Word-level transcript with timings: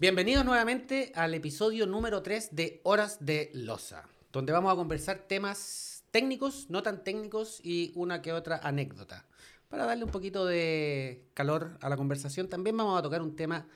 Bienvenidos 0.00 0.44
nuevamente 0.44 1.12
al 1.14 1.34
episodio 1.34 1.86
número 1.86 2.20
3 2.20 2.56
de 2.56 2.80
Horas 2.82 3.24
de 3.24 3.52
Loza, 3.54 4.02
donde 4.32 4.52
vamos 4.52 4.72
a 4.72 4.74
conversar 4.74 5.28
temas 5.28 6.02
técnicos, 6.10 6.66
no 6.68 6.82
tan 6.82 7.04
técnicos 7.04 7.60
y 7.62 7.92
una 7.94 8.20
que 8.20 8.32
otra 8.32 8.58
anécdota. 8.64 9.24
Para 9.68 9.86
darle 9.86 10.02
un 10.02 10.10
poquito 10.10 10.46
de 10.46 11.28
calor 11.32 11.78
a 11.80 11.88
la 11.88 11.96
conversación, 11.96 12.48
también 12.48 12.76
vamos 12.76 12.98
a 12.98 13.02
tocar 13.02 13.22
un 13.22 13.36
tema 13.36 13.68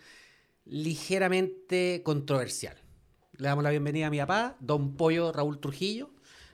ligeramente 0.64 2.02
controversial. 2.04 2.76
Le 3.36 3.46
damos 3.46 3.62
la 3.62 3.70
bienvenida 3.70 4.08
a 4.08 4.10
mi 4.10 4.18
papá, 4.18 4.56
don 4.58 4.96
Pollo 4.96 5.30
Raúl 5.30 5.60
Trujillo, 5.60 6.10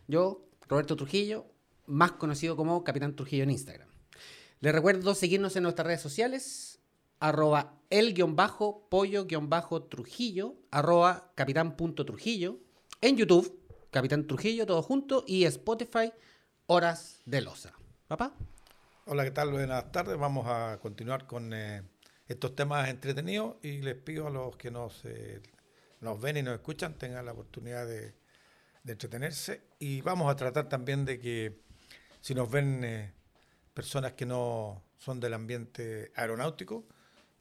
yo, 0.07 0.47
Roberto 0.69 0.95
Trujillo, 0.95 1.47
más 1.87 2.13
conocido 2.13 2.55
como 2.55 2.85
Capitán 2.85 3.17
Trujillo 3.17 3.45
en 3.45 3.51
Instagram. 3.51 3.89
Les 4.61 4.75
recuerdo 4.75 5.15
seguirnos 5.15 5.57
en 5.57 5.63
nuestras 5.63 5.87
redes 5.87 6.03
sociales, 6.03 6.74
arroba 7.25 7.81
el-pollo-trujillo, 7.89 10.55
arroba 10.71 11.33
capitán.trujillo, 11.35 12.59
en 13.01 13.17
YouTube, 13.17 13.67
Capitán 13.91 14.27
Trujillo, 14.27 14.67
todo 14.67 14.83
junto, 14.83 15.25
y 15.27 15.47
Spotify, 15.47 16.13
Horas 16.67 17.23
de 17.25 17.41
Loza. 17.41 17.73
¿Papá? 18.09 18.35
Hola, 19.07 19.25
¿qué 19.25 19.31
tal? 19.31 19.53
Buenas 19.53 19.91
tardes. 19.91 20.19
Vamos 20.19 20.47
a 20.47 20.79
continuar 20.83 21.27
con 21.27 21.55
eh, 21.55 21.83
estos 22.29 22.55
temas 22.55 22.91
entretenidos 22.91 23.57
y 23.63 23.79
les 23.79 23.95
pido 23.95 24.27
a 24.27 24.31
los 24.31 24.59
que 24.59 24.71
nos, 24.71 25.03
eh, 25.07 25.41
nos 26.01 26.21
ven 26.21 26.37
y 26.37 26.43
nos 26.43 26.57
escuchan 26.57 26.99
tengan 26.99 27.25
la 27.25 27.33
oportunidad 27.33 27.87
de, 27.87 28.15
de 28.83 28.93
entretenerse 28.93 29.63
y 29.79 30.03
vamos 30.03 30.31
a 30.31 30.37
tratar 30.37 30.69
también 30.69 31.07
de 31.07 31.19
que 31.19 31.63
si 32.21 32.35
nos 32.35 32.51
ven 32.51 32.85
eh, 32.85 33.15
personas 33.73 34.13
que 34.13 34.27
no 34.27 34.85
son 34.99 35.21
del 35.21 35.33
ambiente 35.33 36.13
aeronáutico, 36.17 36.87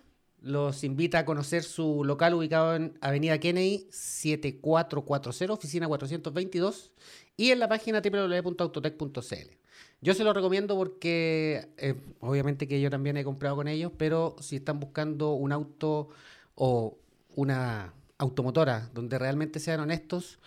los 0.47 0.84
invita 0.84 1.19
a 1.19 1.25
conocer 1.25 1.64
su 1.64 2.05
local 2.05 2.34
ubicado 2.34 2.77
en 2.77 2.97
Avenida 3.00 3.39
Kennedy 3.39 3.86
7440, 3.91 5.52
oficina 5.52 5.89
422, 5.89 6.92
y 7.36 7.50
en 7.50 7.58
la 7.58 7.69
página 7.69 8.00
www.autotech.cl. 8.00 9.56
Yo 10.00 10.14
se 10.14 10.24
lo 10.24 10.33
recomiendo 10.33 10.77
porque, 10.77 11.69
eh, 11.78 11.94
obviamente 12.20 12.69
que 12.69 12.80
yo 12.80 12.91
también 12.91 13.17
he 13.17 13.24
comprado 13.24 13.56
con 13.56 13.67
ellos, 13.67 13.91
pero 13.98 14.36
si 14.41 14.56
están 14.56 14.78
buscando 14.78 15.33
un 15.33 15.52
auto 15.52 16.11
o 16.55 16.97
una 17.34 17.92
automotora 18.19 18.89
donde 18.94 19.19
realmente 19.19 19.58
sean 19.58 19.80
honestos, 19.80 20.39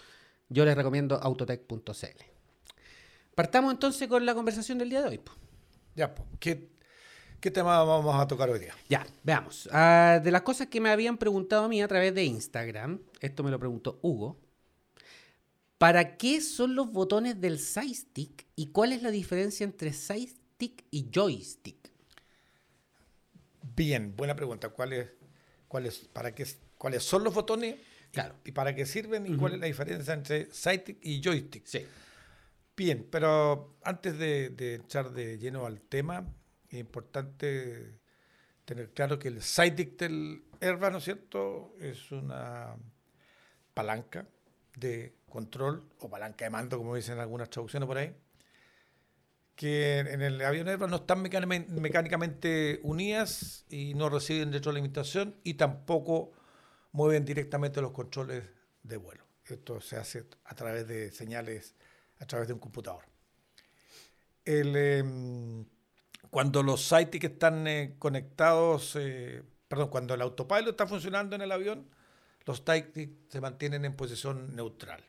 yo 0.47 0.63
les 0.65 0.75
recomiendo 0.75 1.15
autotech.cl. 1.15 2.23
Partamos 3.35 3.73
entonces 3.73 4.07
con 4.07 4.25
la 4.25 4.33
conversación 4.33 4.77
del 4.77 4.89
día 4.89 5.01
de 5.01 5.09
hoy. 5.09 5.21
Ya, 5.95 6.15
¿qué 6.39 6.69
¿Qué 7.39 7.51
tema 7.51 7.81
vamos 7.85 8.19
a 8.19 8.27
tocar 8.27 8.49
hoy 8.49 8.59
día? 8.59 8.75
Ya, 8.89 9.07
veamos. 9.23 9.67
Uh, 9.67 10.21
de 10.21 10.29
las 10.29 10.41
cosas 10.41 10.67
que 10.67 10.81
me 10.81 10.89
habían 10.89 11.17
preguntado 11.17 11.63
a 11.63 11.69
mí 11.69 11.81
a 11.81 11.87
través 11.87 12.13
de 12.13 12.25
Instagram, 12.25 12.99
esto 13.21 13.43
me 13.43 13.51
lo 13.51 13.57
preguntó 13.57 13.97
Hugo. 14.01 14.37
¿Para 15.77 16.17
qué 16.17 16.41
son 16.41 16.75
los 16.75 16.91
botones 16.91 17.39
del 17.39 17.57
side 17.57 17.93
stick 17.93 18.45
y 18.57 18.67
cuál 18.67 18.91
es 18.91 19.01
la 19.01 19.11
diferencia 19.11 19.63
entre 19.63 19.93
side 19.93 20.27
stick 20.27 20.83
y 20.91 21.09
joystick? 21.13 21.77
Bien, 23.73 24.13
buena 24.17 24.35
pregunta. 24.35 24.67
¿Cuál 24.67 25.09
cuál 25.69 25.85
es, 25.85 25.99
para 26.11 26.35
qué, 26.35 26.45
¿Cuáles 26.77 27.03
son 27.03 27.23
los 27.23 27.33
botones 27.33 27.77
claro. 28.11 28.35
y, 28.43 28.51
para 28.51 28.75
qué 28.75 28.85
sirven 28.85 29.25
y 29.25 29.37
cuál 29.37 29.53
es 29.53 29.59
la 29.59 29.67
diferencia 29.67 30.13
entre 30.13 30.51
side 30.51 30.81
stick 30.81 30.97
y 31.01 31.21
joystick? 31.21 31.65
Sí. 31.65 31.85
Bien, 32.75 33.07
pero 33.09 33.77
antes 33.83 34.17
de, 34.17 34.49
de 34.49 34.75
echar 34.75 35.11
de 35.11 35.37
lleno 35.37 35.65
al 35.65 35.79
tema, 35.79 36.25
es 36.69 36.79
importante 36.79 37.99
tener 38.65 38.91
claro 38.91 39.17
que 39.17 39.29
el 39.29 39.41
sidekick 39.41 39.97
del 39.97 40.43
Airbus, 40.61 40.91
¿no 40.91 40.97
es 40.99 41.03
cierto?, 41.03 41.75
es 41.79 42.11
una 42.11 42.75
palanca 43.73 44.27
de 44.75 45.15
control 45.27 45.83
o 45.99 46.09
palanca 46.09 46.45
de 46.45 46.51
mando, 46.51 46.77
como 46.77 46.95
dicen 46.95 47.19
algunas 47.19 47.49
traducciones 47.49 47.87
por 47.87 47.97
ahí, 47.97 48.15
que 49.55 49.99
en 49.99 50.21
el 50.21 50.41
avión 50.41 50.67
Airbus 50.67 50.89
no 50.89 50.97
están 50.97 51.21
mecánicamente 51.21 52.79
unidas 52.83 53.65
y 53.69 53.93
no 53.93 54.09
reciben 54.09 54.53
retroalimentación 54.53 55.35
y 55.43 55.55
tampoco 55.55 56.31
mueven 56.91 57.25
directamente 57.25 57.81
los 57.81 57.91
controles 57.91 58.43
de 58.83 58.97
vuelo. 58.97 59.23
Esto 59.45 59.81
se 59.81 59.97
hace 59.97 60.25
a 60.45 60.55
través 60.55 60.87
de 60.87 61.11
señales, 61.11 61.75
a 62.19 62.25
través 62.25 62.47
de 62.47 62.53
un 62.53 62.59
computador. 62.59 63.03
El, 64.45 64.75
em, 64.75 65.65
cuando 66.29 66.63
los 66.63 66.87
sites 66.87 67.23
están 67.23 67.67
eh, 67.67 67.95
conectados, 67.97 68.95
eh, 68.95 69.43
perdón, 69.67 69.89
cuando 69.89 70.13
el 70.13 70.21
autopilot 70.21 70.69
está 70.69 70.87
funcionando 70.87 71.35
en 71.35 71.41
el 71.41 71.51
avión, 71.51 71.87
los 72.45 72.57
sites 72.57 73.09
se 73.29 73.41
mantienen 73.41 73.85
en 73.85 73.95
posición 73.95 74.55
neutral. 74.55 75.03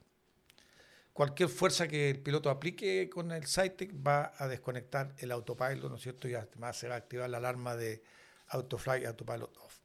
Cualquier 1.13 1.49
fuerza 1.49 1.87
que 1.87 2.09
el 2.09 2.19
piloto 2.19 2.49
aplique 2.49 3.09
con 3.09 3.31
el 3.31 3.45
sidekick 3.45 3.93
va 3.95 4.33
a 4.37 4.47
desconectar 4.47 5.13
el 5.17 5.31
autopilot, 5.31 5.89
¿no 5.89 5.95
es 5.95 6.01
cierto? 6.01 6.27
Y 6.27 6.35
además 6.35 6.77
se 6.77 6.87
va 6.87 6.95
a 6.95 6.97
activar 6.97 7.29
la 7.29 7.37
alarma 7.37 7.75
de 7.75 8.01
autofly 8.47 9.05
autopilot 9.05 9.55
off. 9.57 9.79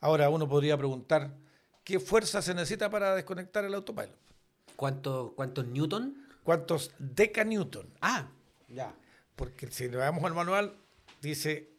Ahora 0.00 0.30
uno 0.30 0.48
podría 0.48 0.76
preguntar, 0.76 1.34
¿qué 1.82 1.98
fuerza 1.98 2.40
se 2.40 2.54
necesita 2.54 2.88
para 2.88 3.16
desconectar 3.16 3.64
el 3.64 3.74
autopilot? 3.74 4.16
¿Cuánto, 4.76 5.32
¿Cuántos 5.34 5.66
newton? 5.66 6.28
¿Cuántos 6.44 6.92
decanewton? 6.98 7.92
Ah, 8.00 8.28
ya. 8.68 8.94
Porque 9.38 9.70
si 9.70 9.88
le 9.88 9.96
vamos 9.96 10.22
al 10.24 10.34
manual, 10.34 10.76
dice 11.22 11.70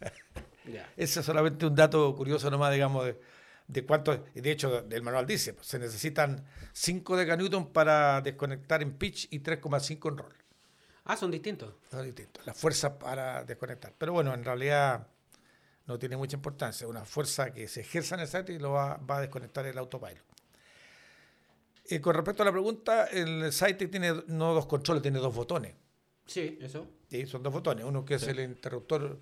Ese 0.96 1.20
es 1.20 1.26
solamente 1.26 1.66
un 1.66 1.74
dato 1.74 2.14
curioso 2.14 2.50
nomás, 2.50 2.72
digamos, 2.72 3.04
de, 3.06 3.20
de 3.68 3.84
cuánto, 3.84 4.24
de 4.34 4.50
hecho, 4.50 4.82
del 4.82 5.02
manual 5.02 5.26
dice, 5.26 5.54
pues, 5.54 5.66
se 5.66 5.78
necesitan 5.78 6.44
5 6.72 7.16
decanewton 7.16 7.72
para 7.72 8.20
desconectar 8.20 8.82
en 8.82 8.98
pitch 8.98 9.28
y 9.30 9.40
3,5 9.40 10.10
en 10.10 10.18
roll. 10.18 10.41
Ah, 11.04 11.16
son 11.16 11.30
distintos. 11.30 11.74
Son 11.90 12.04
distintos. 12.04 12.46
La 12.46 12.54
fuerza 12.54 12.98
para 12.98 13.44
desconectar. 13.44 13.92
Pero 13.98 14.12
bueno, 14.12 14.32
en 14.34 14.44
realidad 14.44 15.06
no 15.86 15.98
tiene 15.98 16.16
mucha 16.16 16.36
importancia. 16.36 16.86
Una 16.86 17.04
fuerza 17.04 17.52
que 17.52 17.66
se 17.68 17.80
ejerza 17.80 18.14
en 18.14 18.22
el 18.22 18.28
site 18.28 18.52
y 18.52 18.58
lo 18.58 18.72
va, 18.72 19.00
a 19.06 19.20
desconectar 19.20 19.66
el 19.66 19.76
autopilot. 19.78 20.24
Y 21.88 21.98
con 21.98 22.14
respecto 22.14 22.42
a 22.42 22.46
la 22.46 22.52
pregunta, 22.52 23.06
el 23.06 23.52
site 23.52 23.88
tiene 23.88 24.12
no 24.28 24.54
dos 24.54 24.66
controles, 24.66 25.02
tiene 25.02 25.18
dos 25.18 25.34
botones. 25.34 25.74
Sí, 26.26 26.58
eso. 26.60 26.88
Sí, 27.10 27.26
son 27.26 27.42
dos 27.42 27.52
botones. 27.52 27.84
Uno 27.84 28.04
que 28.04 28.14
es 28.14 28.22
el 28.28 28.38
interruptor 28.40 29.18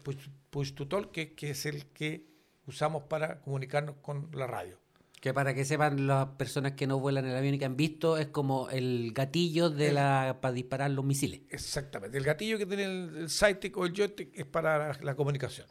push, 0.50 0.74
to 0.74 0.86
talk, 0.86 1.10
que, 1.10 1.34
que 1.34 1.50
es 1.50 1.64
el 1.64 1.86
que 1.86 2.28
usamos 2.66 3.04
para 3.04 3.40
comunicarnos 3.40 3.96
con 4.02 4.30
la 4.32 4.46
radio. 4.46 4.79
Que 5.20 5.34
para 5.34 5.54
que 5.54 5.66
sepan 5.66 6.06
las 6.06 6.28
personas 6.28 6.72
que 6.72 6.86
no 6.86 6.98
vuelan 6.98 7.26
en 7.26 7.32
el 7.32 7.36
avión 7.36 7.54
y 7.54 7.58
que 7.58 7.66
han 7.66 7.76
visto, 7.76 8.16
es 8.16 8.28
como 8.28 8.70
el 8.70 9.12
gatillo 9.12 9.68
de 9.68 9.92
la 9.92 10.38
para 10.40 10.54
disparar 10.54 10.90
los 10.90 11.04
misiles. 11.04 11.42
Exactamente. 11.50 12.16
El 12.16 12.24
gatillo 12.24 12.56
que 12.56 12.64
tiene 12.64 12.84
el, 12.84 13.28
el 13.28 13.72
o 13.74 13.84
el 13.84 13.92
joystick 13.92 14.30
es 14.32 14.46
para 14.46 14.98
la, 15.02 15.14
comunicación. 15.14 15.66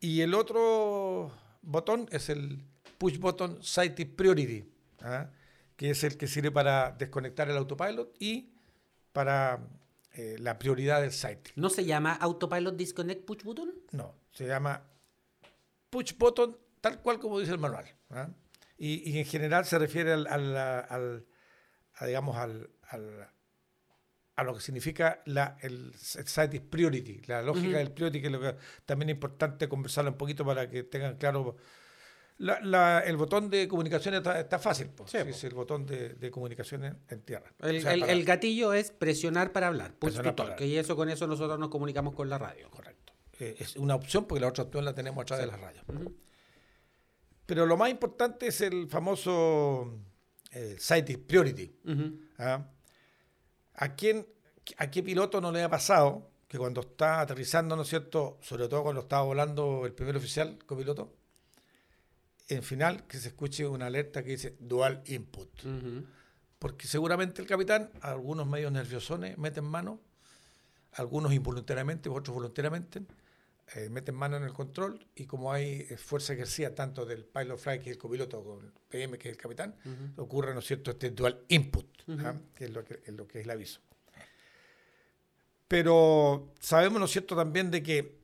Y 0.00 0.20
el 0.20 0.34
otro 0.34 1.32
botón 1.62 2.06
es 2.12 2.28
el 2.28 2.62
push 2.98 3.18
button 3.18 3.62
sighting 3.62 4.14
priority, 4.14 4.70
¿ah? 5.00 5.30
que 5.74 5.90
es 5.90 6.04
el 6.04 6.18
que 6.18 6.26
sirve 6.26 6.50
para 6.50 6.92
desconectar 6.92 7.48
el 7.48 7.56
autopilot 7.56 8.14
y 8.20 8.52
para 9.12 9.66
eh, 10.12 10.36
la 10.40 10.58
prioridad 10.58 11.00
del 11.00 11.12
sighting. 11.12 11.52
¿No 11.56 11.70
se 11.70 11.84
llama 11.84 12.12
autopilot 12.12 12.76
disconnect 12.76 13.24
push 13.24 13.42
button? 13.44 13.72
No, 13.92 14.14
se 14.32 14.46
llama 14.46 14.82
push 15.90 16.12
button 16.18 16.56
tal 16.80 17.00
cual 17.00 17.18
como 17.18 17.38
dice 17.40 17.52
el 17.52 17.58
manual. 17.58 17.86
¿ah? 18.10 18.28
Y, 18.76 19.18
en 19.18 19.24
general 19.24 19.64
se 19.64 19.78
refiere 19.78 20.12
al, 20.12 20.26
al, 20.28 21.26
a, 21.94 22.06
digamos, 22.06 22.36
al, 22.36 22.70
a 24.36 24.44
lo 24.44 24.54
que 24.54 24.60
significa 24.60 25.20
la, 25.26 25.56
el 25.62 25.92
site 25.96 26.60
priority, 26.60 27.22
la 27.26 27.42
lógica 27.42 27.78
del 27.78 27.90
priority, 27.90 28.20
que 28.20 28.26
es 28.28 28.32
lo 28.32 28.40
que 28.40 28.54
también 28.86 29.08
es 29.10 29.14
importante 29.14 29.68
conversarlo 29.68 30.12
un 30.12 30.16
poquito 30.16 30.44
para 30.44 30.70
que 30.70 30.84
tengan 30.84 31.16
claro 31.16 31.56
La- 32.36 32.60
la- 32.60 33.00
el 33.00 33.16
botón 33.16 33.50
de 33.50 33.66
comunicación 33.66 34.14
está, 34.14 34.38
está 34.38 34.60
fácil, 34.60 34.90
pues. 34.90 35.10
Sí, 35.10 35.18
Sí, 35.24 35.30
es 35.30 35.42
el 35.42 35.54
botón 35.54 35.84
de, 35.86 36.10
de 36.10 36.30
comunicación 36.30 36.84
en, 37.08 37.20
tierra. 37.22 37.52
El, 37.58 37.78
O 37.78 37.80
sea, 37.80 37.94
el- 37.94 38.24
gatillo 38.24 38.72
es 38.72 38.92
presionar 38.92 39.50
para 39.50 39.66
hablar, 39.66 39.94
Presionar 39.98 40.36
para 40.36 40.50
talk, 40.54 40.60
y 40.60 40.76
eso 40.76 40.94
con 40.94 41.08
eso 41.08 41.26
nosotros 41.26 41.58
nos 41.58 41.68
comunicamos 41.68 42.14
con 42.14 42.28
la 42.28 42.38
radio. 42.38 42.70
Correcto. 42.70 43.12
Eh, 43.40 43.56
es 43.58 43.74
una 43.76 43.96
opción 43.96 44.26
porque 44.26 44.40
la 44.40 44.46
otra 44.48 44.62
opción 44.62 44.84
la 44.84 44.94
tenemos 44.94 45.20
a 45.20 45.24
través 45.24 45.46
de 45.46 45.50
la 45.50 45.56
radio. 45.56 45.82
Pero 47.48 47.64
lo 47.64 47.78
más 47.78 47.88
importante 47.88 48.48
es 48.48 48.60
el 48.60 48.90
famoso 48.90 50.02
eh, 50.50 50.76
Site 50.78 51.16
Priority. 51.16 51.72
¿ah? 52.36 52.68
¿A, 53.72 53.94
quién, 53.94 54.26
¿A 54.76 54.90
qué 54.90 55.02
piloto 55.02 55.40
no 55.40 55.50
le 55.50 55.62
ha 55.62 55.70
pasado 55.70 56.30
que 56.46 56.58
cuando 56.58 56.82
está 56.82 57.22
aterrizando, 57.22 57.74
¿no 57.74 57.82
es 57.82 57.88
cierto? 57.88 58.38
Sobre 58.42 58.68
todo 58.68 58.82
cuando 58.82 59.00
estaba 59.00 59.22
volando 59.22 59.86
el 59.86 59.94
primer 59.94 60.14
oficial, 60.18 60.58
copiloto, 60.66 61.16
en 62.48 62.62
final 62.62 63.06
que 63.06 63.16
se 63.16 63.28
escuche 63.28 63.66
una 63.66 63.86
alerta 63.86 64.22
que 64.22 64.32
dice 64.32 64.54
dual 64.60 65.02
input. 65.06 65.48
Ujú. 65.64 66.04
Porque 66.58 66.86
seguramente 66.86 67.40
el 67.40 67.48
capitán, 67.48 67.90
algunos 68.02 68.46
medios 68.46 68.72
nerviosones, 68.72 69.38
meten 69.38 69.64
mano, 69.64 70.02
algunos 70.92 71.32
involuntariamente, 71.32 72.10
otros 72.10 72.34
voluntariamente, 72.34 73.06
eh, 73.74 73.88
meten 73.90 74.14
mano 74.14 74.36
en 74.36 74.44
el 74.44 74.52
control 74.52 75.06
y 75.14 75.26
como 75.26 75.52
hay 75.52 75.86
eh, 75.90 75.96
fuerza 75.96 76.32
ejercida 76.32 76.74
tanto 76.74 77.04
del 77.04 77.24
pilot 77.24 77.58
fly, 77.58 77.78
que 77.80 77.90
es 77.90 77.96
el 77.96 77.98
copiloto, 77.98 78.42
con 78.42 78.64
el 78.64 78.72
PM, 78.88 79.18
que 79.18 79.28
es 79.28 79.32
el 79.34 79.40
capitán, 79.40 79.74
ocurre, 80.16 80.54
¿no 80.54 80.60
es 80.60 80.66
cierto?, 80.66 80.92
este 80.92 81.10
dual 81.10 81.44
input, 81.48 81.86
¿ah? 82.20 82.34
que, 82.54 82.64
es 82.64 82.70
lo 82.70 82.84
que, 82.84 83.02
es 83.04 83.12
lo 83.12 83.26
que 83.26 83.40
es 83.40 83.44
el 83.44 83.50
aviso. 83.50 83.80
Pero 85.66 86.54
sabemos, 86.60 86.98
¿no 86.98 87.04
es 87.04 87.10
cierto?, 87.10 87.36
también 87.36 87.70
de 87.70 87.82
que 87.82 88.18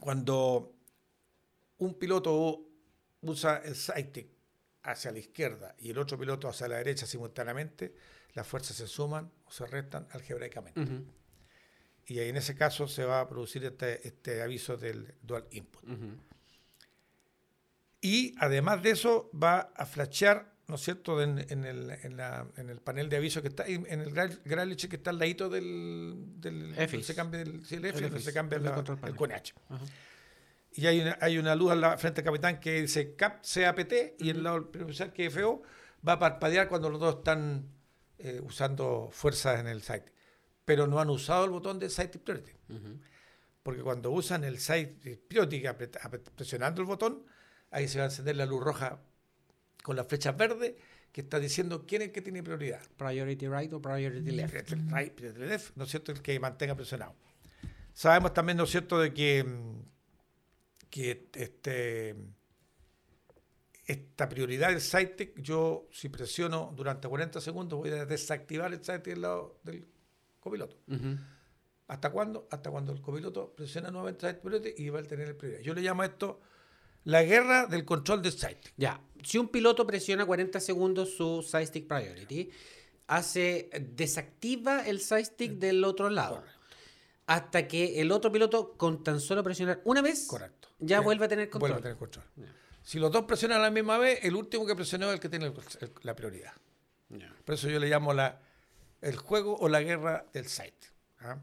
cuando 0.00 0.74
un 1.78 1.94
piloto 1.94 2.62
usa 3.22 3.58
el 3.64 3.74
sidekick 3.74 4.28
hacia 4.82 5.12
la 5.12 5.18
izquierda 5.18 5.74
y 5.78 5.90
el 5.90 5.98
otro 5.98 6.18
piloto 6.18 6.48
hacia 6.48 6.68
la 6.68 6.76
derecha 6.76 7.06
simultáneamente, 7.06 7.94
las 8.34 8.46
fuerzas 8.46 8.76
se 8.76 8.86
suman 8.86 9.30
o 9.44 9.50
se 9.50 9.66
restan 9.66 10.06
algebraicamente. 10.10 11.04
Y 12.06 12.18
ahí 12.18 12.28
en 12.28 12.36
ese 12.36 12.54
caso 12.54 12.86
se 12.86 13.04
va 13.04 13.20
a 13.20 13.28
producir 13.28 13.64
este, 13.64 14.06
este 14.06 14.42
aviso 14.42 14.76
del 14.76 15.14
dual 15.22 15.46
input. 15.50 15.82
Ujú. 15.84 16.16
Y 18.00 18.34
además 18.38 18.82
de 18.82 18.90
eso 18.90 19.30
va 19.32 19.72
a 19.74 19.86
flashear, 19.86 20.52
¿no 20.66 20.74
es 20.74 20.82
cierto?, 20.82 21.22
en, 21.22 21.38
en 21.48 21.64
el, 21.64 21.90
en 22.02 22.16
la- 22.18 22.46
en 22.56 22.68
el 22.68 22.80
panel 22.80 23.08
de 23.08 23.16
aviso 23.16 23.40
que 23.40 23.48
está, 23.48 23.66
en 23.66 23.86
el 23.88 24.12
gra- 24.12 24.38
graliche 24.44 24.88
que 24.88 24.96
está 24.96 25.10
al 25.10 25.18
ladito 25.18 25.48
del, 25.48 26.14
del 26.36 26.74
se 27.02 27.14
cambia 27.14 27.40
el, 27.40 27.64
sí, 27.64 27.76
el 27.76 27.82
donde 27.92 28.06
EFIS, 28.08 28.24
se 28.24 28.32
cambia 28.34 28.56
el 28.58 28.64
la- 28.64 28.74
control 28.74 28.96
el 28.98 29.00
panel. 29.00 29.16
CONH. 29.16 29.54
Ajá. 29.70 29.84
Y 30.76 30.86
hay 30.86 31.00
una, 31.00 31.16
hay 31.20 31.38
una 31.38 31.54
luz 31.54 31.70
al 31.72 31.80
lado- 31.80 31.96
frente 31.98 32.20
al 32.20 32.24
capitán 32.26 32.60
que 32.60 32.82
dice 32.82 33.14
CAP 33.14 33.42
CAPT 33.42 33.92
y 34.20 34.28
el 34.30 34.42
lado 34.42 34.60
del 34.60 34.82
oficial 34.82 35.12
que 35.12 35.26
es 35.26 35.32
FO 35.34 35.62
va 36.06 36.14
a 36.14 36.18
parpadear 36.18 36.68
cuando 36.68 36.90
los 36.90 37.00
dos 37.00 37.16
están 37.18 37.68
eh, 38.18 38.40
usando 38.44 39.08
fuerzas 39.12 39.60
en 39.60 39.68
el 39.68 39.80
site. 39.82 40.12
Pero 40.64 40.86
no 40.86 40.98
han 40.98 41.10
usado 41.10 41.44
el 41.44 41.50
botón 41.50 41.78
de 41.78 41.90
Site 41.90 42.18
Priority. 42.18 42.52
Porque 43.62 43.82
cuando 43.82 44.10
usan 44.10 44.44
el 44.44 44.58
Site 44.58 45.18
Priority 45.28 45.62
presionando 46.34 46.80
el 46.80 46.86
botón, 46.86 47.24
ahí 47.70 47.88
se 47.88 47.98
va 47.98 48.04
a 48.04 48.08
encender 48.08 48.36
la 48.36 48.46
luz 48.46 48.62
roja 48.62 49.00
con 49.82 49.96
las 49.96 50.06
flechas 50.06 50.36
verdes 50.36 50.74
que 51.12 51.20
está 51.20 51.38
diciendo 51.38 51.84
quién 51.86 52.02
es 52.02 52.08
el 52.08 52.12
que 52.12 52.22
tiene 52.22 52.42
prioridad. 52.42 52.80
Priority 52.96 53.46
right 53.46 53.72
o 53.72 53.80
priority 53.80 54.30
left. 54.32 54.52
Priority 54.52 54.94
right, 54.94 55.12
priority 55.12 55.46
left, 55.46 55.76
¿no 55.76 55.84
es 55.84 55.90
cierto? 55.90 56.10
El 56.10 56.20
que 56.20 56.40
mantenga 56.40 56.74
presionado. 56.74 57.14
Sabemos 57.92 58.34
también, 58.34 58.58
¿no 58.58 58.64
es 58.64 58.70
cierto?, 58.70 58.98
de 58.98 59.14
que, 59.14 59.46
que 60.90 61.28
este, 61.34 62.16
esta 63.86 64.28
prioridad 64.28 64.70
del 64.70 64.80
SITEC, 64.80 65.40
yo 65.40 65.88
si 65.92 66.08
presiono 66.08 66.72
durante 66.74 67.06
40 67.06 67.40
segundos 67.40 67.78
voy 67.78 67.90
a 67.90 68.06
desactivar 68.06 68.72
el 68.72 68.80
SITEC 68.80 69.04
del 69.04 69.20
lado 69.20 69.60
del 69.62 69.86
copiloto. 70.44 70.76
¿Hasta 71.88 72.10
cuándo? 72.12 72.46
Hasta 72.50 72.70
cuando 72.70 72.92
el 72.92 73.00
copiloto 73.00 73.52
presiona 73.54 73.90
nuevamente 73.90 74.28
el 74.28 74.36
priority 74.36 74.82
y 74.82 74.90
va 74.90 75.00
a 75.00 75.02
tener 75.02 75.28
el 75.28 75.36
prioridad. 75.36 75.62
Yo 75.62 75.74
le 75.74 75.80
llamo 75.80 76.02
a 76.02 76.06
esto 76.06 76.40
la 77.04 77.22
guerra 77.22 77.66
del 77.66 77.84
control 77.84 78.22
del 78.22 78.32
SITEC. 78.32 78.72
Ya, 78.76 79.00
si 79.22 79.38
un 79.38 79.48
piloto 79.48 79.86
presiona 79.86 80.24
40 80.24 80.60
segundos 80.60 81.14
su 81.16 81.42
side 81.42 81.66
stick 81.66 81.88
priority, 81.88 82.50
hace 83.06 83.70
desactiva 83.94 84.86
el 84.86 85.00
side 85.00 85.24
stick 85.24 85.52
del 85.52 85.82
otro 85.84 86.08
lado. 86.10 86.42
Hasta 87.26 87.66
que 87.66 88.00
el 88.02 88.12
otro 88.12 88.30
piloto 88.30 88.74
con 88.76 89.02
tan 89.02 89.18
solo 89.18 89.42
presionar 89.42 89.80
una 89.84 90.02
vez 90.02 90.26
Correcto. 90.26 90.68
ya 90.78 90.98
Bien. 90.98 91.04
vuelve 91.04 91.24
a 91.24 91.28
tener 91.28 91.48
control. 91.50 91.70
Vuelve 91.72 91.80
a 91.80 91.82
tener 91.82 91.96
control. 91.98 92.24
Si 92.82 92.98
los 92.98 93.10
dos 93.10 93.24
presionan 93.24 93.58
a 93.60 93.62
la 93.62 93.70
misma 93.70 93.96
vez, 93.96 94.20
el 94.24 94.34
último 94.36 94.66
que 94.66 94.74
presionó 94.74 95.08
es 95.08 95.14
el 95.14 95.20
que 95.20 95.30
tiene 95.30 95.46
el- 95.46 95.54
el- 95.80 95.92
la 96.02 96.14
prioridad. 96.14 96.52
Por 97.44 97.54
eso 97.54 97.68
yo 97.70 97.78
le 97.78 97.88
llamo 97.88 98.12
la, 98.12 98.40
el 99.04 99.16
juego 99.16 99.56
o 99.56 99.68
la 99.68 99.82
guerra 99.82 100.26
del 100.32 100.46
site. 100.46 100.88
¿ah? 101.20 101.38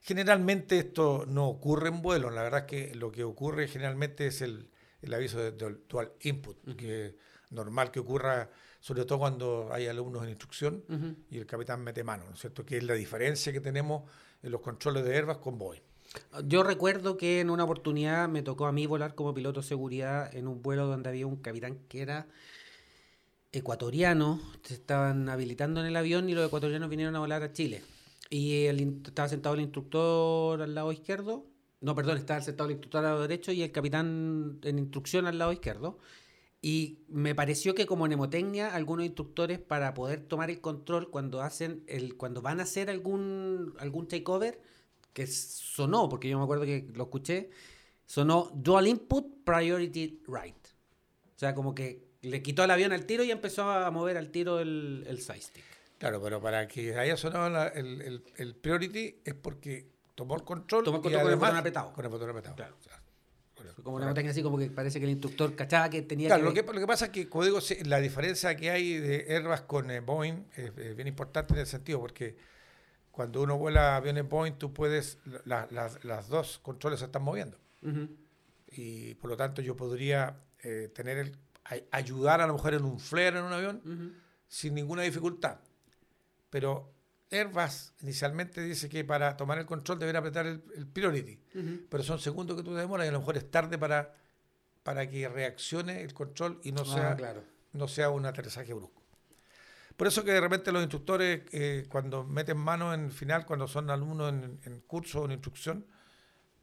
Generalmente 0.00 0.78
esto 0.78 1.24
no 1.26 1.46
ocurre 1.48 1.88
en 1.88 2.02
vuelo, 2.02 2.30
la 2.30 2.42
verdad 2.42 2.60
es 2.60 2.66
que 2.66 2.94
lo 2.94 3.10
que 3.10 3.24
ocurre 3.24 3.68
generalmente 3.68 4.26
es 4.26 4.42
el, 4.42 4.70
el 5.00 5.14
aviso 5.14 5.38
de 5.38 5.52
dual, 5.52 5.80
dual 5.88 6.12
input, 6.22 6.76
que 6.76 7.06
es 7.06 7.14
normal 7.50 7.90
que 7.90 8.00
ocurra 8.00 8.50
sobre 8.80 9.06
todo 9.06 9.18
cuando 9.18 9.70
hay 9.72 9.86
alumnos 9.86 10.22
en 10.24 10.28
instrucción 10.28 10.84
y 11.30 11.38
el 11.38 11.46
capitán 11.46 11.82
mete 11.82 12.04
mano, 12.04 12.24
¿no 12.26 12.34
es 12.34 12.40
cierto? 12.40 12.66
Que 12.66 12.76
es 12.76 12.84
la 12.84 12.92
diferencia 12.92 13.50
que 13.50 13.60
tenemos 13.60 14.02
en 14.42 14.52
los 14.52 14.60
controles 14.60 15.04
de 15.04 15.16
Airbus 15.16 15.38
con 15.38 15.56
Boeing. 15.56 15.80
Yo 16.44 16.62
recuerdo 16.62 17.16
que 17.16 17.40
en 17.40 17.48
una 17.48 17.64
oportunidad 17.64 18.28
me 18.28 18.42
tocó 18.42 18.66
a 18.66 18.72
mí 18.72 18.86
volar 18.86 19.14
como 19.14 19.32
piloto 19.32 19.62
de 19.62 19.66
seguridad 19.66 20.34
en 20.36 20.46
un 20.46 20.62
vuelo 20.62 20.86
donde 20.86 21.08
había 21.08 21.26
un 21.26 21.36
capitán 21.36 21.78
que 21.88 22.02
era 22.02 22.26
ecuatoriano. 23.54 24.40
Se 24.62 24.74
estaban 24.74 25.28
habilitando 25.28 25.80
en 25.80 25.86
el 25.86 25.96
avión 25.96 26.28
y 26.28 26.34
los 26.34 26.46
ecuatorianos 26.46 26.90
vinieron 26.90 27.16
a 27.16 27.20
volar 27.20 27.42
a 27.42 27.52
Chile. 27.52 27.82
Y 28.30 28.64
el 28.64 29.02
estaba 29.06 29.28
sentado 29.28 29.54
el 29.54 29.60
instructor 29.60 30.60
al 30.60 30.74
lado 30.74 30.92
izquierdo. 30.92 31.46
No, 31.80 31.94
perdón, 31.94 32.18
estaba 32.18 32.40
sentado 32.40 32.68
el 32.68 32.72
instructor 32.72 32.98
al 33.00 33.12
lado 33.12 33.22
derecho 33.22 33.52
y 33.52 33.62
el 33.62 33.70
capitán 33.70 34.58
en 34.62 34.78
instrucción 34.78 35.26
al 35.26 35.38
lado 35.38 35.52
izquierdo. 35.52 35.98
Y 36.62 37.04
me 37.08 37.34
pareció 37.34 37.74
que 37.74 37.84
como 37.84 38.06
mnemotecnia, 38.06 38.74
algunos 38.74 39.04
instructores 39.04 39.58
para 39.58 39.92
poder 39.92 40.26
tomar 40.26 40.50
el 40.50 40.62
control 40.62 41.10
cuando 41.10 41.42
hacen 41.42 41.84
el, 41.86 42.16
cuando 42.16 42.40
van 42.40 42.58
a 42.58 42.62
hacer 42.62 42.88
algún, 42.88 43.74
algún 43.78 44.08
takeover, 44.08 44.62
que 45.12 45.26
sonó, 45.26 46.08
porque 46.08 46.28
yo 46.28 46.38
me 46.38 46.44
acuerdo 46.44 46.64
que 46.64 46.88
lo 46.94 47.04
escuché, 47.04 47.50
sonó 48.06 48.50
dual 48.54 48.88
input 48.88 49.44
priority 49.44 50.22
right. 50.26 50.56
O 51.36 51.38
sea, 51.38 51.54
como 51.54 51.74
que 51.74 52.13
le 52.24 52.42
quitó 52.42 52.64
el 52.64 52.70
avión 52.70 52.92
al 52.92 53.06
tiro 53.06 53.22
y 53.24 53.30
empezó 53.30 53.70
a 53.70 53.90
mover 53.90 54.16
al 54.16 54.30
tiro 54.30 54.60
el, 54.60 55.04
el 55.06 55.20
side 55.20 55.40
stick. 55.40 55.64
Claro, 55.98 56.20
pero 56.22 56.40
para 56.40 56.66
que 56.68 56.96
haya 56.98 57.16
sonado 57.16 57.48
la- 57.50 57.68
el, 57.68 58.00
el- 58.02 58.24
el 58.36 58.54
priority 58.56 59.20
es 59.24 59.34
porque 59.34 59.86
tomó 60.14 60.34
el 60.36 60.42
control. 60.44 60.84
Tomó 60.84 60.96
el 60.98 61.00
y 61.00 61.02
control 61.04 61.22
con 61.22 61.28
el 61.30 61.34
además- 61.34 61.48
botón 61.50 61.58
apretado. 61.58 61.92
Con 61.92 62.04
el 62.04 62.10
botón 62.10 62.30
apretado. 62.30 62.56
Claro. 62.56 62.76
O 62.78 62.82
sea, 62.82 63.00
correcto. 63.54 63.82
Como 63.82 63.96
una 63.96 64.06
mnemotecnia 64.06 64.32
así 64.32 64.42
como 64.42 64.58
que 64.58 64.66
parece 64.70 64.98
que 64.98 65.04
el 65.06 65.12
instructor 65.12 65.54
cachaba 65.54 65.88
que 65.88 66.02
tenía 66.02 66.28
Claro, 66.28 66.42
que... 66.52 66.60
lo 66.60 66.66
que, 66.66 66.72
lo 66.74 66.80
que 66.80 66.86
pasa 66.86 67.06
es 67.06 67.10
que, 67.12 67.28
como 67.28 67.44
digo, 67.44 67.58
la 67.84 68.00
diferencia 68.00 68.54
que 68.56 68.70
hay 68.70 68.98
de 68.98 69.26
Airbus 69.28 69.62
con 69.62 69.90
eh, 69.90 70.00
Boeing 70.00 70.44
es, 70.56 70.76
es 70.76 70.96
bien 70.96 71.08
importante 71.08 71.54
en 71.54 71.60
el 71.60 71.66
sentido, 71.66 72.00
porque 72.00 72.36
cuando 73.10 73.40
uno 73.42 73.56
vuela 73.56 73.96
aviones 73.96 74.28
Boeing, 74.28 74.54
tú 74.58 74.74
puedes, 74.74 75.18
la- 75.44 75.68
las- 75.70 76.04
las 76.04 76.28
dos 76.28 76.58
controles 76.58 76.98
se 76.98 77.06
están 77.06 77.22
moviendo. 77.22 77.56
Y 78.72 79.14
por 79.14 79.30
lo 79.30 79.36
tanto 79.36 79.62
yo 79.62 79.76
podría 79.76 80.36
eh, 80.62 80.90
tener 80.94 81.18
el, 81.18 81.36
ay- 81.64 81.86
ayudar 81.90 82.40
a 82.40 82.46
lo 82.46 82.54
mejor 82.54 82.74
en 82.74 82.84
un 82.84 82.98
flare 82.98 83.38
en 83.38 83.44
un 83.44 83.52
avión 83.52 84.14
sin 84.48 84.74
ninguna 84.74 85.02
dificultad. 85.02 85.58
Pero 86.50 86.92
Airbus 87.30 87.92
inicialmente 88.02 88.60
dice 88.62 88.88
que 88.88 89.04
para 89.04 89.36
tomar 89.36 89.58
el 89.58 89.66
control 89.66 89.98
deberá 89.98 90.20
apretar 90.20 90.46
el, 90.46 90.62
el 90.76 90.86
priority. 90.86 91.40
Pero 91.88 92.02
son 92.02 92.18
segundos 92.20 92.56
que 92.56 92.62
tú 92.62 92.74
demoras 92.74 93.06
y 93.06 93.08
a 93.08 93.12
lo 93.12 93.18
mejor 93.20 93.36
es 93.36 93.50
tarde 93.50 93.76
para, 93.78 94.14
para 94.82 95.08
que 95.08 95.28
reaccione 95.28 96.02
el 96.02 96.14
control 96.14 96.60
y 96.62 96.72
no 96.72 96.82
Ah, 96.82 96.94
sea 96.94 97.16
claro. 97.16 97.42
no 97.72 97.88
sea 97.88 98.10
un 98.10 98.24
aterrizaje 98.26 98.72
brusco. 98.72 99.02
Por 99.96 100.06
eso 100.08 100.24
que 100.24 100.32
de 100.32 100.40
repente 100.40 100.72
los 100.72 100.82
instructores, 100.82 101.42
eh, 101.52 101.86
cuando 101.88 102.24
meten 102.24 102.56
mano 102.58 102.92
en 102.94 103.10
final, 103.12 103.46
cuando 103.46 103.66
son 103.68 103.90
alumnos 103.90 104.32
en, 104.32 104.58
en 104.64 104.80
curso 104.80 105.22
o 105.22 105.24
en 105.24 105.32
instrucción, 105.32 105.86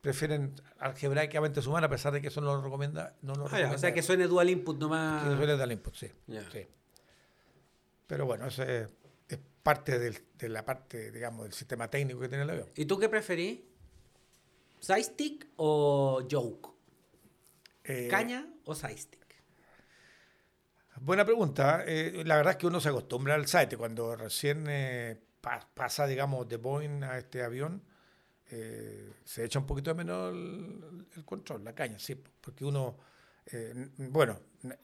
prefieren 0.01 0.55
algebraicamente 0.79 1.61
sumar, 1.61 1.83
a 1.83 1.89
pesar 1.89 2.11
de 2.13 2.21
que 2.21 2.27
eso 2.29 2.41
no 2.41 2.55
lo 2.55 2.61
recomienda. 2.61 3.15
No 3.21 3.35
lo 3.35 3.43
Ah, 3.45 3.49
recomienda 3.49 3.75
o 3.75 3.79
sea, 3.79 3.93
que 3.93 4.01
suene 4.01 4.27
dual 4.27 4.49
input 4.49 4.75
que 4.77 4.81
nomás. 4.81 5.25
no 5.25 5.37
suele 5.37 5.55
dar 5.55 5.71
input, 5.71 5.93
sí. 5.95 6.11
Sí. 6.51 6.67
Pero 8.07 8.25
bueno, 8.25 8.47
eso 8.47 8.63
es, 8.63 8.89
es 9.29 9.39
parte 9.63 9.99
del- 9.99 10.17
de 10.37 10.49
la 10.49 10.65
parte, 10.65 11.11
digamos, 11.11 11.43
del 11.43 11.53
sistema 11.53 11.87
técnico 11.89 12.19
que 12.19 12.27
tiene 12.29 12.43
el 12.43 12.49
avión. 12.49 12.69
¿Y 12.75 12.85
tú 12.85 12.97
qué 12.97 13.07
preferís? 13.09 13.59
¿Side 14.79 15.03
stick 15.03 15.47
o 15.57 16.23
joke? 16.29 16.69
Eh, 17.83 18.07
¿Caña 18.09 18.47
o 18.65 18.73
side 18.75 18.97
stick? 18.97 19.21
Buena 20.99 21.25
pregunta. 21.25 21.83
Eh, 21.85 22.23
la 22.25 22.35
verdad 22.35 22.51
es 22.51 22.57
que 22.57 22.67
uno 22.67 22.79
se 22.79 22.89
acostumbra 22.89 23.33
al 23.35 23.47
site. 23.47 23.77
Cuando 23.77 24.15
recién 24.15 24.65
eh, 24.69 25.19
pa- 25.39 25.67
pasa, 25.73 26.05
digamos, 26.05 26.47
de 26.47 26.57
Boeing 26.57 27.03
a 27.03 27.17
este 27.17 27.43
avión, 27.43 27.83
eh, 28.51 29.13
se 29.23 29.45
echa 29.45 29.59
un 29.59 29.65
poquito 29.65 29.89
de 29.89 29.95
menos 29.95 30.33
el, 30.33 31.07
el 31.15 31.25
control, 31.25 31.63
la 31.63 31.73
caña, 31.73 31.97
sí. 31.97 32.15
Porque 32.41 32.63
uno 32.63 32.97
eh, 33.45 33.89
bueno, 33.97 34.39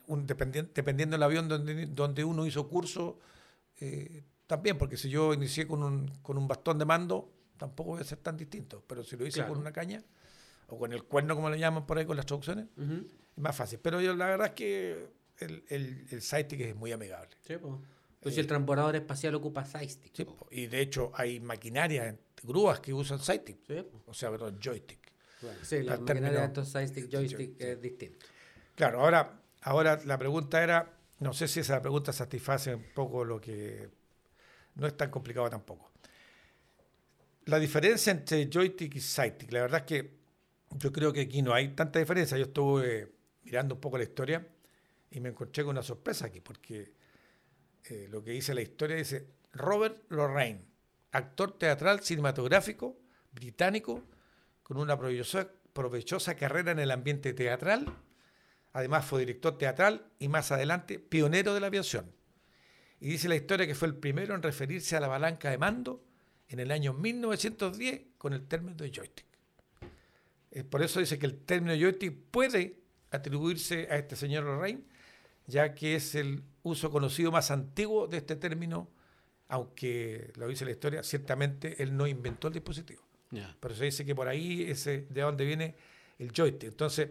un, 0.08 0.26
dependiendo, 0.26 0.72
dependiendo 0.74 1.16
del 1.16 1.24
avión 1.24 1.48
donde, 1.48 1.86
donde 1.88 2.24
uno 2.24 2.46
hizo 2.46 2.68
curso, 2.68 3.20
eh, 3.80 4.24
también, 4.48 4.78
porque 4.78 4.98
si 4.98 5.10
yo 5.10 5.34
inicié 5.34 5.68
con 5.68 5.84
un, 5.84 6.08
con 6.22 6.38
un 6.38 6.48
bastón 6.48 6.80
de 6.80 6.86
mando, 6.86 7.32
tampoco 7.58 7.92
voy 7.92 8.02
a 8.02 8.04
ser 8.04 8.20
tan 8.20 8.38
distinto, 8.38 8.84
pero 8.88 9.04
si 9.04 9.16
lo 9.18 9.26
hice 9.26 9.46
con 9.46 9.58
una 9.58 9.72
caña, 9.72 10.04
o 10.68 10.78
con 10.78 10.92
el 10.92 11.04
cuerno, 11.04 11.36
como 11.36 11.50
le 11.50 11.60
llaman 11.60 11.86
por 11.86 11.98
ahí 11.98 12.06
con 12.06 12.18
las 12.18 12.26
traducciones, 12.26 12.68
es 12.78 13.42
más 13.42 13.56
fácil. 13.56 13.80
Pero 13.82 14.02
yo, 14.02 14.16
la 14.16 14.26
verdad 14.26 14.48
es 14.48 14.54
que 14.54 15.10
el, 15.38 15.64
el, 15.70 16.08
el 16.10 16.18
es 16.20 16.76
muy 16.76 16.92
amigable. 16.92 17.36
Sí, 17.46 17.56
pues. 17.58 18.34
si 18.34 18.40
el 18.40 18.48
transbordador 18.48 18.96
espacial 18.96 19.36
ocupa 19.36 19.66
sidestick. 19.66 20.14
Sí, 20.14 20.28
y 20.52 20.68
de 20.68 20.82
hecho 20.82 21.12
hay 21.14 21.40
maquinaria, 21.40 22.18
grúas 22.44 22.80
que 22.80 22.94
usan 22.94 23.20
sidestick. 23.20 23.60
Sí, 23.68 23.86
o 24.06 24.14
sea, 24.14 24.32
perdón, 24.32 24.60
joystick. 24.62 25.12
sí, 25.62 25.84
la 25.84 25.98
de 25.98 27.08
joystick 27.10 27.60
es 27.62 27.82
distinto. 27.82 28.26
Claro, 28.76 29.02
ahora, 29.02 29.42
ahora 29.62 30.00
la 30.06 30.18
pregunta 30.18 30.64
era, 30.64 30.94
no 31.20 31.34
sé 31.34 31.48
si 31.48 31.62
esa 31.62 31.82
pregunta 31.82 32.14
satisface 32.14 32.76
un 32.76 32.86
poco 32.94 33.26
lo 33.26 33.42
que... 33.42 33.90
No 34.76 34.86
es 34.86 34.96
tan 34.96 35.10
complicado 35.10 35.50
tampoco. 35.50 35.92
La 37.46 37.58
diferencia 37.58 38.12
entre 38.12 38.48
joystick 38.52 38.96
y 38.96 39.02
sidestick, 39.02 39.52
la 39.52 39.62
verdad 39.62 39.80
es 39.80 39.86
que 39.86 40.18
yo 40.72 40.92
creo 40.92 41.14
que 41.14 41.22
aquí 41.22 41.42
no 41.42 41.54
hay 41.54 41.70
tanta 41.70 41.98
diferencia. 42.00 42.38
Yo 42.38 42.46
estuve 42.46 43.12
mirando 43.44 43.76
un 43.76 43.82
poco 43.82 43.98
la 43.98 44.04
historia 44.04 44.46
y 45.10 45.20
me 45.20 45.30
encontré 45.30 45.64
con 45.64 45.72
una 45.72 45.84
sorpresa 45.84 46.28
aquí, 46.28 46.42
porque 46.42 46.94
eh, 47.86 48.08
lo 48.10 48.24
que 48.24 48.32
dice 48.32 48.54
la 48.54 48.62
historia 48.62 48.98
dice 48.98 49.28
Robert 49.54 50.04
Lorraine, 50.10 50.66
actor 51.12 51.58
teatral 51.58 52.02
cinematográfico 52.02 52.98
británico 53.32 54.04
con 54.64 54.78
una 54.78 54.98
provechosa, 54.98 56.36
carrera 56.36 56.72
en 56.72 56.80
el 56.80 56.92
ambiente 56.92 57.34
teatral. 57.34 57.94
Además 58.74 59.06
fue 59.06 59.22
director 59.22 59.58
teatral 59.58 60.06
y 60.20 60.28
más 60.28 60.52
adelante 60.52 61.00
pionero 61.00 61.54
de 61.54 61.62
la 61.62 61.68
aviación. 61.68 62.12
Y 63.00 63.10
dice 63.10 63.30
la 63.30 63.36
historia 63.36 63.68
que 63.68 63.76
fue 63.76 63.88
el 63.88 63.96
primero 63.96 64.36
en 64.36 64.44
referirse 64.44 64.96
a 64.96 65.00
la 65.00 65.08
palanca 65.08 65.50
de 65.50 65.58
mando 65.58 66.04
en 66.50 66.60
el 66.60 66.72
año 66.72 66.94
1910 66.94 68.02
con 68.18 68.34
el 68.34 68.48
término 68.48 68.76
de 68.76 68.92
joystick. 68.92 69.26
por 70.70 70.82
eso 70.82 71.00
dice 71.00 71.20
que 71.20 71.26
el 71.26 71.38
término 71.38 71.76
joystick 71.76 72.14
puede 72.32 72.80
atribuirse 73.12 73.88
a 73.90 73.98
este 73.98 74.16
señor 74.16 74.44
Lorraine, 74.44 74.84
ya 75.46 75.74
que 75.76 75.96
es 75.96 76.16
el 76.16 76.44
uso 76.64 76.92
conocido 76.92 77.32
más 77.32 77.52
antiguo 77.52 78.08
de 78.08 78.18
este 78.18 78.36
término, 78.36 78.90
aunque 79.50 80.32
lo 80.36 80.48
dice 80.48 80.66
la 80.66 80.72
historia, 80.72 81.04
ciertamente 81.04 81.82
él 81.82 81.96
no 81.96 82.08
inventó 82.08 82.48
el 82.48 82.54
dispositivo. 82.54 83.02
Pero 83.60 83.76
se 83.76 83.86
dice 83.86 84.06
que 84.06 84.16
por 84.16 84.28
ahí 84.28 84.64
es 84.64 84.86
de 84.86 85.06
dónde 85.10 85.46
viene 85.46 85.76
el 86.18 86.32
joystick. 86.32 86.70
Entonces, 86.70 87.10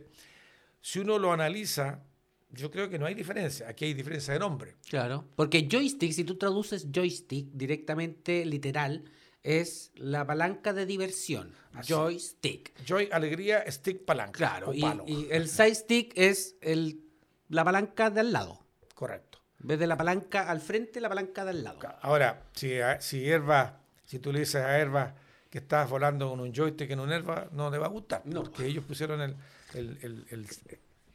si 0.81 1.01
uno 1.01 1.19
lo 1.19 1.33
analiza, 1.33 2.03
yo 2.51 2.71
creo 2.71 2.89
que 2.89 2.99
no 2.99 3.07
hay 3.07 3.15
diferencia. 3.15 3.69
Aquí 3.69 3.85
hay 3.85 3.95
diferencia 3.95 4.33
de 4.33 4.41
nombre. 4.41 4.77
Claro, 4.89 5.25
porque 5.37 5.69
joystick, 5.71 6.13
si 6.13 6.25
tú 6.25 6.37
traduces 6.37 6.89
joystick 6.91 7.49
directamente 7.53 8.45
literal, 8.45 9.05
es 9.43 9.93
la 9.95 10.27
palanca 10.27 10.73
de 10.73 10.87
diversión. 10.87 11.53
Joystick. 11.87 12.73
Joy, 12.85 13.09
alegría, 13.13 13.65
stick, 13.71 14.05
palanca. 14.05 14.33
Claro, 14.33 14.75
y, 14.75 15.29
el 15.31 15.49
side 15.49 15.75
stick 15.75 16.13
es 16.17 16.57
el, 16.61 17.01
la 17.49 17.65
palanca 17.65 18.11
de 18.11 18.21
al 18.21 18.33
lado. 18.33 18.67
Correcto. 18.95 19.41
Vez 19.59 19.79
de 19.79 19.87
la 19.87 19.97
palanca 19.97 20.51
al 20.51 20.61
frente, 20.61 21.01
la 21.01 21.09
palanca 21.09 21.45
del 21.45 21.65
lado. 21.65 21.79
Ahora, 22.03 22.45
si, 22.53 22.77
si 23.01 23.29
Herba, 23.29 23.81
si 24.05 24.19
tú 24.19 24.33
le 24.33 24.41
dices 24.41 24.63
a 24.63 24.79
Herba 24.79 25.15
que 25.51 25.59
estás 25.59 25.89
volando 25.89 26.29
con 26.29 26.41
un 26.41 26.53
joystick 26.53 26.91
en 26.91 27.01
un 27.01 27.11
Herba, 27.11 27.49
no 27.53 27.71
le 27.71 27.79
va 27.79 27.87
a 27.87 27.91
gustar. 27.91 28.23
No. 28.27 28.43
Porque 28.43 28.67
ellos 28.67 28.85
pusieron 28.85 29.21
el, 29.21 29.37
el, 29.75 30.47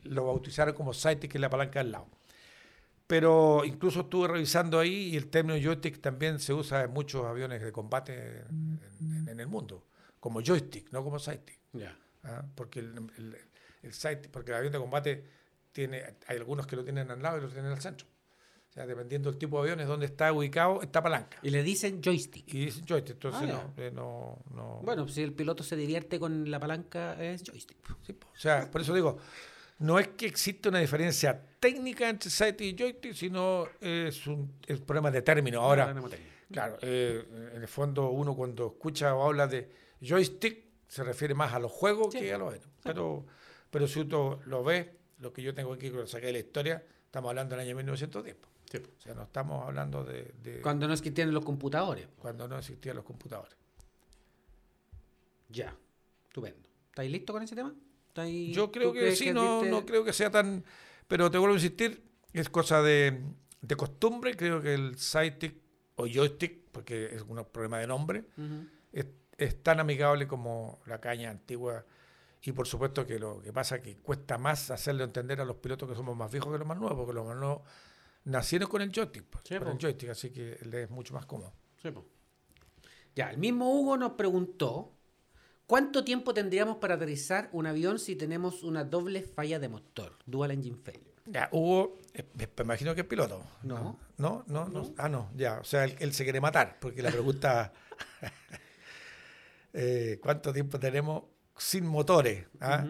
lo 0.03 0.25
bautizaron 0.25 0.73
como 0.73 0.93
side 0.93 1.19
que 1.19 1.37
es 1.37 1.41
la 1.41 1.49
palanca 1.49 1.79
del 1.79 1.91
lado. 1.91 2.07
Pero 3.07 3.65
incluso 3.65 4.01
estuve 4.01 4.29
revisando 4.29 4.79
ahí 4.79 5.09
y 5.09 5.17
el 5.17 5.27
término 5.27 5.57
joystick 5.61 5.99
también 5.99 6.39
se 6.39 6.53
usa 6.53 6.83
en 6.83 6.91
muchos 6.91 7.25
aviones 7.25 7.61
de 7.61 7.71
combate 7.71 8.45
en, 8.49 9.39
el 9.39 9.47
mundo, 9.47 9.85
como 10.19 10.41
joystick, 10.41 10.91
no 10.91 11.03
como 11.03 11.19
sidestick. 11.19 11.59
¿Ah? 12.23 12.43
Porque 12.55 12.79
el, 12.79 12.95
el, 13.17 14.29
porque 14.31 14.51
el 14.51 14.57
avión 14.57 14.71
de 14.71 14.79
combate 14.79 15.25
tiene, 15.73 16.03
hay 16.27 16.37
algunos 16.37 16.67
que 16.67 16.75
lo 16.75 16.83
tienen 16.83 17.11
al 17.11 17.21
lado 17.21 17.35
y 17.35 17.39
otros 17.39 17.53
tienen 17.53 17.71
al 17.71 17.81
centro. 17.81 18.07
O 18.71 18.73
sea, 18.73 18.87
dependiendo 18.87 19.29
del 19.29 19.37
tipo 19.37 19.57
de 19.57 19.63
aviones 19.63 19.85
donde 19.85 20.05
está 20.05 20.31
ubicado, 20.31 20.81
esta 20.81 21.03
palanca. 21.03 21.37
Y 21.43 21.49
le 21.49 21.61
dicen 21.61 22.01
joystick. 22.01 22.53
Y 22.53 22.65
dicen 22.67 22.85
joystick, 22.87 23.15
entonces 23.15 23.49
ah, 23.53 23.69
eh, 23.75 23.91
no, 23.93 24.39
no, 24.55 24.79
Bueno, 24.81 25.09
si 25.09 25.21
el 25.21 25.33
piloto 25.33 25.61
se 25.61 25.75
divierte 25.75 26.17
con 26.17 26.49
la 26.49 26.57
palanca, 26.57 27.21
es 27.21 27.43
joystick. 27.43 27.77
o 27.89 28.37
sea, 28.37 28.71
por 28.71 28.79
eso 28.79 28.93
digo, 28.93 29.17
no 29.79 29.99
es 29.99 30.07
que 30.09 30.25
exista 30.25 30.69
una 30.69 30.79
diferencia 30.79 31.37
técnica 31.59 32.07
entre 32.07 32.29
sight 32.29 32.61
y 32.61 32.73
joystick, 32.73 33.13
sino 33.13 33.67
es 33.81 34.25
un, 34.25 34.53
problema 34.85 35.11
de 35.11 35.21
término. 35.21 35.59
Ahora, 35.59 35.93
claro, 36.49 36.77
eh, 36.81 37.51
en 37.53 37.61
el 37.61 37.67
fondo 37.67 38.09
uno 38.11 38.37
cuando 38.37 38.67
escucha 38.67 39.13
o 39.13 39.25
habla 39.27 39.47
de 39.47 39.69
joystick 39.99 40.63
se 40.87 41.03
refiere 41.03 41.33
más 41.33 41.53
a 41.53 41.59
los 41.59 41.73
juegos 41.73 42.15
que 42.15 42.33
a 42.33 42.37
los 42.37 42.53
Pero, 42.83 43.25
pero 43.69 43.85
si 43.85 43.99
uno 43.99 44.39
lo 44.45 44.63
ve, 44.63 44.97
lo 45.19 45.33
que 45.33 45.41
yo 45.41 45.53
tengo 45.53 45.73
aquí, 45.73 45.91
que 45.91 46.07
saqué 46.07 46.27
de 46.27 46.33
la 46.33 46.39
historia, 46.39 46.81
estamos 47.05 47.27
hablando 47.27 47.57
del 47.57 47.65
año 47.65 47.75
1910. 47.75 48.50
O 48.77 49.01
sea, 49.01 49.13
no 49.13 49.23
estamos 49.23 49.65
hablando 49.65 50.03
de, 50.03 50.59
Cuando 50.61 50.87
no 50.87 50.93
existían 50.93 51.33
los 51.33 51.43
computadores. 51.43 52.07
Cuando 52.17 52.47
no 52.47 52.57
existían 52.57 52.95
los 52.95 53.05
computadores. 53.05 53.55
Ya, 55.49 55.75
estupendo. 56.27 56.69
¿Estáis 56.89 57.11
listo 57.11 57.33
con 57.33 57.43
ese 57.43 57.55
tema? 57.55 57.73
Yo 58.51 58.71
creo 58.71 58.93
que 58.93 59.15
sí, 59.15 59.31
no, 59.31 59.63
no 59.63 59.85
creo 59.85 60.03
que 60.03 60.13
sea 60.13 60.29
tan... 60.29 60.63
Pero 61.07 61.29
te 61.29 61.37
vuelvo 61.37 61.55
a 61.55 61.57
insistir, 61.57 62.03
es 62.33 62.49
cosa 62.49 62.81
de, 62.81 63.21
costumbre. 63.77 64.35
Creo 64.35 64.61
que 64.61 64.73
el 64.73 64.97
sidestick 64.97 65.55
o 65.95 66.07
joystick, 66.07 66.69
porque 66.71 67.15
es 67.15 67.21
un 67.21 67.43
problema 67.51 67.79
de 67.79 67.87
nombre, 67.87 68.25
es, 69.37 69.63
tan 69.63 69.79
amigable 69.79 70.27
como 70.27 70.79
la 70.85 71.01
caña 71.01 71.29
antigua. 71.29 71.85
Y 72.43 72.51
por 72.53 72.67
supuesto 72.67 73.05
que 73.05 73.19
lo 73.19 73.41
que 73.41 73.51
pasa 73.51 73.77
es 73.77 73.81
que 73.81 73.97
cuesta 73.97 74.37
más 74.37 74.71
hacerle 74.71 75.03
entender 75.03 75.41
a 75.41 75.45
los 75.45 75.57
pilotos 75.57 75.89
que 75.89 75.95
somos 75.95 76.15
más 76.15 76.31
viejos 76.31 76.51
que 76.51 76.57
los 76.57 76.67
más 76.67 76.77
nuevos, 76.77 76.97
porque 76.97 77.13
los 77.13 77.25
más 77.25 77.37
nuevos 77.37 77.61
nacieron 78.25 78.69
con 78.69 78.81
el 78.81 78.91
joystick, 78.91 79.23
pues, 79.25 79.43
con 79.59 79.69
el 79.69 79.77
joystick, 79.77 80.09
así 80.09 80.29
que 80.31 80.57
le 80.65 80.83
es 80.83 80.89
mucho 80.89 81.13
más 81.13 81.25
cómodo. 81.25 81.53
ya, 83.15 83.29
el 83.31 83.37
mismo 83.37 83.73
Hugo 83.73 83.97
nos 83.97 84.13
preguntó 84.13 84.93
¿Cuánto 85.71 86.03
tiempo 86.03 86.33
tendríamos 86.33 86.79
para 86.79 86.95
aterrizar 86.95 87.47
un 87.53 87.65
avión 87.65 87.97
si 87.97 88.17
tenemos 88.17 88.61
una 88.61 88.83
doble 88.83 89.21
falla 89.21 89.57
de 89.57 89.69
motor? 89.69 90.17
Dual 90.25 90.51
engine 90.51 90.75
failure. 90.75 91.13
Ya, 91.27 91.47
Hugo, 91.53 91.97
eh, 92.13 92.25
me 92.35 92.63
imagino 92.65 92.93
que 92.93 92.99
es 92.99 93.07
piloto. 93.07 93.41
No. 93.63 93.97
¿No? 94.17 94.43
¿No? 94.47 94.67
no, 94.67 94.93
Ah, 94.97 95.07
no, 95.07 95.31
ya. 95.33 95.61
O 95.61 95.63
sea, 95.63 95.85
él, 95.85 96.13
se 96.13 96.25
quiere 96.25 96.41
matar, 96.41 96.77
porque 96.81 97.01
la 97.01 97.09
pregunta. 97.11 97.71
eh, 99.73 100.19
¿Cuánto 100.21 100.51
tiempo 100.51 100.77
tenemos 100.77 101.23
sin 101.57 101.85
motores? 101.85 102.47
¿Ah? 102.59 102.85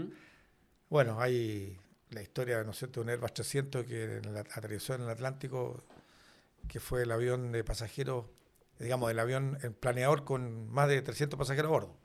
Bueno, 0.89 1.21
hay 1.21 1.77
la 2.11 2.21
historia, 2.21 2.63
¿no 2.63 2.73
sé, 2.73 2.87
de 2.87 2.99
un 2.99 3.09
Airbus 3.09 3.33
300 3.33 3.85
que 3.85 4.21
aterrizó 4.53 4.93
en 4.93 5.01
el 5.01 5.09
Atlántico, 5.09 5.83
que 6.67 6.79
fue 6.79 7.03
el 7.03 7.11
avión 7.11 7.51
de 7.51 7.63
pasajeros, 7.63 8.25
digamos, 8.79 9.11
el 9.11 9.19
avión, 9.19 9.57
el 9.63 9.73
planeador 9.73 10.23
con 10.23 10.69
más 10.69 10.87
de 10.87 11.01
300 11.01 11.37
pasajeros 11.37 11.69
a 11.69 11.71
bordo 11.71 12.01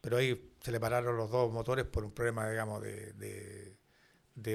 pero 0.00 0.16
ahí 0.16 0.52
se 0.60 0.72
le 0.72 0.80
pararon 0.80 1.16
los 1.16 1.30
dos 1.30 1.52
motores 1.52 1.84
por 1.84 2.04
un 2.04 2.12
problema, 2.12 2.48
digamos, 2.48 2.82
de, 2.82 3.76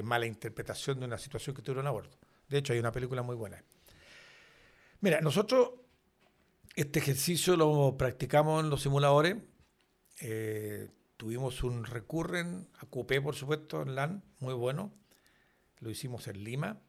mala 0.02 0.26
interpretación 0.26 0.98
de 0.98 1.06
una 1.06 1.18
situación 1.18 1.54
que 1.54 1.62
tuvieron 1.62 1.86
a 1.86 1.90
bordo. 1.90 2.18
De 2.48 2.58
hecho, 2.58 2.72
hay 2.72 2.78
una 2.78 2.92
película 2.92 3.22
muy 3.22 3.36
buena. 3.36 3.62
Mira, 5.00 5.20
nosotros 5.20 5.70
este 6.74 6.98
ejercicio 6.98 7.56
lo 7.56 7.96
practicamos 7.96 8.62
en 8.64 8.70
los 8.70 8.82
simuladores. 8.82 9.36
Eh, 10.20 10.88
tuvimos 11.16 11.62
un 11.62 11.84
recurren 11.84 12.68
a 12.78 12.86
Coupé, 12.86 13.20
por 13.20 13.34
supuesto, 13.34 13.82
en 13.82 13.94
LAN, 13.94 14.22
muy 14.40 14.54
bueno. 14.54 14.92
Lo 15.78 15.90
hicimos 15.90 16.28
en 16.28 16.42
Lima, 16.44 16.80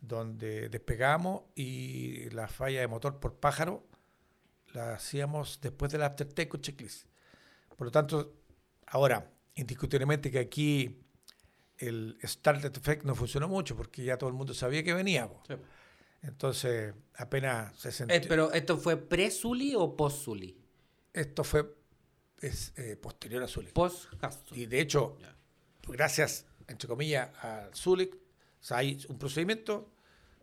donde 0.00 0.68
despegamos 0.68 1.42
y 1.54 2.30
la 2.30 2.48
falla 2.48 2.80
de 2.80 2.86
motor 2.88 3.20
por 3.20 3.38
pájaro 3.38 3.86
la 4.72 4.94
hacíamos 4.94 5.60
después 5.60 5.92
del 5.92 6.02
aftertake 6.02 6.48
con 6.48 6.60
checklist. 6.60 7.06
Por 7.76 7.86
lo 7.86 7.90
tanto, 7.90 8.34
ahora, 8.86 9.30
indiscutiblemente 9.54 10.30
que 10.30 10.38
aquí 10.38 11.02
el 11.78 12.18
Started 12.22 12.76
Effect 12.76 13.04
no 13.04 13.14
funcionó 13.14 13.48
mucho 13.48 13.76
porque 13.76 14.04
ya 14.04 14.16
todo 14.16 14.30
el 14.30 14.34
mundo 14.34 14.54
sabía 14.54 14.82
que 14.82 14.94
venía. 14.94 15.30
Entonces, 16.22 16.94
apenas 17.16 17.76
se 17.78 17.92
sentía. 17.92 18.16
Eh, 18.16 18.24
¿Pero 18.28 18.52
esto 18.52 18.78
fue 18.78 18.96
pre-Zully 18.96 19.74
o 19.74 19.96
post-Zully? 19.96 20.56
Esto 21.12 21.44
fue 21.44 21.81
es, 22.42 22.72
eh, 22.76 22.96
posterior 22.96 23.42
a 23.42 23.48
Zully. 23.48 23.72
post 23.72 24.12
Y 24.52 24.66
de 24.66 24.80
hecho, 24.80 25.16
gracias, 25.88 26.44
entre 26.68 26.88
comillas, 26.88 27.30
a 27.42 27.70
Zully, 27.74 28.10
hay 28.70 29.04
un 29.08 29.18
procedimiento 29.18 29.90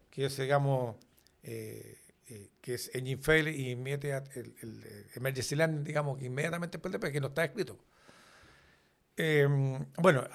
que 0.09 0.25
es, 0.25 0.37
digamos, 0.37 0.95
eh, 1.43 1.99
eh, 2.27 2.51
que 2.61 2.75
es 2.75 2.93
Engine 2.93 3.21
Fail 3.21 3.47
y 3.47 3.71
el, 3.71 4.55
el, 4.61 5.07
Emergency 5.15 5.55
Landing, 5.55 5.83
digamos, 5.83 6.21
inmediatamente 6.21 6.77
después 6.77 7.01
de 7.01 7.11
que 7.11 7.21
no 7.21 7.27
está 7.27 7.43
escrito. 7.43 7.77
Em, 9.17 9.85
bueno, 9.97 10.25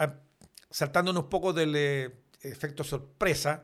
saltándonos 0.71 1.25
un 1.25 1.31
poco 1.31 1.53
del 1.53 1.75
eh, 1.77 2.11
efecto 2.43 2.83
sorpresa, 2.83 3.63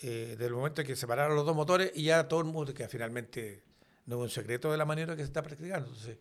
eh, 0.00 0.36
del 0.38 0.52
momento 0.52 0.80
en 0.80 0.86
que 0.88 0.96
separaron 0.96 1.36
los 1.36 1.46
dos 1.46 1.54
motores 1.54 1.92
y 1.94 2.04
ya 2.04 2.26
todo 2.26 2.40
el 2.40 2.46
mundo, 2.46 2.74
que 2.74 2.88
finalmente 2.88 3.62
no 4.06 4.16
es 4.16 4.22
un 4.22 4.28
secreto 4.28 4.72
de 4.72 4.76
la 4.76 4.84
manera 4.84 5.14
que 5.14 5.22
se 5.22 5.28
está 5.28 5.42
practicando. 5.42 5.86
Entonces, 5.86 6.18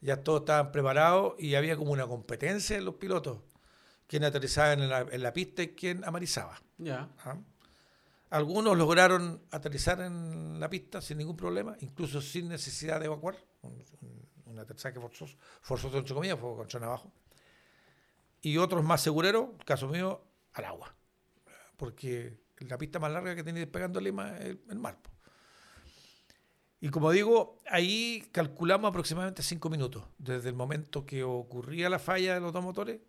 ya 0.00 0.22
todos 0.22 0.40
estaban 0.40 0.72
preparados 0.72 1.34
y 1.38 1.54
había 1.54 1.76
como 1.76 1.92
una 1.92 2.06
competencia 2.06 2.76
en 2.76 2.84
los 2.84 2.94
pilotos. 2.94 3.38
Quién 4.06 4.24
aterrizaba 4.24 4.72
en 4.72 4.88
la, 4.88 5.00
en 5.00 5.22
la 5.22 5.32
pista 5.32 5.62
y 5.62 5.68
quién 5.68 6.04
amarizaba. 6.04 6.60
Ya. 6.78 7.10
¿ah? 7.24 7.38
Algunos 8.30 8.76
lograron 8.76 9.42
aterrizar 9.50 10.00
en 10.00 10.58
la 10.58 10.70
pista 10.70 11.00
sin 11.00 11.18
ningún 11.18 11.36
problema, 11.36 11.76
incluso 11.80 12.20
sin 12.20 12.48
necesidad 12.48 13.00
de 13.00 13.06
evacuar. 13.06 13.36
Un, 13.62 13.84
un, 14.46 14.58
aterrizaje 14.58 15.00
forzoso, 15.00 15.36
forzoso 15.60 15.98
entre 15.98 16.14
comillas, 16.14 16.38
fue 16.38 16.54
con 16.54 16.66
chón 16.66 16.84
abajo. 16.84 17.12
Y 18.42 18.56
otros 18.56 18.84
más 18.84 19.00
segureros, 19.00 19.50
caso 19.64 19.88
mío, 19.88 20.22
al 20.52 20.64
agua. 20.64 20.94
Porque 21.76 22.40
la 22.58 22.78
pista 22.78 22.98
más 22.98 23.12
larga 23.12 23.34
que 23.34 23.44
tenía 23.44 23.60
despegando 23.60 24.00
Lima 24.00 24.36
es 24.38 24.46
el, 24.46 24.60
el 24.70 24.78
mar. 24.78 24.98
Y 26.80 26.88
como 26.88 27.10
digo, 27.10 27.58
ahí 27.68 28.24
calculamos 28.32 28.88
aproximadamente 28.88 29.42
cinco 29.42 29.68
minutos, 29.68 30.04
desde 30.18 30.48
el 30.48 30.54
momento 30.54 31.04
que 31.04 31.22
ocurría 31.24 31.90
la 31.90 31.98
falla 31.98 32.34
de 32.34 32.40
los 32.40 32.52
dos 32.52 32.64
motores 32.64 33.00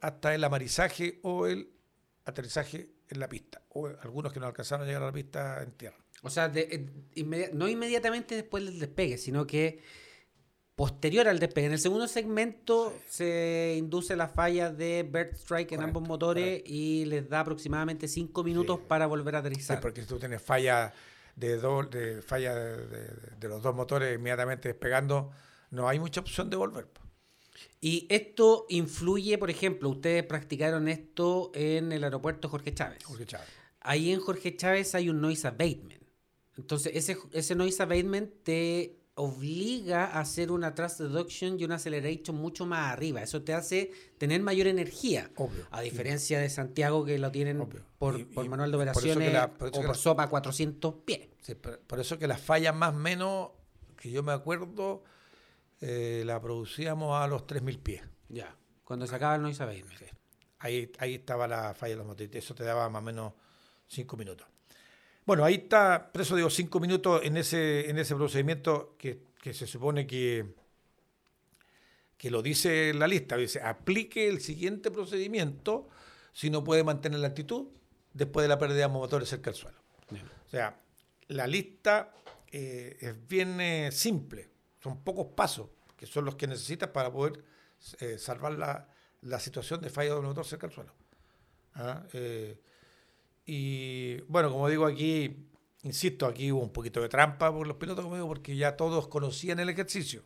hasta 0.00 0.34
el 0.34 0.42
amarizaje 0.42 1.20
o 1.22 1.46
el 1.46 1.70
aterrizaje 2.24 2.90
en 3.08 3.20
la 3.20 3.28
pista, 3.28 3.62
o 3.68 3.86
algunos 3.86 4.32
que 4.32 4.40
no 4.40 4.46
alcanzaron 4.46 4.84
a 4.84 4.86
llegar 4.86 5.02
a 5.02 5.06
la 5.06 5.12
pista 5.12 5.62
en 5.62 5.70
tierra. 5.72 5.96
O 6.22 6.30
sea, 6.30 6.48
de- 6.48 6.62
eh, 6.62 6.86
inmedi- 7.16 7.52
no 7.52 7.68
inmediatamente 7.68 8.34
después 8.34 8.64
del 8.64 8.78
despegue, 8.80 9.18
sino 9.18 9.46
que 9.46 9.80
posterior 10.74 11.28
al 11.28 11.38
despegue. 11.38 11.66
En 11.66 11.72
el 11.74 11.78
segundo 11.78 12.08
segmento 12.08 12.92
se 13.08 13.74
induce 13.78 14.16
la 14.16 14.26
falla 14.28 14.70
de 14.70 15.02
Bird 15.04 15.34
Strike 15.36 15.72
en 15.72 15.82
ambos 15.82 16.02
motores 16.08 16.62
y 16.66 17.04
les 17.04 17.28
da 17.28 17.40
aproximadamente 17.40 18.08
5 18.08 18.42
minutos 18.42 18.78
Sí. 18.80 18.84
para 18.88 19.06
volver 19.06 19.36
a 19.36 19.38
Sí, 19.40 19.46
aterrizar. 19.46 19.80
porque 19.80 20.00
si 20.00 20.08
tú 20.08 20.18
tienes 20.18 20.40
falla 20.42 20.92
de, 21.36 21.56
dos 21.58 21.90
de 21.90 22.22
falla 22.22 22.54
de, 22.54 22.86
de- 22.86 23.36
de 23.38 23.48
los 23.48 23.62
dos 23.62 23.74
motores 23.74 24.16
inmediatamente 24.18 24.68
despegando, 24.68 25.30
no 25.70 25.88
hay 25.88 25.98
mucha 25.98 26.20
opción 26.20 26.50
de 26.50 26.56
volver. 26.56 26.86
Y 27.80 28.06
esto 28.10 28.66
influye, 28.68 29.38
por 29.38 29.50
ejemplo, 29.50 29.88
ustedes 29.88 30.24
practicaron 30.24 30.88
esto 30.88 31.50
en 31.54 31.92
el 31.92 32.04
aeropuerto 32.04 32.48
Jorge 32.48 32.72
Chávez. 32.74 33.04
Jorge 33.04 33.26
Chávez. 33.26 33.48
Ahí 33.80 34.12
en 34.12 34.20
Jorge 34.20 34.56
Chávez 34.56 34.94
hay 34.94 35.08
un 35.08 35.20
noise 35.20 35.48
abatement. 35.48 36.02
Entonces, 36.56 36.92
ese, 36.94 37.18
ese 37.32 37.54
noise 37.56 37.82
abatement 37.82 38.30
te 38.44 39.01
obliga 39.14 40.06
a 40.06 40.20
hacer 40.20 40.50
una 40.50 40.74
thrust 40.74 41.00
reduction 41.00 41.58
y 41.60 41.64
una 41.64 41.74
acceleration 41.76 42.34
mucho 42.36 42.64
más 42.66 42.92
arriba. 42.92 43.22
Eso 43.22 43.42
te 43.42 43.52
hace 43.54 43.90
tener 44.18 44.40
mayor 44.42 44.66
energía. 44.66 45.30
Obvio. 45.36 45.66
A 45.70 45.80
diferencia 45.82 46.38
de 46.40 46.48
Santiago, 46.48 47.04
que 47.04 47.18
lo 47.18 47.30
tienen 47.30 47.60
Obvio. 47.60 47.82
por, 47.98 48.18
Y- 48.18 48.24
por 48.24 48.44
y 48.44 48.48
manual 48.48 48.70
de 48.72 48.78
por 48.78 48.88
operaciones 48.88 49.32
la- 49.32 49.52
por 49.52 49.68
eso 49.68 49.78
o 49.80 49.82
por 49.82 49.88
la- 49.90 49.94
sopa 50.02 50.22
a 50.24 50.28
400 50.28 50.94
pies. 51.04 51.28
Sí, 51.42 51.54
por, 51.54 52.00
eso 52.00 52.18
que 52.18 52.26
las 52.26 52.40
fallas 52.40 52.74
más 52.74 52.94
menos, 52.94 53.50
que 53.96 54.10
yo 54.10 54.22
me 54.22 54.32
acuerdo, 54.32 55.04
eh, 55.80 56.22
la 56.24 56.40
producíamos 56.40 57.20
a 57.20 57.26
los 57.26 57.46
3.000 57.46 57.78
pies. 57.78 58.02
Ya. 58.28 58.56
Cuando 58.84 59.06
se 59.06 59.14
acaba 59.14 59.36
el 59.36 59.42
noise 59.42 59.62
abatement. 59.62 60.00
Ahí, 60.58 60.90
ahí 60.98 61.14
estaba 61.16 61.48
la 61.48 61.74
falla 61.74 61.90
de 61.94 61.96
los 61.96 62.06
motores. 62.06 62.30
Eso 62.34 62.54
te 62.54 62.62
daba 62.64 62.88
más 62.88 63.00
o 63.00 63.04
menos 63.04 63.32
5 63.88 64.16
minutos. 64.16 64.46
Bueno, 65.24 65.44
ahí 65.44 65.54
está, 65.54 66.10
por 66.12 66.22
eso 66.22 66.34
digo 66.34 66.50
5 66.50 66.80
minutos 66.80 67.20
en 67.24 67.36
ese, 67.36 67.88
en 67.88 67.98
ese 67.98 68.14
procedimiento 68.16 68.96
que, 68.98 69.22
que 69.40 69.54
se 69.54 69.66
supone 69.66 70.06
que, 70.06 70.54
que 72.16 72.30
lo 72.30 72.42
dice 72.42 72.92
la 72.94 73.06
lista. 73.06 73.36
Dice, 73.36 73.60
aplique 73.60 74.28
el 74.28 74.40
siguiente 74.40 74.90
procedimiento 74.90 75.88
si 76.32 76.50
no 76.50 76.64
puede 76.64 76.82
mantener 76.82 77.20
la 77.20 77.28
altitud 77.28 77.68
después 78.12 78.44
de 78.44 78.48
la 78.48 78.58
pérdida 78.58 78.82
de 78.82 78.88
motores 78.88 79.28
cerca 79.28 79.50
del 79.50 79.58
suelo. 79.58 79.78
O 80.46 80.48
sea, 80.48 80.80
la 81.28 81.46
lista 81.46 82.12
eh, 82.50 82.96
es 83.00 83.28
bien 83.28 83.60
eh, 83.60 83.90
simple. 83.92 84.50
Son 84.82 85.02
pocos 85.02 85.28
pasos 85.34 85.68
que 85.96 86.06
son 86.06 86.24
los 86.24 86.34
que 86.34 86.48
necesitas 86.48 86.90
para 86.90 87.12
poder 87.12 87.44
eh, 88.00 88.18
salvar 88.18 88.52
la, 88.52 88.88
la 89.22 89.38
situación 89.38 89.80
de 89.80 89.88
falla 89.88 90.14
del 90.14 90.22
motor 90.22 90.44
cerca 90.44 90.66
del 90.66 90.74
suelo. 90.74 90.92
¿Ah? 91.74 92.04
Y 93.44 94.20
bueno, 94.22 94.50
como 94.50 94.68
digo 94.68 94.86
aquí, 94.86 95.48
insisto, 95.82 96.26
aquí 96.26 96.52
hubo 96.52 96.62
un 96.62 96.72
poquito 96.72 97.00
de 97.00 97.08
trampa 97.08 97.52
por 97.52 97.66
los 97.66 97.76
pilotos, 97.76 98.04
como 98.04 98.16
digo, 98.16 98.28
porque 98.28 98.56
ya 98.56 98.76
todos 98.76 99.08
conocían 99.08 99.58
el 99.60 99.68
ejercicio. 99.68 100.22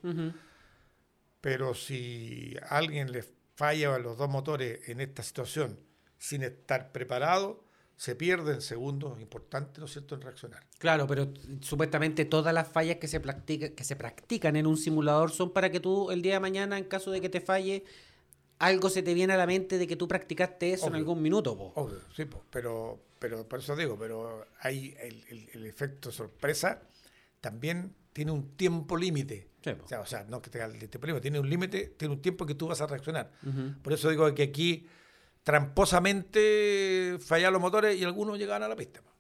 Pero 1.41 1.75
si 1.75 2.55
alguien 2.69 3.13
le 3.13 3.25
falla 3.55 3.95
a 3.95 3.99
los 3.99 4.19
dos 4.19 4.29
motores 4.29 4.89
en 4.89 5.01
esta 5.01 5.23
situación 5.23 5.79
sin 6.19 6.43
estar 6.43 6.93
preparado, 6.93 7.65
se 7.97 8.15
pierden 8.15 8.61
segundos 8.61 9.19
importantes, 9.21 9.79
¿no 9.79 9.87
es 9.87 9.93
cierto?, 9.93 10.15
en 10.15 10.21
reaccionar. 10.21 10.67
Claro, 10.79 11.07
pero 11.07 11.33
supuestamente 11.63 12.27
todas 12.27 12.53
las 12.53 12.69
fallas 12.69 12.97
que 12.97 13.09
se, 13.09 13.21
practica, 13.21 13.71
que 13.71 13.85
se 13.85 13.97
practican 13.97 14.57
en 14.57 14.67
un 14.67 14.77
simulador 14.77 15.31
son 15.31 15.53
para 15.53 15.71
que 15.71 15.81
tú 15.81 16.11
el 16.11 16.21
día 16.21 16.35
de 16.35 16.41
mañana, 16.41 16.77
en 16.77 16.85
caso 16.85 17.11
de 17.11 17.23
que 17.23 17.31
te 17.31 17.41
falle, 17.41 17.85
algo 18.59 18.89
se 18.89 19.03
te 19.03 19.13
viene 19.15 19.33
a 19.35 19.37
la 19.37 19.47
mente 19.47 19.79
de 19.79 19.87
que 19.87 19.97
tú 19.97 20.09
practicaste 20.09 20.73
eso 20.73 20.87
en 20.87 20.93
Obvio. 20.93 20.99
algún 21.01 21.23
minuto. 21.23 21.57
po. 21.57 21.73
Obvio, 21.75 22.01
sí, 22.15 22.25
po, 22.25 22.43
pero, 22.51 23.01
pero 23.19 23.47
por 23.49 23.59
eso 23.61 23.77
digo, 23.77 23.99
pero 23.99 24.47
hay 24.61 24.95
el, 25.01 25.25
el- 25.29 25.49
el 25.55 25.67
efecto 25.67 26.11
sorpresa 26.11 26.83
también 27.41 27.95
tiene 28.13 28.33
un 28.33 28.57
tiempo 28.57 28.97
límite. 28.97 29.49
Sí. 29.63 29.71
O 29.85 29.89
sea, 29.89 30.01
o 30.01 30.07
sea, 30.07 30.25
no 30.25 30.41
que 30.41 30.49
tenga 30.49 30.67
el 30.67 30.79
tiempo 30.89 31.07
límite, 31.07 31.21
tiene 31.23 31.41
un 31.41 31.51
límite, 31.51 31.89
tiene 31.99 32.15
un 32.15 32.23
tiempo 32.23 32.47
que 32.47 32.55
tú 32.55 32.69
vas 32.69 32.81
a 32.81 32.87
reaccionar. 32.87 33.31
Por 33.83 33.93
eso 33.93 34.09
digo 34.09 34.33
que 34.35 34.45
aquí 34.45 34.87
tramposamente 35.43 37.19
fallaron 37.21 37.55
los 37.55 37.63
motores 37.63 37.97
y 37.99 38.05
algunos 38.05 38.39
llegaban 38.39 38.63
a 38.63 38.69
la 38.69 38.77
pista. 38.77 39.03
po. 39.03 39.11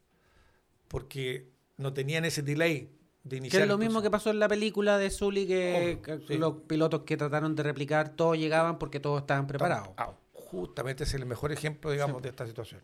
Porque 0.89 1.51
no 1.77 1.93
tenían 1.93 2.25
ese 2.25 2.43
delay 2.43 2.91
de 3.29 3.41
Que 3.49 3.63
es 3.63 3.69
lo 3.69 3.79
mismo 3.79 4.03
que 4.03 4.11
pasó 4.11 4.31
en 4.31 4.39
la 4.39 4.49
película 4.49 4.99
de 4.99 5.11
Sully, 5.11 5.47
que, 5.47 5.99
Obvio, 6.03 6.21
sí. 6.27 6.39
los 6.39 6.55
pilotos 6.67 7.03
que 7.03 7.17
trataron 7.17 7.55
de 7.55 7.63
replicar, 7.63 8.11
todos 8.11 8.39
llegaban 8.39 8.79
porque 8.79 9.01
todos 9.01 9.21
estaban 9.21 9.47
preparados. 9.47 9.91
Ah, 9.97 10.13
justamente 10.33 11.05
es 11.05 11.15
el 11.15 11.27
mejor 11.27 11.53
ejemplo, 11.53 11.91
digamos, 11.91 12.23
de 12.23 12.29
esta 12.29 12.47
situación. 12.47 12.83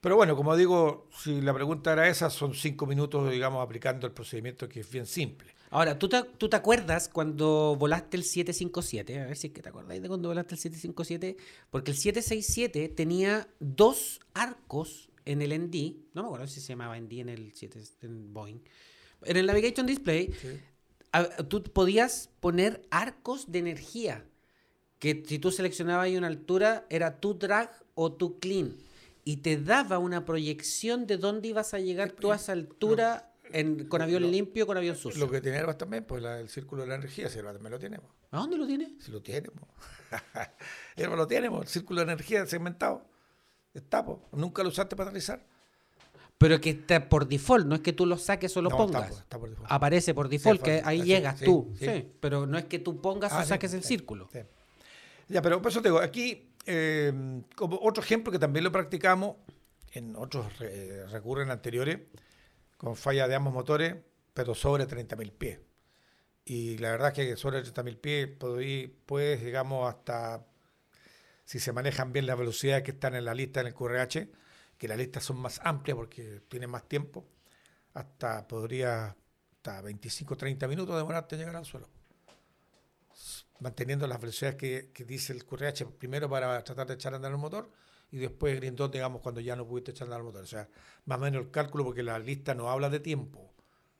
Pero 0.00 0.16
bueno, 0.16 0.36
como 0.36 0.54
digo, 0.54 1.08
si 1.10 1.40
la 1.40 1.52
pregunta 1.52 1.92
era 1.92 2.08
esa, 2.08 2.30
son 2.30 2.54
cinco 2.54 2.86
minutos, 2.86 3.30
digamos, 3.30 3.64
aplicando 3.64 4.06
el 4.06 4.12
procedimiento 4.12 4.68
que 4.68 4.80
es 4.80 4.90
bien 4.90 5.06
simple. 5.06 5.54
Ahora, 5.70 5.98
¿tú 5.98 6.08
te, 6.08 6.22
¿tú 6.22 6.48
te 6.48 6.56
acuerdas 6.56 7.08
cuando 7.08 7.76
volaste 7.78 8.16
el 8.16 8.24
757? 8.24 9.20
A 9.20 9.26
ver 9.26 9.36
si 9.36 9.48
es 9.48 9.52
que 9.52 9.60
te 9.60 9.68
acordáis 9.68 10.00
de 10.00 10.08
cuando 10.08 10.28
volaste 10.28 10.54
el 10.54 10.60
757. 10.60 11.36
Porque 11.70 11.90
el 11.90 11.96
767 11.96 12.88
tenía 12.90 13.48
dos 13.58 14.20
arcos 14.34 15.10
en 15.24 15.42
el 15.42 15.50
ND. 15.50 15.96
No 16.14 16.22
me 16.22 16.28
acuerdo 16.28 16.46
si 16.46 16.60
se 16.60 16.68
llamaba 16.68 16.98
ND 16.98 17.12
en 17.20 17.28
el 17.28 17.52
7, 17.52 17.80
en 18.02 18.32
Boeing. 18.32 18.60
En 19.22 19.36
el 19.36 19.46
Navigation 19.46 19.86
Display, 19.86 20.32
a- 21.12 21.28
tú 21.48 21.62
podías 21.62 22.30
poner 22.40 22.82
arcos 22.90 23.50
de 23.50 23.58
energía. 23.58 24.24
Que 24.98 25.22
si 25.26 25.38
tú 25.38 25.50
seleccionabas 25.52 26.04
ahí 26.06 26.16
una 26.16 26.26
altura, 26.26 26.84
era 26.90 27.20
tu 27.20 27.34
drag 27.34 27.70
o 27.94 28.12
tu 28.12 28.38
clean. 28.40 28.76
Y 29.24 29.38
te 29.38 29.56
daba 29.56 29.98
una 29.98 30.24
proyección 30.24 31.06
de 31.06 31.16
dónde 31.18 31.48
ibas 31.48 31.74
a 31.74 31.78
llegar 31.78 32.12
tú 32.12 32.32
a 32.32 32.36
esa 32.36 32.52
altura 32.52 33.32
en- 33.52 33.86
con 33.88 34.02
avión 34.02 34.28
limpio 34.30 34.64
o 34.64 34.66
con 34.66 34.76
avión 34.76 34.96
sucio. 34.96 35.24
Lo 35.24 35.30
que 35.30 35.40
tiene 35.40 35.58
Airbus 35.58 35.78
también, 35.78 36.04
pues 36.04 36.22
la- 36.22 36.40
el 36.40 36.48
círculo 36.48 36.82
de 36.82 36.88
la 36.88 36.94
energía, 36.96 37.28
si 37.28 37.38
Airbus 37.38 37.54
también 37.54 37.72
lo 37.72 37.78
tenemos. 37.78 38.10
¿A 38.30 38.38
dónde 38.38 38.56
lo 38.58 38.66
tiene? 38.66 38.96
Si 39.00 39.10
lo 39.12 39.22
tenemos. 39.22 39.68
Airbus 40.96 41.16
lo 41.16 41.26
tenemos, 41.26 41.62
el 41.62 41.68
círculo 41.68 42.00
de 42.04 42.12
energía 42.12 42.46
segmentado. 42.46 43.04
Está, 43.74 44.04
pues. 44.04 44.18
Nunca 44.32 44.62
lo 44.62 44.70
usaste 44.70 44.96
para 44.96 45.10
aterrizar. 45.10 45.44
Pero 46.38 46.60
que 46.60 46.70
está 46.70 47.08
por 47.08 47.26
default, 47.26 47.66
no 47.66 47.74
es 47.74 47.80
que 47.80 47.92
tú 47.92 48.06
lo 48.06 48.16
saques 48.16 48.56
o 48.56 48.62
lo 48.62 48.70
No, 48.70 48.76
pongas. 48.76 49.10
Está, 49.10 49.20
está 49.22 49.38
por 49.40 49.50
default. 49.50 49.72
Aparece 49.72 50.14
por 50.14 50.28
default, 50.28 50.62
que 50.62 50.82
ahí 50.84 51.00
así, 51.00 51.08
llegas 51.08 51.38
sí, 51.40 51.44
tú. 51.44 51.72
sí. 51.78 51.84
Sí. 51.86 52.08
Pero 52.20 52.46
no 52.46 52.56
es 52.58 52.66
que 52.66 52.78
tú 52.78 53.00
pongas 53.00 53.32
Ah, 53.32 53.40
o 53.40 53.42
sí, 53.42 53.48
saques 53.48 53.74
el 53.74 53.82
sí, 53.82 53.88
círculo. 53.88 54.28
sí. 54.32 54.40
Ya, 55.28 55.42
pero 55.42 55.60
por 55.60 55.70
eso 55.70 55.82
te 55.82 55.88
digo, 55.88 55.98
aquí, 55.98 56.48
eh, 56.64 57.12
como 57.54 57.78
otro 57.82 58.02
ejemplo 58.02 58.32
que 58.32 58.38
también 58.38 58.64
lo 58.64 58.72
practicamos, 58.72 59.36
en 59.92 60.16
otros 60.16 60.46
eh, 60.60 61.04
recurren 61.10 61.50
anteriores, 61.50 61.98
con 62.76 62.94
falla 62.96 63.26
de 63.28 63.34
ambos 63.34 63.52
motores, 63.52 63.96
pero 64.32 64.54
sobre 64.54 64.86
30.000 64.86 65.32
pies. 65.32 65.58
Y 66.44 66.78
la 66.78 66.92
verdad 66.92 67.08
es 67.08 67.14
que 67.14 67.36
sobre 67.36 67.62
30.000 67.62 68.00
pies 68.00 68.28
puedes, 69.04 69.44
digamos, 69.44 69.86
hasta, 69.88 70.46
si 71.44 71.58
se 71.58 71.72
manejan 71.72 72.12
bien 72.12 72.26
las 72.26 72.38
velocidades 72.38 72.84
que 72.84 72.92
están 72.92 73.14
en 73.14 73.24
la 73.26 73.34
lista 73.34 73.60
en 73.60 73.66
el 73.66 73.74
QRH, 73.74 74.28
que 74.78 74.88
las 74.88 74.96
listas 74.96 75.24
son 75.24 75.38
más 75.38 75.60
amplias 75.64 75.96
porque 75.96 76.40
tienen 76.48 76.70
más 76.70 76.88
tiempo, 76.88 77.26
hasta 77.94 78.46
podría, 78.46 79.16
hasta 79.52 79.82
25 79.82 80.36
30 80.36 80.68
minutos 80.68 80.96
demorarte 80.96 81.34
en 81.34 81.40
llegar 81.40 81.56
al 81.56 81.64
suelo 81.64 81.88
manteniendo 83.60 84.06
las 84.06 84.20
velocidades 84.20 84.56
que, 84.56 85.04
dice 85.04 85.32
el 85.32 85.44
QRH, 85.44 85.86
primero 85.98 86.28
para 86.28 86.62
tratar 86.62 86.86
de 86.86 86.94
echar 86.94 87.12
a 87.12 87.16
andar 87.16 87.32
el 87.32 87.38
motor 87.38 87.70
y 88.10 88.18
después 88.18 88.56
green 88.56 88.76
dot, 88.76 88.92
digamos, 88.92 89.20
cuando 89.20 89.40
ya 89.40 89.56
no 89.56 89.66
pudiste 89.66 89.90
echar 89.90 90.04
a 90.04 90.06
andar 90.06 90.20
el 90.20 90.26
motor. 90.26 90.42
O 90.42 90.46
sea, 90.46 90.68
más 91.04 91.18
o 91.18 91.20
menos 91.20 91.42
el 91.42 91.50
cálculo, 91.50 91.84
porque 91.84 92.02
la 92.02 92.18
lista 92.18 92.54
no 92.54 92.70
habla 92.70 92.88
de 92.88 93.00
tiempo, 93.00 93.52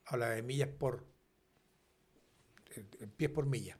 habla 0.06 0.30
de 0.30 0.42
millas 0.42 0.68
por, 0.68 1.04
en 3.00 3.10
pies 3.10 3.30
por 3.30 3.46
milla. 3.46 3.78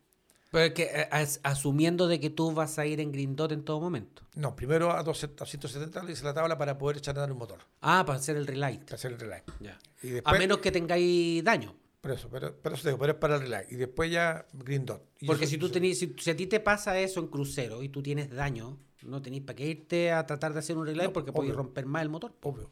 Pero 0.50 0.64
es 0.64 0.72
que 0.72 0.84
eh, 0.84 1.08
as- 1.10 1.40
asumiendo 1.42 2.08
de 2.08 2.20
que 2.20 2.30
tú 2.30 2.52
vas 2.52 2.78
a 2.78 2.86
ir 2.86 3.00
en 3.00 3.12
Grindot 3.12 3.52
en 3.52 3.64
todo 3.64 3.80
momento. 3.80 4.22
No, 4.34 4.56
primero 4.56 4.92
a 4.92 5.02
200 5.02 5.46
a 5.46 5.50
170 5.50 6.02
le 6.04 6.12
hice 6.12 6.24
la 6.24 6.32
tabla 6.32 6.56
para 6.56 6.78
poder 6.78 7.00
andar 7.08 7.30
un 7.30 7.38
motor, 7.38 7.58
Ah, 7.80 8.04
para 8.06 8.18
hacer 8.18 8.36
el 8.36 8.46
relay. 8.46 8.78
para 8.78 8.94
hacer 8.94 9.12
el 9.12 9.18
relay. 9.20 9.42
Ya. 9.60 9.78
Y 10.02 10.18
A 10.24 10.32
menos 10.32 10.58
que 10.58 10.72
tengáis 10.72 11.44
daño. 11.44 11.74
Por 12.00 12.12
eso, 12.12 12.28
pero, 12.30 12.54
pero 12.62 12.74
eso 12.76 12.84
te 12.84 12.88
digo, 12.90 12.98
pero 12.98 13.12
es 13.12 13.18
para 13.18 13.34
el 13.36 13.42
relay. 13.42 13.66
Y 13.70 13.74
después 13.74 14.10
ya 14.10 14.46
Green 14.52 14.86
Dot. 14.86 15.02
Y 15.20 15.26
Porque 15.26 15.44
eso- 15.44 15.50
si 15.52 15.58
tú 15.58 15.68
tenés, 15.68 15.98
si, 15.98 16.14
si 16.18 16.30
a 16.30 16.36
ti 16.36 16.46
te 16.46 16.60
pasa 16.60 16.98
eso 16.98 17.20
en 17.20 17.26
crucero 17.26 17.82
y 17.82 17.88
tú 17.88 18.02
tienes 18.02 18.30
daño, 18.30 18.78
no 19.02 19.20
tenéis 19.20 19.42
para 19.42 19.56
qué 19.56 19.66
irte 19.66 20.12
a 20.12 20.24
tratar 20.24 20.52
de 20.54 20.60
hacer 20.60 20.76
un 20.78 20.86
relay 20.86 21.08
No, 21.08 21.12
porque 21.12 21.32
podéis 21.32 21.54
romper 21.54 21.84
más 21.86 22.02
el 22.02 22.08
motor. 22.08 22.32
Obvio. 22.42 22.70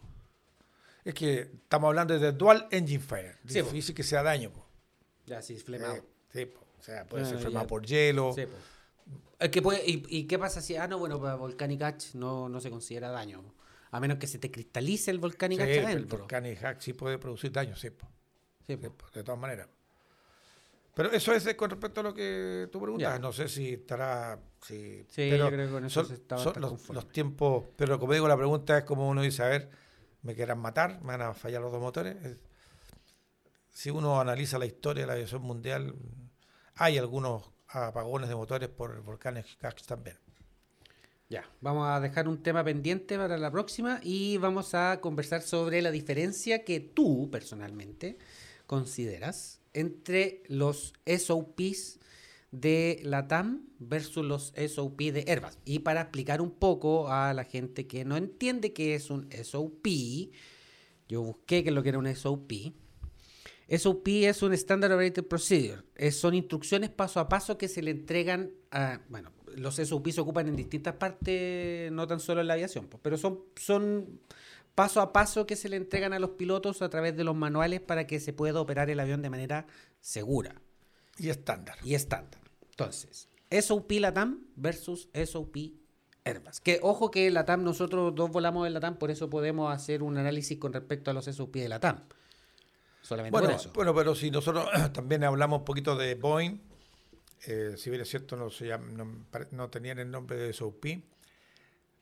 Es 1.04 1.14
que 1.14 1.40
estamos 1.40 1.88
hablando 1.88 2.18
de 2.18 2.32
Dual 2.32 2.66
Engine 2.70 3.00
Fire. 3.02 3.36
Sí, 3.46 3.60
po. 3.62 3.66
Difícil 3.68 3.94
que 3.94 4.02
sea 4.02 4.22
daño. 4.22 4.50
po. 4.52 4.64
Ya, 5.26 5.42
sí, 5.42 5.54
Eh, 5.54 5.58
flemado. 5.58 6.04
sí, 6.32 6.46
po. 6.46 6.65
O 6.78 6.82
sea, 6.82 7.04
puede 7.06 7.24
Ah, 7.24 7.26
ser 7.26 7.36
ya. 7.38 7.42
flemado 7.44 7.66
por 7.66 7.84
hielo. 7.84 8.32
Sí, 8.34 8.46
po. 8.46 8.52
Es 9.38 9.50
que 9.50 9.60
puede- 9.62 9.82
y, 9.88 10.02
y 10.08 10.24
qué 10.26 10.38
pasa 10.38 10.60
si, 10.60 10.76
ah, 10.76 10.86
no, 10.88 10.98
bueno, 10.98 11.20
para 11.20 11.34
Volcanic 11.34 11.82
Hatch 11.82 12.14
no, 12.14 12.48
no 12.48 12.60
se 12.60 12.70
considera 12.70 13.10
daño. 13.10 13.42
A 13.90 14.00
menos 14.00 14.18
que 14.18 14.26
se 14.26 14.38
te 14.38 14.50
cristalice 14.50 15.10
el 15.10 15.18
Volcanic 15.18 15.58
Sí, 15.58 15.64
Hatch 15.64 15.76
el 15.78 15.84
adentro. 15.86 16.18
Volcanic 16.18 16.58
Hack 16.58 16.80
sí 16.80 16.92
puede 16.92 17.18
producir 17.18 17.52
daño, 17.52 17.76
sí, 17.76 17.90
po. 17.90 18.06
Sí, 18.66 18.76
Sí, 18.80 18.88
po. 18.88 19.06
de 19.12 19.22
todas 19.22 19.40
maneras. 19.40 19.68
Pero 20.94 21.12
eso 21.12 21.32
es 21.34 21.44
de- 21.44 21.54
con 21.56 21.68
respecto 21.70 22.00
a 22.00 22.04
lo 22.04 22.14
que 22.14 22.68
tú 22.72 22.80
preguntas. 22.80 23.12
Ya. 23.12 23.18
No 23.18 23.30
sé 23.32 23.48
si 23.48 23.74
estará. 23.74 24.38
Si, 24.62 25.04
Sí, 25.10 25.28
pero 25.30 25.44
yo 25.44 25.48
creo 25.50 25.66
que 25.66 25.72
con 25.72 25.84
eso 25.84 26.04
son, 26.04 26.16
se 26.16 26.22
son 26.26 26.60
bastante 26.62 26.92
los, 26.94 27.08
tiempos. 27.12 27.64
Pero 27.76 27.98
como 28.00 28.14
digo, 28.14 28.26
la 28.26 28.36
pregunta 28.36 28.78
es 28.78 28.84
como 28.84 29.06
uno 29.08 29.20
dice: 29.20 29.42
a 29.42 29.48
ver, 29.48 29.68
¿me 30.22 30.34
quieran 30.34 30.58
matar? 30.58 31.00
¿Me 31.02 31.08
van 31.08 31.20
a 31.22 31.34
fallar 31.34 31.60
los 31.60 31.70
dos 31.70 31.80
motores? 31.82 32.16
Es- 32.24 32.38
si 33.70 33.90
uno 33.90 34.18
analiza 34.20 34.58
la 34.58 34.64
historia 34.64 35.02
de 35.02 35.06
la 35.06 35.12
aviación 35.12 35.42
mundial, 35.42 35.94
hay 36.76 36.98
algunos 36.98 37.50
apagones 37.68 38.28
de 38.28 38.36
motores 38.36 38.68
por 38.68 39.02
volcanes 39.02 39.46
Hack 39.60 39.82
también. 39.82 40.16
Ya, 41.28 41.44
vamos 41.60 41.88
a 41.88 41.98
dejar 41.98 42.28
un 42.28 42.42
tema 42.42 42.62
pendiente 42.62 43.16
para 43.16 43.36
la 43.36 43.50
próxima 43.50 43.98
y 44.02 44.36
vamos 44.36 44.74
a 44.74 45.00
conversar 45.00 45.42
sobre 45.42 45.82
la 45.82 45.90
diferencia 45.90 46.64
que 46.64 46.78
tú 46.78 47.28
personalmente 47.32 48.18
consideras 48.66 49.60
entre 49.72 50.44
los 50.46 50.92
SOPs 51.04 51.98
de 52.52 53.00
la 53.02 53.26
TAM 53.26 53.66
versus 53.78 54.24
los 54.24 54.52
SOP 54.56 54.98
de 54.98 55.24
Airbus. 55.26 55.58
Y 55.64 55.80
para 55.80 56.02
explicar 56.02 56.40
un 56.40 56.52
poco 56.52 57.10
a 57.10 57.34
la 57.34 57.44
gente 57.44 57.86
que 57.86 58.04
no 58.04 58.16
entiende 58.16 58.72
qué 58.72 58.94
es 58.94 59.10
un 59.10 59.28
SOP, 59.32 59.86
yo 61.08 61.22
busqué 61.22 61.64
qué 61.64 61.68
es 61.70 61.74
lo 61.74 61.82
que 61.82 61.88
era 61.88 61.98
un 61.98 62.14
SOP. 62.14 62.52
SOP 63.68 64.08
es 64.08 64.42
un 64.42 64.52
Standard 64.52 64.92
Operating 64.92 65.24
Procedure. 65.24 65.82
Es- 65.94 66.18
son 66.18 66.34
instrucciones 66.34 66.90
paso 66.90 67.18
a 67.20 67.28
paso 67.28 67.58
que 67.58 67.68
se 67.68 67.82
le 67.82 67.90
entregan 67.90 68.52
a. 68.70 69.00
Bueno, 69.08 69.32
los 69.56 69.76
SOP 69.76 70.08
se 70.10 70.20
ocupan 70.20 70.48
en 70.48 70.56
distintas 70.56 70.94
partes, 70.94 71.90
no 71.90 72.06
tan 72.06 72.20
solo 72.20 72.40
en 72.42 72.46
la 72.46 72.54
aviación, 72.54 72.86
pues, 72.86 73.00
pero 73.02 73.16
son, 73.16 73.40
son 73.56 74.20
paso 74.74 75.00
a 75.00 75.12
paso 75.12 75.46
que 75.46 75.56
se 75.56 75.68
le 75.68 75.76
entregan 75.76 76.12
a 76.12 76.18
los 76.18 76.30
pilotos 76.30 76.82
a 76.82 76.90
través 76.90 77.16
de 77.16 77.24
los 77.24 77.34
manuales 77.34 77.80
para 77.80 78.06
que 78.06 78.20
se 78.20 78.32
pueda 78.32 78.60
operar 78.60 78.90
el 78.90 79.00
avión 79.00 79.22
de 79.22 79.30
manera 79.30 79.66
segura 80.00 80.54
Y 81.18 81.30
estándar. 81.30 81.76
y 81.82 81.94
estándar. 81.94 82.40
Entonces, 82.70 83.28
SOP 83.50 83.90
LATAM 83.92 84.44
versus 84.54 85.08
SOP 85.14 85.56
Airbus. 86.24 86.60
Que 86.60 86.78
ojo 86.82 87.10
que 87.10 87.30
LATAM, 87.30 87.64
nosotros 87.64 88.14
dos 88.14 88.30
volamos 88.30 88.66
en 88.66 88.74
LATAM, 88.74 88.96
por 88.98 89.10
eso 89.10 89.30
podemos 89.30 89.72
hacer 89.74 90.02
un 90.02 90.18
análisis 90.18 90.58
con 90.58 90.72
respecto 90.74 91.10
a 91.10 91.14
los 91.14 91.24
SOP 91.24 91.54
de 91.56 91.68
LATAM. 91.70 92.02
Solamente 93.06 93.30
Bueno, 93.32 93.46
por 93.48 93.56
eso. 93.60 93.70
bueno, 93.72 93.94
pero 93.94 94.14
si 94.16 94.30
nosotros 94.32 94.68
también 94.92 95.22
hablamos 95.22 95.60
un 95.60 95.64
poquito 95.64 95.94
de 95.96 96.16
Boeing, 96.16 96.58
eh, 97.46 97.74
si 97.76 97.88
bien 97.90 98.02
es 98.02 98.08
cierto, 98.08 98.34
no, 98.36 98.50
se 98.50 98.66
llama- 98.66 98.88
no, 98.90 99.26
pare- 99.30 99.46
no 99.52 99.70
tenían 99.70 99.98
el 100.00 100.10
nombre 100.10 100.36
de 100.36 100.52
SOP, 100.52 100.84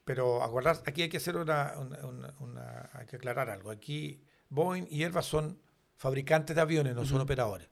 pero 0.05 0.43
acordar, 0.43 0.83
aquí 0.87 1.03
hay 1.03 1.09
que 1.11 1.19
hacer 1.19 1.37
una, 1.37 1.75
una- 1.79 2.07
una- 2.07 2.35
una- 2.41 2.91
hay 2.95 3.07
que 3.07 3.17
aclarar 3.17 3.51
algo. 3.51 3.71
Aquí 3.71 4.21
Boeing 4.49 4.87
y 4.91 5.03
Airbus 5.05 5.27
son 5.27 5.59
fabricantes 5.97 6.57
de 6.57 6.63
aviones, 6.63 6.95
no 6.95 7.05
son 7.05 7.21
operadores. 7.21 7.69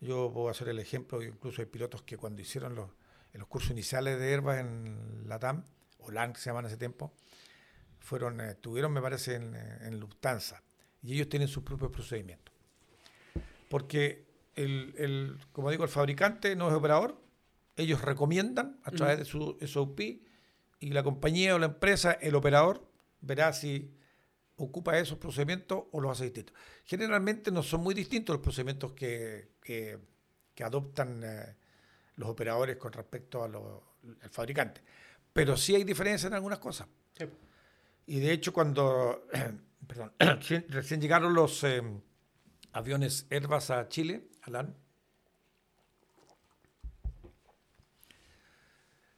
Yo 0.00 0.30
puedo 0.32 0.48
hacer 0.48 0.68
el 0.70 0.78
ejemplo, 0.78 1.22
incluso 1.22 1.60
hay 1.62 1.66
pilotos 1.66 2.02
que 2.02 2.16
cuando 2.16 2.40
hicieron 2.42 2.74
los, 2.74 2.90
en 3.32 3.38
los 3.40 3.48
cursos 3.48 3.70
iniciales 3.70 4.18
de 4.18 4.32
Airbus 4.32 4.54
en 4.54 5.24
la 5.28 5.38
TAM, 5.38 5.62
o 5.98 6.10
LAN 6.10 6.32
que 6.32 6.40
se 6.40 6.50
llaman 6.50 6.64
en 6.64 6.68
ese 6.70 6.78
tiempo, 6.78 7.12
fueron, 8.00 8.40
eh, 8.40 8.50
estuvieron, 8.52 8.92
me 8.92 9.02
parece, 9.02 9.34
en, 9.36 9.54
en 9.54 10.00
Lufthansa. 10.00 10.62
Y 11.02 11.14
ellos 11.14 11.28
tienen 11.28 11.48
sus 11.48 11.62
propios 11.62 11.90
procedimientos. 11.90 12.54
Porque, 13.68 14.26
el, 14.56 14.94
el- 14.98 15.38
como 15.52 15.70
digo, 15.70 15.84
el 15.84 15.90
fabricante 15.90 16.56
no 16.56 16.68
es 16.68 16.74
operador, 16.74 17.20
ellos 17.76 18.02
recomiendan 18.02 18.78
a 18.84 18.90
través 18.90 19.18
de 19.18 19.24
su 19.24 19.56
SOP 19.66 20.00
y 20.80 20.90
la 20.90 21.02
compañía 21.02 21.54
o 21.54 21.58
la 21.58 21.66
empresa, 21.66 22.12
el 22.12 22.34
operador, 22.34 22.86
verá 23.20 23.52
si 23.52 23.94
ocupa 24.56 24.98
esos 24.98 25.18
procedimientos 25.18 25.84
o 25.92 26.00
los 26.00 26.12
hace 26.12 26.24
distintos. 26.24 26.54
Generalmente 26.84 27.50
no 27.50 27.62
son 27.62 27.80
muy 27.82 27.94
distintos 27.94 28.34
los 28.34 28.42
procedimientos 28.42 28.92
que, 28.92 29.52
que- 29.62 29.98
que 30.54 30.64
adoptan 30.64 31.22
eh, 31.24 31.56
los 32.16 32.28
operadores 32.28 32.76
con 32.76 32.92
respecto 32.92 33.42
al 33.44 33.52
fabricante. 34.30 34.82
Pero 35.32 35.56
sí 35.56 35.74
hay 35.74 35.84
diferencias 35.84 36.28
en 36.30 36.34
algunas 36.34 36.58
cosas. 36.58 36.86
Y 38.06 38.18
de 38.20 38.32
hecho, 38.32 38.52
cuando 38.52 39.26
perdón, 39.90 40.12
recién, 40.68 41.00
llegaron 41.00 41.34
los 41.34 41.64
eh, 41.64 41.82
aviones 42.72 43.26
Airbus 43.30 43.70
a 43.70 43.88
Chile, 43.88 44.28
a 44.42 44.50
LAN, 44.50 44.76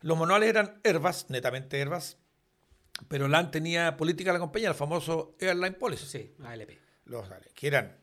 los 0.01 0.19
manuales 0.19 0.49
eran 0.49 0.81
Airbus, 0.83 1.27
netamente 1.29 1.79
Airbus, 1.81 2.17
pero 3.09 3.29
LAN 3.29 3.51
tenía 3.51 3.97
política 3.97 4.31
de 4.31 4.35
la 4.35 4.41
compañía, 4.41 4.69
el 4.71 4.75
famoso 4.75 5.37
Airline 5.41 5.75
Policy, 5.75 6.07
Sí, 6.07 6.35
ALP. 6.45 6.71
los, 7.05 7.29
que 7.55 7.67
eran 7.67 7.99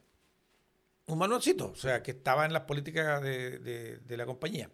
un 1.07 1.17
manualcito, 1.17 1.71
o 1.71 1.75
sea, 1.75 2.01
que 2.03 2.11
estaba 2.11 2.45
en 2.45 2.53
las 2.53 2.63
políticas 2.63 3.21
de, 3.21 3.59
de- 3.59 3.97
de 3.97 4.17
la 4.17 4.25
compañía. 4.25 4.69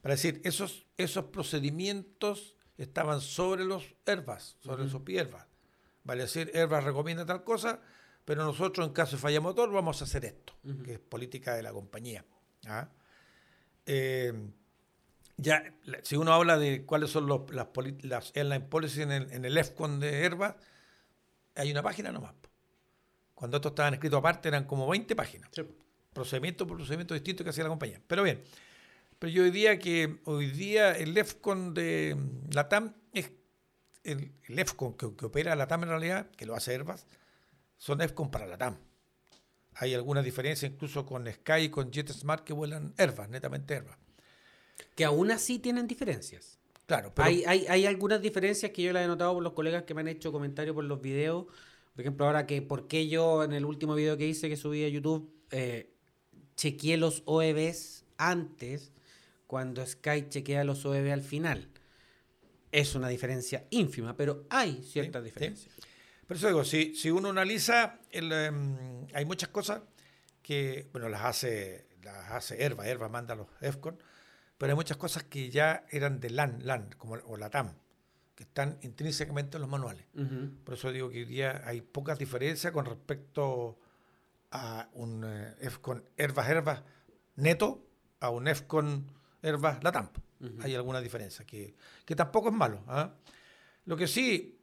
Para 0.00 0.14
decir, 0.14 0.40
esos, 0.44 0.86
esos 0.96 1.26
procedimientos 1.26 2.56
estaban 2.76 3.20
sobre 3.20 3.64
los 3.64 3.94
Airbus, 4.04 4.56
sobre 4.60 4.82
los 4.82 4.94
OPI 4.94 5.18
Airbus. 5.18 5.42
Vale 6.04 6.22
decir, 6.22 6.50
Airbus 6.54 6.84
recomienda 6.84 7.24
tal 7.24 7.44
cosa, 7.44 7.80
pero 8.24 8.44
nosotros 8.44 8.86
en 8.86 8.92
caso 8.92 9.16
de 9.16 9.22
falla 9.22 9.40
motor 9.40 9.70
vamos 9.72 10.00
a 10.00 10.04
hacer 10.04 10.24
esto, 10.24 10.54
que 10.84 10.94
es 10.94 10.98
política 10.98 11.54
de 11.54 11.62
la 11.62 11.72
compañía. 11.72 12.24
¿ah? 12.66 12.88
Eh, 13.86 14.32
ya, 15.36 15.74
si 16.02 16.16
uno 16.16 16.32
habla 16.32 16.58
de 16.58 16.84
cuáles 16.84 17.10
son 17.10 17.26
los- 17.26 17.50
las, 17.52 17.68
las 18.02 18.32
airline 18.36 18.68
policy 18.68 19.02
en 19.02 19.12
el, 19.12 19.32
en 19.32 19.44
el 19.44 19.56
EFCON 19.58 20.00
de 20.00 20.24
Airbus, 20.24 20.54
hay 21.54 21.70
una 21.70 21.82
página 21.82 22.12
nomás. 22.12 22.34
Cuando 23.34 23.56
estos 23.56 23.72
estaban 23.72 23.94
escritos 23.94 24.18
aparte 24.18 24.48
eran 24.48 24.64
como 24.64 24.88
20 24.88 25.16
páginas 25.16 25.50
procedimiento 26.12 26.66
por 26.66 26.76
procedimiento 26.76 27.14
distinto 27.14 27.42
que 27.42 27.50
hacía 27.50 27.64
la 27.64 27.70
compañía. 27.70 28.00
Pero 28.06 28.22
bien, 28.22 28.42
pero 29.18 29.32
yo 29.32 29.42
diría 29.44 29.78
que 29.78 30.20
hoy 30.24 30.46
día 30.50 30.92
el 30.92 31.16
EFCON 31.16 31.74
de 31.74 32.16
la 32.52 32.68
TAM 32.68 32.94
es 33.14 33.30
el, 34.04 34.32
el 34.48 34.58
EFCON 34.58 34.96
que, 34.96 35.14
que 35.14 35.26
opera 35.26 35.54
la 35.56 35.66
TAM 35.66 35.84
en 35.84 35.88
realidad, 35.90 36.30
que 36.30 36.46
lo 36.46 36.54
hace 36.54 36.72
Airbus, 36.72 37.06
son 37.76 38.00
EFCON 38.00 38.30
para 38.30 38.46
la 38.46 38.58
TAM. 38.58 38.78
Hay 39.74 39.94
algunas 39.94 40.24
diferencias 40.24 40.70
incluso 40.70 41.06
con 41.06 41.26
Sky 41.26 41.62
y 41.62 41.68
con 41.70 41.90
JetSmart 41.90 42.44
que 42.44 42.52
vuelan 42.52 42.94
Airbus, 42.98 43.28
netamente 43.28 43.74
Airbus. 43.74 43.96
Que 44.94 45.04
aún 45.04 45.30
así 45.30 45.58
tienen 45.58 45.86
diferencias. 45.86 46.58
Claro, 46.86 47.12
pero 47.14 47.26
Hay, 47.26 47.44
hay, 47.46 47.66
hay 47.68 47.86
algunas 47.86 48.20
diferencias 48.20 48.72
que 48.72 48.82
yo 48.82 48.92
las 48.92 49.04
he 49.04 49.06
notado 49.06 49.34
por 49.34 49.42
los 49.42 49.52
colegas 49.54 49.84
que 49.84 49.94
me 49.94 50.02
han 50.02 50.08
hecho 50.08 50.32
comentarios 50.32 50.74
por 50.74 50.84
los 50.84 51.00
videos. 51.00 51.46
Por 51.94 52.00
ejemplo, 52.00 52.26
ahora 52.26 52.46
que 52.46 52.60
por 52.60 52.88
qué 52.88 53.08
yo 53.08 53.44
en 53.44 53.52
el 53.52 53.64
último 53.64 53.94
video 53.94 54.16
que 54.16 54.26
hice 54.26 54.48
que 54.48 54.56
subí 54.56 54.84
a 54.84 54.88
YouTube 54.88 55.32
eh, 55.50 55.94
chequeé 56.56 56.96
los 56.96 57.22
OEBs 57.26 58.04
antes 58.18 58.92
cuando 59.46 59.86
Sky 59.86 60.28
chequea 60.28 60.64
los 60.64 60.84
OEB 60.84 61.12
al 61.12 61.22
final. 61.22 61.68
Es 62.72 62.94
una 62.94 63.08
diferencia 63.08 63.66
ínfima, 63.70 64.16
pero 64.16 64.46
hay 64.50 64.82
ciertas 64.82 65.22
sí. 65.22 65.24
diferencias. 65.26 65.74
Por 66.26 66.36
eso 66.36 66.46
digo, 66.46 66.64
si, 66.64 66.94
si 66.94 67.10
uno 67.10 67.28
analiza, 67.28 67.98
el, 68.10 68.32
em, 68.32 69.06
hay 69.12 69.24
muchas 69.24 69.50
cosas 69.50 69.82
que, 70.40 70.88
bueno, 70.92 71.08
las 71.08 71.22
hace, 71.22 71.86
las 72.02 72.30
hace 72.30 72.62
Airbus, 72.62 72.86
Airbus 72.86 73.10
manda 73.10 73.34
los 73.34 73.48
EFCON, 73.60 73.98
pero 74.56 74.72
hay 74.72 74.76
muchas 74.76 74.96
cosas 74.96 75.24
que 75.24 75.50
ya 75.50 75.84
eran 75.90 76.20
de 76.20 76.30
LAN, 76.30 76.60
LAN, 76.64 76.90
como, 76.96 77.14
o 77.14 77.36
la 77.36 77.50
TAM, 77.50 77.74
que 78.34 78.44
están 78.44 78.78
intrínsecamente 78.82 79.56
en 79.56 79.60
los 79.60 79.70
manuales. 79.70 80.06
Ujú. 80.14 80.52
Por 80.64 80.74
eso 80.74 80.90
digo 80.90 81.10
que 81.10 81.18
hoy 81.18 81.24
día 81.24 81.62
hay 81.64 81.80
pocas 81.80 82.18
diferencias 82.18 82.72
con 82.72 82.86
respecto 82.86 83.78
a 84.52 84.88
un 84.94 85.24
eh, 85.26 85.54
EFCON 85.60 86.04
Airbus 86.16 86.44
Airbus 86.44 86.82
neto 87.36 87.86
a 88.20 88.30
un 88.30 88.48
EFCON 88.48 89.10
Airbus 89.42 89.82
LATAM. 89.82 90.10
Hay 90.60 90.74
alguna 90.74 91.00
diferencia, 91.00 91.44
que, 91.44 91.74
que 92.04 92.16
tampoco 92.16 92.48
es 92.48 92.54
malo. 92.54 92.82
¿ah? 92.88 93.14
Lo 93.84 93.96
que 93.96 94.06
sí, 94.08 94.58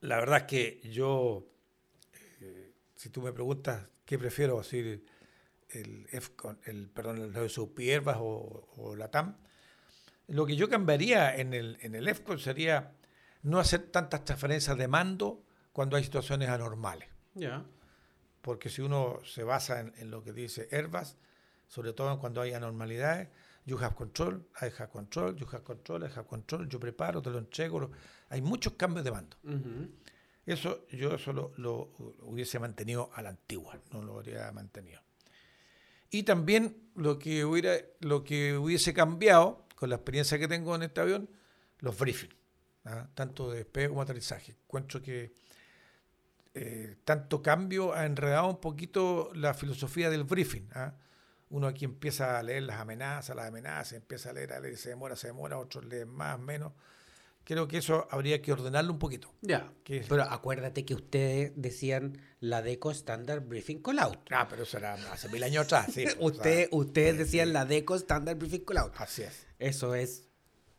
la 0.00 0.16
verdad 0.18 0.38
es 0.38 0.44
que 0.44 0.80
yo, 0.90 1.46
eh, 2.40 2.72
si 2.96 3.10
tú 3.10 3.22
me 3.22 3.32
preguntas 3.32 3.86
qué 4.04 4.18
prefiero, 4.18 4.62
si 4.62 4.78
el, 4.78 6.08
el, 6.64 6.88
perdón, 6.88 7.32
el 7.34 7.50
SUP 7.50 7.78
Airbus 7.78 8.16
o, 8.18 8.68
o 8.76 8.96
la 8.96 9.10
TAM, 9.10 9.36
lo 10.30 10.46
que 10.46 10.56
yo 10.56 10.68
cambiaría 10.68 11.36
en 11.36 11.54
el, 11.54 11.78
en 11.82 11.94
el 11.94 12.08
EFCON 12.08 12.38
sería 12.38 12.92
no 13.42 13.58
hacer 13.58 13.90
tantas 13.90 14.24
transferencias 14.24 14.76
de 14.76 14.88
mando 14.88 15.42
cuando 15.72 15.96
hay 15.96 16.04
situaciones 16.04 16.48
anormales. 16.48 17.08
Ya. 17.34 17.64
Porque 18.40 18.70
si 18.70 18.82
uno 18.82 19.18
se 19.24 19.42
basa 19.42 19.80
en, 19.80 20.10
lo 20.10 20.22
que 20.22 20.32
dice 20.32 20.68
Airbus, 20.70 21.16
sobre 21.68 21.92
todo 21.92 22.18
cuando 22.18 22.40
hay 22.40 22.52
anormalidades, 22.52 23.28
you 23.66 23.76
have 23.78 23.94
control, 23.94 24.42
I 24.60 24.66
have 24.66 24.90
control, 24.90 25.36
you 25.36 25.46
have 25.52 25.64
control, 25.64 26.02
I 26.02 26.08
have 26.08 26.26
control, 26.26 26.68
yo 26.68 26.78
preparo, 26.78 27.22
te 27.22 27.30
lo 27.30 27.38
entrego. 27.38 27.90
Hay 28.28 28.40
muchos 28.40 28.74
cambios 28.74 29.04
de 29.04 29.10
mando. 29.10 29.36
Eso 30.46 30.86
yo 30.90 31.14
eso 31.14 31.32
lo, 31.32 31.92
hubiese 32.22 32.58
mantenido 32.58 33.10
a 33.14 33.22
la 33.22 33.30
antigua, 33.30 33.78
no 33.92 34.02
lo 34.02 34.14
habría 34.14 34.50
mantenido. 34.52 35.00
Y 36.10 36.24
también 36.24 36.90
lo 36.96 37.18
que, 37.18 37.44
hubiera, 37.44 37.76
lo 38.00 38.24
que 38.24 38.56
hubiese 38.56 38.92
cambiado, 38.92 39.66
con 39.76 39.90
la 39.90 39.96
experiencia 39.96 40.38
que 40.38 40.48
tengo 40.48 40.74
en 40.74 40.82
este 40.82 41.00
avión, 41.00 41.30
los 41.78 41.96
briefings, 41.96 42.34
¿ah? 42.84 43.08
tanto 43.14 43.50
de 43.50 43.58
despegue 43.58 43.88
como 43.88 44.02
aterrizaje. 44.02 44.56
Encuentro 44.64 45.00
que 45.00 45.32
eh, 46.52 46.96
tanto 47.04 47.40
cambio 47.40 47.94
ha 47.94 48.04
enredado 48.06 48.48
un 48.48 48.60
poquito 48.60 49.30
la 49.34 49.54
filosofía 49.54 50.10
del 50.10 50.24
briefing. 50.24 50.68
¿ah? 50.74 50.94
Uno 51.50 51.66
aquí 51.66 51.84
empieza 51.84 52.38
a 52.38 52.42
leer 52.42 52.62
las 52.62 52.80
amenazas, 52.80 53.36
las 53.36 53.48
amenazas, 53.48 53.94
empieza 53.94 54.30
a 54.30 54.32
leer, 54.32 54.52
a 54.52 54.60
leer, 54.60 54.76
se 54.76 54.90
demora, 54.90 55.16
se 55.16 55.26
demora, 55.26 55.58
otros 55.58 55.84
leen 55.84 56.08
más, 56.08 56.38
menos. 56.38 56.72
Creo 57.44 57.66
que 57.66 57.78
eso 57.78 58.06
habría 58.10 58.40
que 58.42 58.52
ordenarlo 58.52 58.92
un 58.92 58.98
poquito. 58.98 59.32
Ya. 59.40 59.72
Pero 59.84 60.22
acuérdate 60.22 60.84
que 60.84 60.94
ustedes 60.94 61.52
decían 61.56 62.18
la 62.38 62.62
DECO 62.62 62.92
Standard 62.92 63.42
Briefing 63.42 63.82
Callout. 63.82 64.18
Ah, 64.30 64.46
pero 64.48 64.62
eso 64.62 64.78
era 64.78 64.94
hace 65.12 65.28
mil 65.28 65.42
años 65.42 65.64
atrás. 65.64 65.92
Sí, 65.92 66.04
Usted, 66.20 66.68
ustedes 66.70 67.18
decían 67.18 67.52
la 67.52 67.64
DECO 67.64 67.96
Standard 67.96 68.38
Briefing 68.38 68.64
Callout. 68.64 68.92
Así 68.98 69.22
es. 69.22 69.46
Eso 69.58 69.94
es 69.96 70.28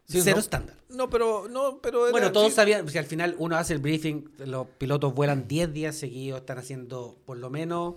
cero 0.06 0.40
estándar. 0.40 0.78
No, 0.90 1.10
pero 1.10 1.48
no, 1.50 1.82
pero 1.82 2.12
bueno, 2.12 2.32
todos 2.32 2.54
sabían, 2.54 2.88
si 2.90 2.98
al 2.98 3.06
final 3.06 3.36
uno 3.38 3.58
hace 3.58 3.74
el 3.74 3.80
briefing, 3.80 4.30
los 4.40 4.68
pilotos 4.78 5.14
vuelan 5.14 5.48
10 5.48 5.74
días 5.74 5.96
seguidos, 5.96 6.42
están 6.42 6.58
haciendo 6.58 7.18
por 7.26 7.38
lo 7.38 7.50
menos 7.50 7.96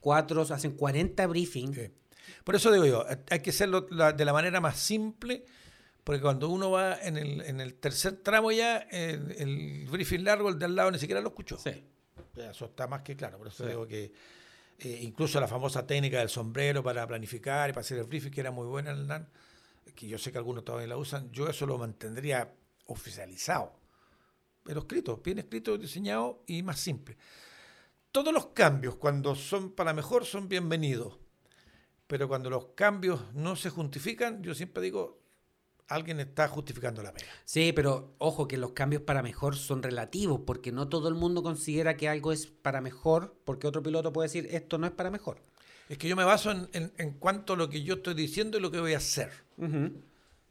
4, 0.00 0.42
hacen 0.50 0.72
40 0.72 1.26
briefings. 1.26 1.90
Por 2.46 2.54
eso 2.54 2.70
digo 2.70 2.86
yo, 2.86 3.04
hay 3.28 3.40
que 3.40 3.50
hacerlo 3.50 3.80
de 3.80 4.24
la 4.24 4.32
manera 4.32 4.60
más 4.60 4.78
simple, 4.78 5.44
porque 6.04 6.20
cuando 6.20 6.48
uno 6.48 6.70
va 6.70 6.94
en 7.02 7.16
el, 7.16 7.40
en 7.40 7.60
el 7.60 7.74
tercer 7.74 8.18
tramo 8.22 8.52
ya, 8.52 8.76
el, 8.92 9.88
briefing 9.90 10.22
largo, 10.22 10.48
el 10.48 10.56
de 10.56 10.66
al 10.66 10.76
lado 10.76 10.92
ni 10.92 11.00
siquiera 11.00 11.20
lo 11.20 11.30
escuchó. 11.30 11.58
Sí. 11.58 11.84
Eso 12.36 12.66
está 12.66 12.86
más 12.86 13.02
que 13.02 13.16
claro, 13.16 13.38
por 13.38 13.48
eso 13.48 13.66
digo 13.66 13.84
que 13.84 14.12
eh, 14.78 14.98
incluso 15.02 15.40
la 15.40 15.48
famosa 15.48 15.84
técnica 15.84 16.20
del 16.20 16.28
sombrero 16.28 16.84
para 16.84 17.04
planificar 17.04 17.68
y 17.68 17.72
para 17.72 17.80
hacer 17.80 17.98
el 17.98 18.04
briefing, 18.04 18.30
que 18.30 18.42
era 18.42 18.52
muy 18.52 18.68
buena 18.68 19.26
que 19.92 20.06
yo 20.06 20.16
sé 20.16 20.30
que 20.30 20.38
algunos 20.38 20.64
todavía 20.64 20.86
la 20.86 20.98
usan, 20.98 21.32
yo 21.32 21.48
eso 21.48 21.66
lo 21.66 21.76
mantendría 21.78 22.54
oficializado, 22.84 23.72
pero 24.62 24.82
escrito, 24.82 25.16
bien 25.16 25.40
escrito, 25.40 25.76
diseñado 25.76 26.44
y 26.46 26.62
más 26.62 26.78
simple. 26.78 27.16
Todos 28.12 28.32
los 28.32 28.46
cambios, 28.50 28.94
cuando 28.94 29.34
son 29.34 29.72
para 29.72 29.92
mejor, 29.92 30.24
son 30.24 30.48
bienvenidos, 30.48 31.25
pero 32.06 32.28
cuando 32.28 32.50
los 32.50 32.66
cambios 32.74 33.20
no 33.34 33.56
se 33.56 33.70
justifican, 33.70 34.42
yo 34.42 34.54
siempre 34.54 34.82
digo, 34.82 35.20
alguien 35.88 36.20
está 36.20 36.48
justificando 36.48 37.02
la 37.02 37.12
pena. 37.12 37.28
Sí, 37.44 37.72
pero 37.72 38.14
ojo 38.18 38.48
que 38.48 38.56
los 38.56 38.72
cambios 38.72 39.02
para 39.02 39.22
mejor 39.22 39.56
son 39.56 39.82
relativos, 39.82 40.40
porque 40.46 40.72
no 40.72 40.88
todo 40.88 41.08
el 41.08 41.14
mundo 41.14 41.42
considera 41.42 41.96
que 41.96 42.08
algo 42.08 42.32
es 42.32 42.46
para 42.46 42.80
mejor, 42.80 43.36
porque 43.44 43.66
otro 43.66 43.82
piloto 43.82 44.12
puede 44.12 44.28
decir, 44.28 44.48
esto 44.50 44.78
no 44.78 44.86
es 44.86 44.92
para 44.92 45.10
mejor. 45.10 45.40
Es 45.88 45.98
que 45.98 46.08
yo 46.08 46.16
me 46.16 46.24
baso 46.24 46.50
en, 46.50 46.68
en, 46.72 47.12
cuanto 47.12 47.52
a 47.52 47.56
lo 47.56 47.68
que 47.68 47.82
yo 47.82 47.94
estoy 47.94 48.14
diciendo 48.14 48.58
y 48.58 48.60
lo 48.60 48.70
que 48.70 48.80
voy 48.80 48.94
a 48.94 48.98
hacer. 48.98 49.30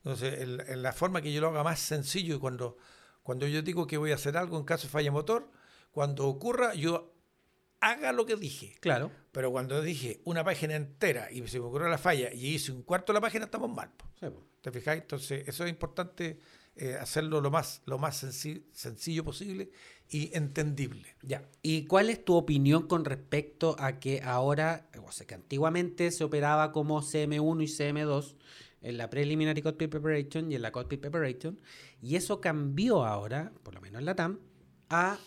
Entonces, 0.06 0.40
en, 0.40 0.82
la 0.82 0.94
forma 0.94 1.22
que 1.22 1.34
yo 1.34 1.42
lo 1.42 1.50
haga 1.50 1.64
más 1.64 1.80
sencillo 1.80 2.36
y 2.36 2.40
cuando, 2.40 2.78
cuando 3.22 3.46
yo 3.48 3.62
digo 3.62 3.86
que 3.86 3.98
voy 3.98 4.12
a 4.12 4.16
hacer 4.16 4.38
algo 4.38 4.58
en 4.58 4.64
caso 4.64 4.88
de 4.88 4.92
falla 4.92 5.12
motor, 5.12 5.50
cuando 5.92 6.28
ocurra, 6.28 6.74
yo 6.74 7.15
haga 7.86 8.12
lo 8.12 8.26
que 8.26 8.36
dije. 8.36 8.76
Claro. 8.80 9.12
Pero 9.32 9.52
cuando 9.52 9.82
dije 9.82 10.22
una 10.24 10.44
página 10.44 10.76
entera 10.76 11.32
y 11.32 11.48
se 11.48 11.60
me 11.60 11.66
ocurrió 11.66 11.88
la 11.88 11.98
falla 11.98 12.34
y 12.34 12.56
hice 12.56 12.72
un 12.72 12.84
cuarto 12.84 13.14
de 13.14 13.18
la 13.18 13.22
página, 13.22 13.46
estamos 13.46 13.70
mal. 13.70 13.92
¿Te 14.62 14.72
fijáis? 14.72 15.04
Entonces, 15.04 15.48
eso 15.48 15.64
es 15.64 15.70
importante 15.70 16.40
eh, 16.76 16.98
hacerlo 17.00 17.40
lo 17.40 17.52
más, 17.52 17.84
lo 17.86 18.00
más 18.00 18.18
sencillo 18.18 19.24
posible 19.24 19.70
y 20.10 20.36
entendible. 20.36 21.16
Ya. 21.22 21.48
¿Y 21.62 21.86
cuál 21.86 22.10
es 22.10 22.26
tu 22.26 22.36
opinión 22.36 22.88
con 22.88 23.06
respecto 23.06 23.76
a 23.80 24.00
que 24.00 24.22
ahora, 24.24 24.90
o 25.06 25.12
sea, 25.12 25.28
que 25.28 25.36
antiguamente 25.36 26.10
se 26.12 26.24
operaba 26.24 26.72
como 26.72 27.02
CM1 27.02 27.64
y 27.64 27.68
CM2 27.68 28.36
en 28.82 28.98
la 28.98 29.10
Preliminary 29.10 29.62
Cockpit 29.62 29.90
Preparation 29.90 30.52
y 30.52 30.56
en 30.56 30.62
la 30.62 30.72
Cockpit 30.72 31.02
Preparation, 31.02 31.60
y 32.02 32.16
eso 32.16 32.42
cambió 32.42 33.06
ahora, 33.06 33.52
por 33.64 33.74
lo 33.74 33.82
menos 33.82 34.00
en 34.00 34.06
la 34.06 34.16
TAM, 34.16 34.40
a 34.90 35.18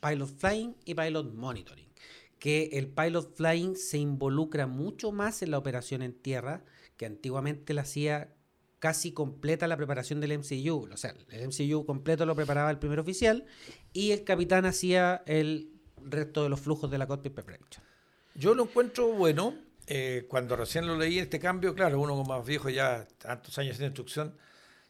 Pilot 0.00 0.28
Flying 0.28 0.76
y 0.84 0.94
Pilot 0.94 1.34
Monitoring, 1.34 1.87
que 2.38 2.70
el 2.72 2.88
Pilot 2.88 3.36
Flying 3.36 3.76
se 3.76 3.98
involucra 3.98 4.66
mucho 4.66 5.12
más 5.12 5.42
en 5.42 5.50
la 5.50 5.58
operación 5.58 6.02
en 6.02 6.12
tierra, 6.12 6.64
que 6.96 7.06
antiguamente 7.06 7.74
la 7.74 7.82
hacía 7.82 8.34
casi 8.78 9.12
completa 9.12 9.66
la 9.66 9.76
preparación 9.76 10.20
del 10.20 10.38
MCU. 10.38 10.88
O 10.92 10.96
sea, 10.96 11.14
el 11.30 11.48
MCU 11.48 11.84
completo 11.84 12.26
lo 12.26 12.36
preparaba 12.36 12.70
el 12.70 12.78
primer 12.78 13.00
oficial 13.00 13.44
y 13.92 14.12
el 14.12 14.24
capitán 14.24 14.66
hacía 14.66 15.22
el 15.26 15.72
resto 16.04 16.44
de 16.44 16.48
los 16.48 16.60
flujos 16.60 16.90
de 16.90 16.98
la 16.98 17.06
cockpit 17.06 17.32
preparation. 17.32 17.84
Yo 18.34 18.54
lo 18.54 18.64
encuentro 18.64 19.08
bueno. 19.08 19.56
Eh, 19.90 20.26
cuando 20.28 20.54
recién 20.54 20.86
lo 20.86 20.96
leí, 20.96 21.18
este 21.18 21.40
cambio, 21.40 21.74
claro, 21.74 21.98
uno 21.98 22.14
como 22.14 22.36
más 22.36 22.46
viejo 22.46 22.68
ya, 22.68 23.08
tantos 23.16 23.56
años 23.58 23.78
de 23.78 23.86
instrucción, 23.86 24.36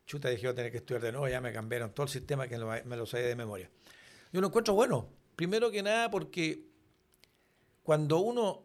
chuta, 0.07 0.29
dije, 0.29 0.43
voy 0.43 0.53
a 0.53 0.57
tener 0.57 0.73
que 0.73 0.79
estudiar 0.79 1.01
de 1.03 1.13
nuevo, 1.13 1.29
ya 1.29 1.41
me 1.41 1.53
cambiaron 1.53 1.93
todo 1.93 2.05
el 2.05 2.11
sistema 2.11 2.49
que 2.49 2.59
me 2.59 2.97
lo 2.97 3.07
sabía 3.07 3.29
de 3.29 3.37
memoria. 3.37 3.71
Yo 4.33 4.41
lo 4.41 4.49
encuentro 4.49 4.75
bueno. 4.75 5.09
Primero 5.37 5.71
que 5.71 5.85
nada 5.85 6.11
porque 6.11 6.68
cuando 7.89 8.19
uno 8.19 8.65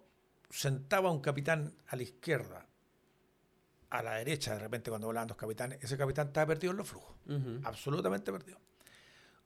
sentaba 0.50 1.08
a 1.08 1.14
un 1.14 1.22
capitán 1.22 1.74
a 1.88 1.96
la 1.96 2.04
izquierda 2.04 2.68
a 3.90 4.04
la 4.04 4.16
derecha, 4.16 4.54
de 4.54 4.60
repente 4.60 4.90
cuando 4.90 5.08
volaban 5.08 5.30
dos 5.30 5.38
capitanes, 5.38 5.82
ese 5.82 5.98
capitán 5.98 6.28
estaba 6.28 6.48
perdido 6.48 6.72
en 6.72 6.78
los 6.78 6.90
flujos, 6.90 7.16
absolutamente 7.64 8.34
perdido. 8.34 8.60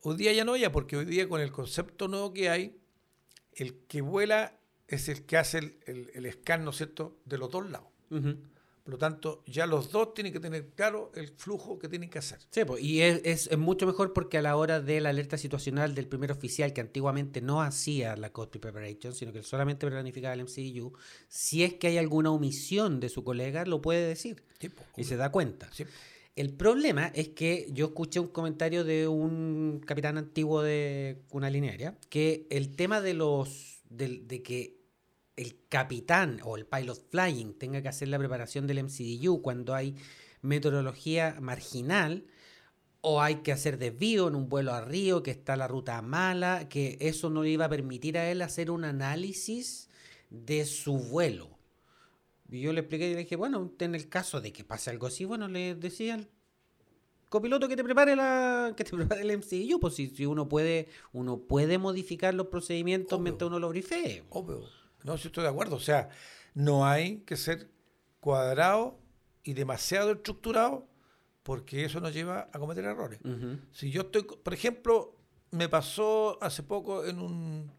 Hoy 0.01 0.15
día 0.15 0.33
ya 0.33 0.43
no 0.45 0.57
ya, 0.57 0.71
porque 0.71 0.97
hoy 0.97 1.05
día 1.05 1.29
con 1.29 1.41
el 1.41 1.51
concepto 1.51 2.07
nuevo 2.07 2.33
que 2.33 2.49
hay, 2.49 2.81
el 3.53 3.85
que 3.87 4.01
vuela 4.01 4.57
es 4.87 5.09
el 5.09 5.27
que 5.27 5.37
hace 5.37 5.59
el, 5.59 5.77
el, 5.85 6.09
el 6.11 6.33
scan, 6.33 6.65
¿no 6.65 6.71
es 6.71 6.77
cierto?, 6.77 7.19
de 7.25 7.37
los 7.37 7.51
dos 7.51 7.69
lados. 7.69 7.89
Por 8.87 8.93
lo 8.93 8.99
tanto, 8.99 9.43
ya 9.45 9.65
los 9.65 9.91
dos 9.91 10.13
tienen 10.13 10.31
que 10.31 10.39
tener 10.39 10.69
claro 10.69 11.11
el 11.13 11.27
flujo 11.27 11.77
que 11.77 11.89
tienen 11.89 12.09
que 12.09 12.19
hacer. 12.19 12.39
Sí, 12.51 12.63
pues, 12.63 12.81
y 12.81 13.01
es, 13.01 13.19
es, 13.25 13.57
mucho 13.57 13.85
mejor 13.85 14.13
porque 14.13 14.37
a 14.37 14.41
la 14.41 14.55
hora 14.55 14.79
de 14.79 15.01
la 15.01 15.09
alerta 15.09 15.37
situacional 15.37 15.93
del 15.93 16.07
primer 16.07 16.31
oficial, 16.31 16.71
que 16.71 16.79
antiguamente 16.79 17.41
no 17.41 17.61
hacía 17.61 18.15
la 18.15 18.31
cockpit 18.31 18.61
preparation, 18.61 19.13
sino 19.13 19.33
que 19.33 19.43
solamente 19.43 19.85
planificaba 19.85 20.33
el 20.35 20.43
MCU, 20.43 20.93
si 21.27 21.65
es 21.65 21.73
que 21.73 21.87
hay 21.87 21.97
alguna 21.97 22.31
omisión 22.31 23.01
de 23.01 23.09
su 23.09 23.25
colega, 23.25 23.65
lo 23.65 23.81
puede 23.81 24.07
decir 24.07 24.41
y 24.95 25.03
se 25.03 25.17
da 25.17 25.33
cuenta. 25.33 25.69
El 26.37 26.53
problema 26.53 27.07
es 27.07 27.27
que 27.27 27.67
yo 27.73 27.87
escuché 27.87 28.21
un 28.21 28.29
comentario 28.29 28.85
de 28.85 29.09
un 29.09 29.81
capitán 29.85 30.17
antiguo 30.17 30.61
de 30.61 31.23
una 31.31 31.49
línea 31.49 31.71
aérea, 31.71 31.97
que 32.09 32.47
el 32.51 32.73
tema 32.73 33.01
de 33.01 33.15
los 33.15 33.81
de 33.89 34.43
que 34.43 34.76
el 35.37 35.55
capitán 35.69 36.41
o 36.43 36.57
el 36.57 36.65
pilot 36.65 37.09
flying 37.09 37.53
tenga 37.53 37.81
que 37.81 37.87
hacer 37.87 38.09
la 38.09 38.19
preparación 38.19 38.67
del 38.67 38.83
MCDU 38.83 39.41
cuando 39.41 39.73
hay 39.73 39.95
meteorología 40.41 41.37
marginal 41.39 42.25
o 43.01 43.21
hay 43.21 43.35
que 43.37 43.51
hacer 43.51 43.77
desvío 43.77 44.27
en 44.27 44.35
un 44.35 44.49
vuelo 44.49 44.73
a 44.73 44.81
Río, 44.81 45.23
que 45.23 45.31
está 45.31 45.55
la 45.55 45.67
ruta 45.67 46.01
mala, 46.01 46.67
que 46.67 46.97
eso 46.99 47.29
no 47.29 47.43
le 47.43 47.51
iba 47.51 47.65
a 47.65 47.69
permitir 47.69 48.17
a 48.17 48.29
él 48.29 48.41
hacer 48.41 48.71
un 48.71 48.83
análisis 48.83 49.87
de 50.29 50.65
su 50.65 50.97
vuelo. 50.97 51.57
Y 52.49 52.61
yo 52.61 52.73
le 52.73 52.81
expliqué 52.81 53.09
y 53.09 53.13
le 53.13 53.19
dije, 53.19 53.35
bueno, 53.35 53.71
en 53.79 53.95
el 53.95 54.09
caso 54.09 54.41
de 54.41 54.51
que 54.51 54.63
pase 54.63 54.89
algo 54.89 55.07
así, 55.07 55.25
bueno, 55.25 55.47
le 55.47 55.75
decía 55.75 56.15
al 56.15 56.27
copiloto 57.29 57.67
que 57.67 57.75
te 57.75 57.83
prepare 57.83 58.15
la 58.15 58.73
que 58.75 58.83
te 58.83 58.91
prepare 58.95 59.21
el 59.21 59.37
MCDU, 59.37 59.79
pues 59.79 59.93
si, 59.95 60.25
uno 60.25 60.49
puede 60.49 60.87
uno 61.13 61.37
puede 61.37 61.77
modificar 61.77 62.33
los 62.33 62.47
procedimientos 62.47 63.19
mientras 63.19 63.47
uno 63.47 63.59
lo 63.59 63.69
brifee. 63.69 64.23
Obvio. 64.29 64.86
No, 65.07 65.17
si 65.17 65.27
estoy 65.27 65.43
de 65.43 65.49
acuerdo. 65.49 65.77
O 65.77 65.79
sea, 65.79 66.09
no 66.53 66.85
hay 66.85 67.19
que 67.21 67.37
ser 67.37 67.71
cuadrado 68.19 68.99
y 69.41 69.53
demasiado 69.53 70.11
estructurado 70.11 70.87
porque 71.43 71.85
eso 71.85 72.01
nos 72.01 72.13
lleva 72.13 72.49
a 72.51 72.59
cometer 72.59 72.83
errores. 72.83 73.21
Si 73.71 73.89
yo 73.89 74.01
estoy, 74.01 74.23
por 74.23 74.53
ejemplo, 74.53 75.15
me 75.51 75.69
pasó 75.69 76.37
hace 76.43 76.61
poco 76.61 77.05
en 77.05 77.19
un 77.19 77.71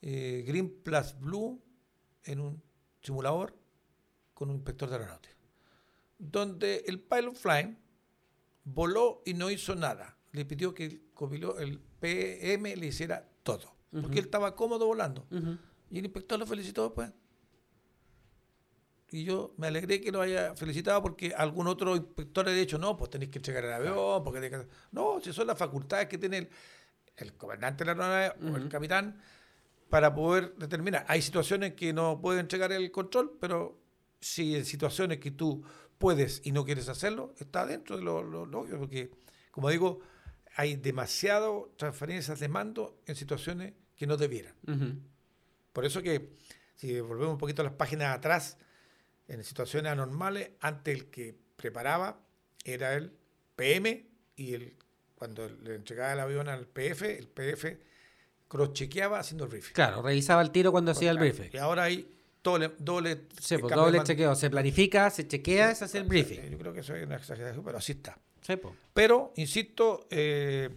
eh, 0.00 0.44
Green 0.46 0.70
Plus 0.84 1.18
Blue, 1.18 1.60
en 2.22 2.38
un 2.38 2.62
simulador 3.02 3.58
con 4.32 4.48
un 4.50 4.56
inspector 4.56 4.88
de 4.88 4.94
aeronáutica, 4.94 5.34
donde 6.18 6.84
el 6.86 7.00
pilot 7.00 7.34
flying 7.34 7.76
voló 8.62 9.22
y 9.26 9.34
no 9.34 9.50
hizo 9.50 9.74
nada. 9.74 10.16
Le 10.30 10.44
pidió 10.44 10.72
que 10.72 10.84
el, 10.84 11.02
el 11.58 11.80
PM 11.98 12.76
le 12.76 12.86
hiciera 12.86 13.28
todo, 13.42 13.74
porque 13.90 14.20
él 14.20 14.26
estaba 14.26 14.54
cómodo 14.54 14.86
volando. 14.86 15.26
Y 15.90 15.98
el 15.98 16.04
inspector 16.06 16.38
lo 16.38 16.46
felicitó 16.46 16.84
después. 16.84 17.10
y 19.12 19.24
yo 19.24 19.54
me 19.56 19.66
alegré 19.66 20.00
que 20.00 20.12
lo 20.12 20.20
haya 20.20 20.54
felicitado 20.54 21.02
porque 21.02 21.34
algún 21.34 21.66
otro 21.66 21.96
inspector 21.96 22.48
ha 22.48 22.52
dicho, 22.52 22.78
no, 22.78 22.96
pues 22.96 23.10
tenéis 23.10 23.30
que 23.32 23.38
entregar 23.38 23.64
el 23.64 23.72
avión, 23.72 24.22
porque 24.22 24.40
tenés 24.40 24.60
que... 24.60 24.68
No, 24.92 25.20
si 25.20 25.32
son 25.32 25.48
las 25.48 25.58
facultades 25.58 26.06
que 26.06 26.16
tiene 26.16 26.38
el, 26.38 26.48
el 27.16 27.32
comandante 27.36 27.84
de 27.84 27.86
la 27.86 27.92
aeronave 27.92 28.52
o 28.52 28.56
el 28.56 28.68
capitán 28.68 29.20
para 29.88 30.14
poder 30.14 30.54
determinar. 30.56 31.04
Hay 31.08 31.22
situaciones 31.22 31.74
que 31.74 31.92
no 31.92 32.20
pueden 32.20 32.40
entregar 32.42 32.70
el 32.70 32.92
control, 32.92 33.36
pero 33.40 33.80
si 34.20 34.54
en 34.54 34.64
situaciones 34.64 35.18
que 35.18 35.32
tú 35.32 35.64
puedes 35.98 36.40
y 36.44 36.52
no 36.52 36.64
quieres 36.64 36.88
hacerlo, 36.88 37.34
está 37.38 37.66
dentro 37.66 37.96
de 37.96 38.04
lo, 38.04 38.22
lo, 38.22 38.46
lo 38.46 38.60
obvio, 38.60 38.78
porque, 38.78 39.10
como 39.50 39.70
digo, 39.70 39.98
hay 40.54 40.76
demasiado 40.76 41.74
transferencias 41.76 42.38
de 42.38 42.48
mando 42.48 43.02
en 43.06 43.16
situaciones 43.16 43.74
que 43.96 44.06
no 44.06 44.16
debieran. 44.16 44.54
Ujú. 44.68 44.94
Por 45.72 45.84
eso 45.84 46.02
que, 46.02 46.30
si 46.76 47.00
volvemos 47.00 47.32
un 47.32 47.38
poquito 47.38 47.62
a 47.62 47.64
las 47.64 47.74
páginas 47.74 48.16
atrás, 48.16 48.56
en 49.28 49.44
situaciones 49.44 49.92
anormales, 49.92 50.50
antes 50.60 50.94
el 50.94 51.06
que 51.10 51.36
preparaba 51.56 52.20
era 52.64 52.94
el 52.94 53.12
PM 53.56 54.06
y 54.36 54.54
el 54.54 54.76
cuando 55.14 55.48
le 55.48 55.74
entregaba 55.74 56.14
el 56.14 56.20
avión 56.20 56.48
al 56.48 56.66
PF, 56.66 57.18
el 57.18 57.28
PF 57.28 57.78
cross-chequeaba 58.48 59.18
haciendo 59.18 59.44
el 59.44 59.50
briefing. 59.50 59.74
Claro, 59.74 60.00
revisaba 60.00 60.40
el 60.40 60.50
tiro 60.50 60.72
cuando 60.72 60.92
hacía 60.92 61.10
el 61.10 61.18
Claro, 61.18 61.34
briefing. 61.34 61.50
Y 61.52 61.58
ahora 61.58 61.84
hay 61.84 62.10
doble, 62.42 62.72
doble, 62.78 63.26
Sí, 63.38 63.58
pues, 63.58 63.74
doble 63.74 64.02
chequeo. 64.02 64.34
Se 64.34 64.48
planifica, 64.48 65.10
se 65.10 65.28
chequea, 65.28 65.74
se 65.74 65.84
hace 65.84 65.98
el 65.98 66.04
briefing. 66.04 66.50
Yo 66.50 66.58
creo 66.58 66.72
que 66.72 66.80
eso 66.80 66.94
es 66.94 67.06
una 67.06 67.16
exageración, 67.16 67.62
pero 67.62 67.76
así 67.76 67.92
está. 67.92 68.18
Sí, 68.40 68.56
pues. 68.56 68.74
Pero, 68.94 69.32
insisto, 69.36 70.06
eh, 70.10 70.70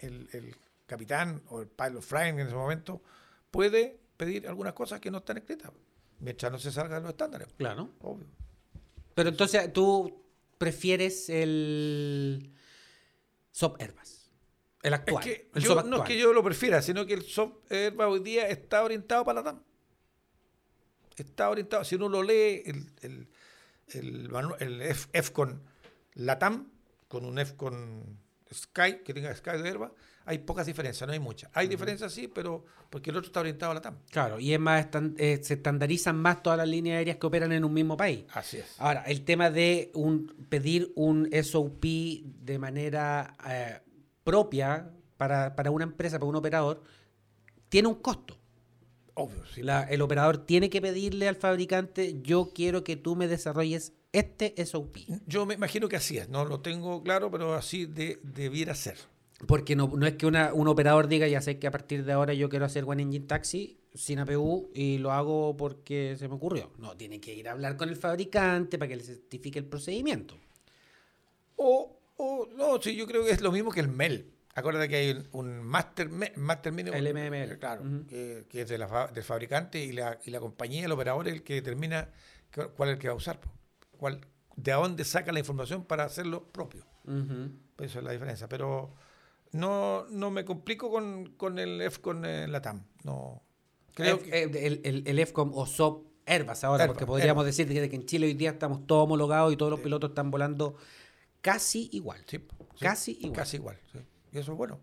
el, 0.00 0.28
el 0.32 0.54
capitán 0.84 1.42
o 1.48 1.62
el 1.62 1.68
pilot 1.68 2.02
flying 2.02 2.34
en 2.38 2.46
ese 2.48 2.54
momento 2.54 3.02
puede 3.50 3.98
pedir 4.16 4.48
algunas 4.48 4.72
cosas 4.72 5.00
que 5.00 5.10
no 5.10 5.18
están 5.18 5.38
escritas, 5.38 5.70
mientras 6.20 6.50
no 6.50 6.58
se 6.58 6.72
salga 6.72 6.96
de 6.96 7.02
los 7.02 7.10
estándares. 7.10 7.48
Claro. 7.56 7.90
Obvio. 8.00 8.26
Pero 9.14 9.28
entonces 9.28 9.72
tú 9.72 10.24
prefieres 10.58 11.28
el 11.28 12.52
SOP 13.52 13.80
Airbus. 13.80 14.30
El 14.82 14.92
Es 14.92 15.00
actual. 15.00 15.24
que 15.24 15.50
el 15.54 15.62
yo, 15.62 15.74
SOP 15.74 15.86
no 15.86 15.96
es 15.98 16.02
que 16.04 16.18
yo 16.18 16.32
lo 16.32 16.44
prefiera, 16.44 16.82
sino 16.82 17.06
que 17.06 17.14
el 17.14 17.22
software 17.22 17.94
hoy 18.00 18.20
día 18.20 18.48
está 18.48 18.84
orientado 18.84 19.24
para 19.24 19.40
la 19.40 19.44
TAM. 19.44 19.62
Está 21.16 21.48
orientado, 21.48 21.82
si 21.84 21.94
uno 21.94 22.08
lo 22.08 22.22
lee, 22.22 22.62
el, 22.66 22.92
el, 23.00 23.28
el, 24.60 24.82
F, 24.82 25.08
F 25.12 25.32
con 25.32 25.62
LATAM, 26.14 26.70
con 27.08 27.24
un 27.24 27.38
F 27.38 27.56
con 27.56 28.18
Sky, 28.52 28.98
que 29.02 29.14
tenga 29.14 29.34
Sky 29.34 29.62
de 29.62 29.68
Herba, 29.68 29.92
hay 30.26 30.38
pocas 30.38 30.66
diferencias, 30.66 31.06
no 31.06 31.12
hay 31.12 31.20
muchas. 31.20 31.50
Hay 31.54 31.68
diferencias 31.68 32.12
sí, 32.12 32.28
pero 32.28 32.64
porque 32.90 33.10
el 33.10 33.16
otro 33.16 33.28
está 33.28 33.40
orientado 33.40 33.72
a 33.72 33.74
la 33.76 33.80
TAM. 33.80 33.96
Claro, 34.10 34.38
y 34.40 34.52
es 34.52 34.60
más, 34.60 34.84
estan- 34.84 35.14
eh, 35.18 35.40
se 35.42 35.54
estandarizan 35.54 36.16
más 36.16 36.42
todas 36.42 36.58
las 36.58 36.68
líneas 36.68 36.98
aéreas 36.98 37.16
que 37.16 37.26
operan 37.26 37.52
en 37.52 37.64
un 37.64 37.72
mismo 37.72 37.96
país. 37.96 38.24
Así 38.32 38.58
es. 38.58 38.74
Ahora, 38.78 39.02
el 39.06 39.24
tema 39.24 39.50
de 39.50 39.90
un, 39.94 40.34
pedir 40.48 40.92
un 40.96 41.28
SOP 41.32 41.84
de 41.84 42.58
manera 42.58 43.36
eh, 43.48 43.80
propia 44.24 44.90
para, 45.16 45.54
para 45.56 45.70
una 45.70 45.84
empresa, 45.84 46.18
para 46.18 46.28
un 46.28 46.36
operador, 46.36 46.82
tiene 47.68 47.88
un 47.88 47.94
costo. 47.96 48.36
Obvio, 49.14 49.44
sí. 49.46 49.62
La- 49.62 49.84
el 49.84 50.02
operador 50.02 50.38
tiene 50.44 50.68
que 50.68 50.82
pedirle 50.82 51.26
al 51.28 51.36
fabricante, 51.36 52.20
yo 52.22 52.50
quiero 52.54 52.84
que 52.84 52.96
tú 52.96 53.16
me 53.16 53.28
desarrolles 53.28 53.92
este 54.12 54.54
SOP. 54.64 54.98
Yo 55.26 55.46
me 55.46 55.54
imagino 55.54 55.88
que 55.88 55.96
así 55.96 56.18
es, 56.18 56.28
no 56.28 56.44
lo 56.44 56.60
tengo 56.60 57.02
claro, 57.02 57.30
pero 57.30 57.54
así 57.54 57.86
de, 57.86 58.18
debiera 58.22 58.74
ser. 58.74 58.96
Porque 59.46 59.76
no, 59.76 59.92
no 59.94 60.06
es 60.06 60.14
que 60.14 60.26
una- 60.26 60.54
un 60.54 60.66
operador 60.68 61.08
diga, 61.08 61.26
ya 61.28 61.42
sé 61.42 61.58
que 61.58 61.66
a 61.66 61.70
partir 61.70 62.04
de 62.04 62.12
ahora 62.12 62.32
yo 62.32 62.48
quiero 62.48 62.64
hacer 62.64 62.84
One 62.84 63.02
Engine 63.02 63.26
Taxi 63.26 63.78
sin 63.94 64.18
APU 64.18 64.70
y 64.74 64.96
lo 64.98 65.12
hago 65.12 65.56
porque 65.56 66.16
se 66.18 66.26
me 66.28 66.34
ocurrió. 66.34 66.70
No, 66.78 66.96
tiene 66.96 67.20
que 67.20 67.34
ir 67.34 67.48
a 67.48 67.52
hablar 67.52 67.76
con 67.76 67.88
el 67.90 67.96
fabricante 67.96 68.78
para 68.78 68.88
que 68.88 68.96
le 68.96 69.02
certifique 69.02 69.58
el 69.58 69.66
procedimiento. 69.66 70.36
O, 71.56 71.98
o 72.16 72.48
no, 72.56 72.80
sí, 72.80 72.96
yo 72.96 73.06
creo 73.06 73.24
que 73.24 73.30
es 73.30 73.40
lo 73.40 73.52
mismo 73.52 73.70
que 73.70 73.80
el 73.80 73.88
MEL. 73.88 74.32
Acuérdate 74.54 74.88
que 74.88 74.96
hay 74.96 75.10
un, 75.10 75.28
un 75.32 75.62
master, 75.62 76.08
master 76.36 76.72
mínimo. 76.72 76.96
El 76.96 77.06
MML. 77.12 77.58
Claro, 77.58 77.82
Ujú. 77.82 78.06
que, 78.06 78.46
que 78.48 78.62
es 78.62 78.68
de 78.68 78.78
la 78.78 79.08
del 79.08 79.22
fabricante 79.22 79.82
y 79.84 79.92
la, 79.92 80.18
y 80.24 80.30
la 80.30 80.40
compañía, 80.40 80.86
el 80.86 80.92
operador, 80.92 81.28
es 81.28 81.34
el 81.34 81.42
que 81.42 81.54
determina 81.54 82.08
cu- 82.54 82.70
cuál 82.74 82.88
es 82.90 82.94
el 82.94 82.98
que 83.00 83.08
va 83.08 83.14
a 83.14 83.16
usar. 83.18 83.38
Cuál, 83.98 84.20
de 84.56 84.72
dónde 84.72 85.04
saca 85.04 85.30
la 85.32 85.40
información 85.40 85.84
para 85.84 86.04
hacerlo 86.04 86.44
propio. 86.52 86.86
Ujú. 87.04 87.50
Pues 87.76 87.90
Esa 87.90 87.98
es 87.98 88.04
la 88.06 88.12
diferencia. 88.12 88.48
Pero 88.48 88.94
no, 89.52 90.06
no 90.10 90.30
me 90.30 90.44
complico 90.44 90.90
con, 90.90 91.34
con 91.36 91.58
el 91.58 91.80
F 91.80 92.00
con 92.00 92.24
eh, 92.24 92.46
la 92.48 92.60
TAM. 92.62 92.84
No. 93.04 93.42
Creo 93.94 94.16
F- 94.16 94.30
que, 94.30 94.38
eh, 94.42 94.66
el, 94.66 94.80
el, 94.84 95.02
el 95.06 95.18
EFCOM 95.18 95.52
o 95.54 95.66
SOP 95.66 96.06
Airbus 96.26 96.64
ahora, 96.64 96.84
Airbus, 96.84 96.94
porque 96.96 97.06
podríamos 97.06 97.42
Airbus. 97.44 97.56
decir 97.56 97.72
que 97.72 97.88
que 97.88 97.96
en 97.96 98.04
Chile 98.06 98.26
hoy 98.26 98.34
día 98.34 98.50
estamos 98.50 98.86
todos 98.86 99.04
homologados 99.04 99.52
y 99.52 99.56
todos 99.56 99.70
los 99.70 99.80
pilotos 99.80 100.10
están 100.10 100.30
volando 100.30 100.76
casi 101.40 101.88
igual. 101.92 102.22
sí, 102.26 102.38
sí, 102.38 102.80
Casi 102.80 103.12
igual. 103.20 103.32
Casi 103.32 103.56
igual. 103.56 103.78
sí. 103.92 103.98
Y 104.32 104.38
eso 104.38 104.52
es 104.52 104.58
bueno. 104.58 104.80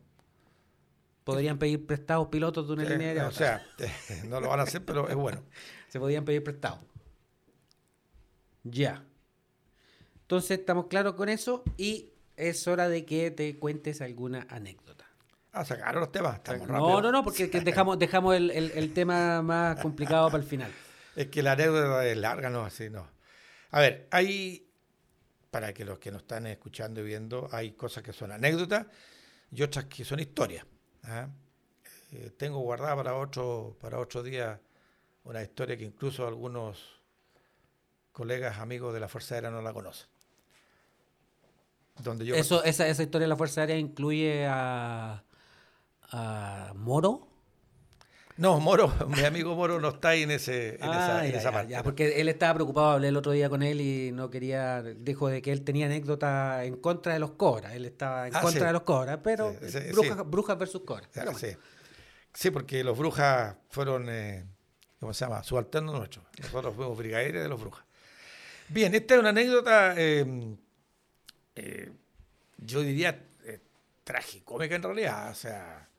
Podrían 1.26 1.58
pedir 1.60 1.86
prestados 1.86 2.28
pilotos 2.30 2.68
de 2.68 2.74
una 2.74 2.84
línea 2.84 3.08
aérea. 3.10 3.28
o 3.28 3.32
sea, 3.32 3.66
no 4.28 4.40
lo 4.42 4.50
van 4.50 4.60
a 4.62 4.64
hacer, 4.64 4.84
pero 4.84 5.08
es 5.08 5.16
bueno. 5.16 5.44
Se 5.90 6.00
podían 6.00 6.26
pedir 6.26 6.44
prestados. 6.44 6.80
Ya. 8.64 9.06
Entonces 10.22 10.60
estamos 10.60 10.88
claros 10.88 11.14
con 11.16 11.30
eso 11.30 11.64
y 11.78 12.13
es 12.50 12.68
hora 12.68 12.88
de 12.90 13.06
que 13.06 13.32
te 13.32 13.58
cuentes 13.58 14.02
alguna 14.02 14.46
anécdota. 14.50 15.06
Ah, 15.52 15.64
sacaron 15.66 16.02
los 16.02 16.12
temas. 16.12 16.36
Estamos 16.38 16.68
no, 16.68 16.74
rápido. 16.74 17.02
no, 17.02 17.12
no, 17.12 17.24
porque 17.24 17.50
que 17.50 17.62
dejamos, 17.62 18.00
dejamos 18.00 18.36
el, 18.36 18.50
el- 18.52 18.72
el 18.72 18.94
tema 18.94 19.42
más 19.42 19.80
complicado 19.80 20.30
para 20.32 20.44
el 20.44 20.50
final. 20.50 20.72
Es 21.16 21.28
que 21.28 21.44
la 21.44 21.52
anécdota 21.52 22.06
es 22.08 22.18
larga, 22.18 22.50
no, 22.50 22.66
así 22.66 22.90
no. 22.90 23.08
A 23.72 23.80
ver, 23.80 24.08
hay, 24.12 24.68
para 25.52 25.74
que 25.74 25.86
los 25.86 26.00
que 26.00 26.12
nos 26.12 26.24
están 26.24 26.48
escuchando 26.48 27.02
y 27.02 27.04
viendo, 27.04 27.48
hay 27.52 27.74
cosas 27.74 28.02
que 28.04 28.14
son 28.14 28.32
anécdotas 28.32 28.88
y 29.52 29.62
otras 29.62 29.86
que 29.86 30.04
son 30.04 30.20
historias. 30.20 30.66
¿ah? 31.04 31.28
Eh, 32.12 32.32
tengo 32.38 32.60
guardada 32.60 32.96
para 32.96 33.16
otro, 33.16 33.78
para 33.80 34.00
otro 34.00 34.24
día 34.24 34.60
una 35.24 35.42
historia 35.44 35.78
que 35.78 35.84
incluso 35.86 36.28
algunos 36.28 37.00
colegas, 38.12 38.58
amigos 38.58 38.94
de 38.94 39.00
la 39.00 39.08
Fuerza 39.08 39.36
Aérea 39.36 39.52
no 39.52 39.62
la 39.62 39.72
conocen. 39.74 40.08
Donde 42.00 42.26
yo 42.26 42.36
Eso, 42.36 42.64
esa, 42.64 42.88
esa 42.88 43.04
historia 43.04 43.26
de 43.26 43.30
la 43.30 43.36
Fuerza 43.38 43.62
Aérea 43.62 43.78
incluye 43.78 44.46
a, 44.48 45.24
a 46.12 46.74
Moro. 46.76 47.28
No, 48.36 48.60
Moro, 48.60 48.92
mi 49.10 49.24
amigo 49.24 49.56
Moro 49.56 49.80
no 49.80 49.90
está 49.90 50.10
ahí 50.10 50.24
en, 50.24 50.32
ese, 50.32 50.70
en 50.70 50.90
esa, 50.90 51.18
Ah, 51.20 51.28
en 51.28 51.36
esa 51.36 51.44
ya, 51.44 51.52
parte. 51.52 51.72
ya, 51.72 51.84
porque 51.84 52.20
él 52.20 52.28
estaba 52.30 52.56
preocupado, 52.56 52.88
hablé 52.92 53.10
el 53.10 53.18
otro 53.18 53.32
día 53.32 53.48
con 53.48 53.62
él 53.62 53.80
y 53.80 54.12
no 54.12 54.32
quería, 54.32 54.82
dijo 54.82 55.28
de 55.28 55.42
que 55.44 55.52
él 55.52 55.64
tenía 55.64 55.86
anécdota 55.86 56.64
en 56.66 56.78
contra 56.78 57.14
de 57.14 57.20
los 57.20 57.32
cobras, 57.34 57.74
él 57.76 57.86
estaba 57.86 58.28
en 58.28 58.36
Ah, 58.36 58.42
contra 58.42 58.62
sí. 58.62 58.66
de 58.66 58.74
los 58.74 58.82
cobras, 58.82 59.20
pero 59.24 59.54
Sí, 59.62 59.70
sí, 59.70 59.80
brujas, 60.26 60.58
versus 60.58 60.82
cobras. 60.84 61.10
Bueno. 61.14 61.32
Sí, 62.34 62.50
porque 62.50 62.84
los 62.84 62.98
brujas 62.98 63.56
fueron, 63.70 64.08
eh, 64.10 64.44
¿cómo 65.00 65.14
se 65.14 65.26
llama? 65.26 65.44
Subalternos 65.44 65.94
nuestros. 65.96 66.26
Nosotros 66.42 66.74
fuimos 66.76 66.98
brigadieres 66.98 67.44
de 67.44 67.48
los 67.50 67.62
brujas. 67.62 67.86
Bien, 68.70 68.96
esta 68.96 69.14
es 69.14 69.20
una 69.20 69.30
anécdota, 69.30 69.94
eh, 69.96 70.56
eh, 71.56 71.92
yo 72.58 72.82
diría, 72.82 73.26
eh, 73.46 73.60
tragicómica 74.04 74.76
en 74.76 74.84
realidad. 74.84 75.32
O 75.32 75.36
sea, 75.36 75.90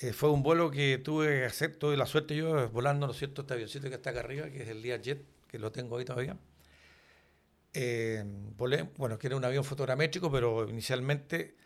eh, 0.00 0.12
fue 0.12 0.30
un 0.30 0.42
vuelo 0.42 0.70
que 0.70 0.98
tuve 0.98 1.28
que 1.28 1.44
hacer, 1.44 1.76
tuve 1.76 1.96
la 1.96 2.06
suerte 2.06 2.34
yo 2.34 2.68
volando, 2.70 3.06
¿no 3.06 3.12
es 3.12 3.18
cierto?, 3.18 3.42
este 3.42 3.54
avioncito 3.54 3.88
que 3.88 3.94
está 3.94 4.10
acá 4.10 4.20
arriba, 4.20 4.50
que 4.50 4.62
es 4.62 4.68
el 4.68 4.82
Learjet, 4.82 5.24
que 5.46 5.58
lo 5.58 5.70
tengo 5.70 5.96
ahí 5.96 6.04
todavía. 6.04 6.36
Eh, 7.72 8.24
volé, 8.56 8.82
bueno, 8.96 9.18
que 9.18 9.26
era 9.26 9.36
un 9.36 9.44
avión 9.44 9.64
fotogramétrico, 9.64 10.30
pero 10.30 10.68
inicialmente 10.68 11.56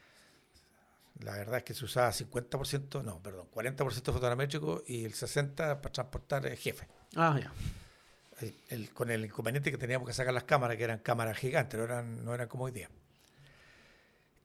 la 1.20 1.32
verdad 1.32 1.58
es 1.58 1.64
que 1.64 1.74
se 1.74 1.84
usaba 1.84 2.10
50%, 2.12 3.02
no, 3.02 3.22
perdón, 3.22 3.48
40% 3.52 4.12
fotogramétrico 4.12 4.84
y 4.86 5.04
el 5.04 5.14
60% 5.14 5.54
para 5.54 5.80
transportar 5.80 6.46
eh, 6.46 6.56
jefe. 6.56 6.86
Ah, 7.16 7.38
ya. 7.40 7.52
Con 8.94 9.10
el 9.10 9.24
inconveniente 9.24 9.70
que 9.70 9.78
teníamos 9.78 10.06
que 10.06 10.14
sacar 10.14 10.32
las 10.32 10.44
cámaras, 10.44 10.76
que 10.76 10.84
eran 10.84 11.00
cámaras 11.00 11.36
gigantes, 11.36 11.78
no 11.78 11.84
eran, 11.84 12.24
no 12.24 12.34
eran 12.34 12.48
como 12.48 12.64
hoy 12.64 12.72
día. 12.72 12.88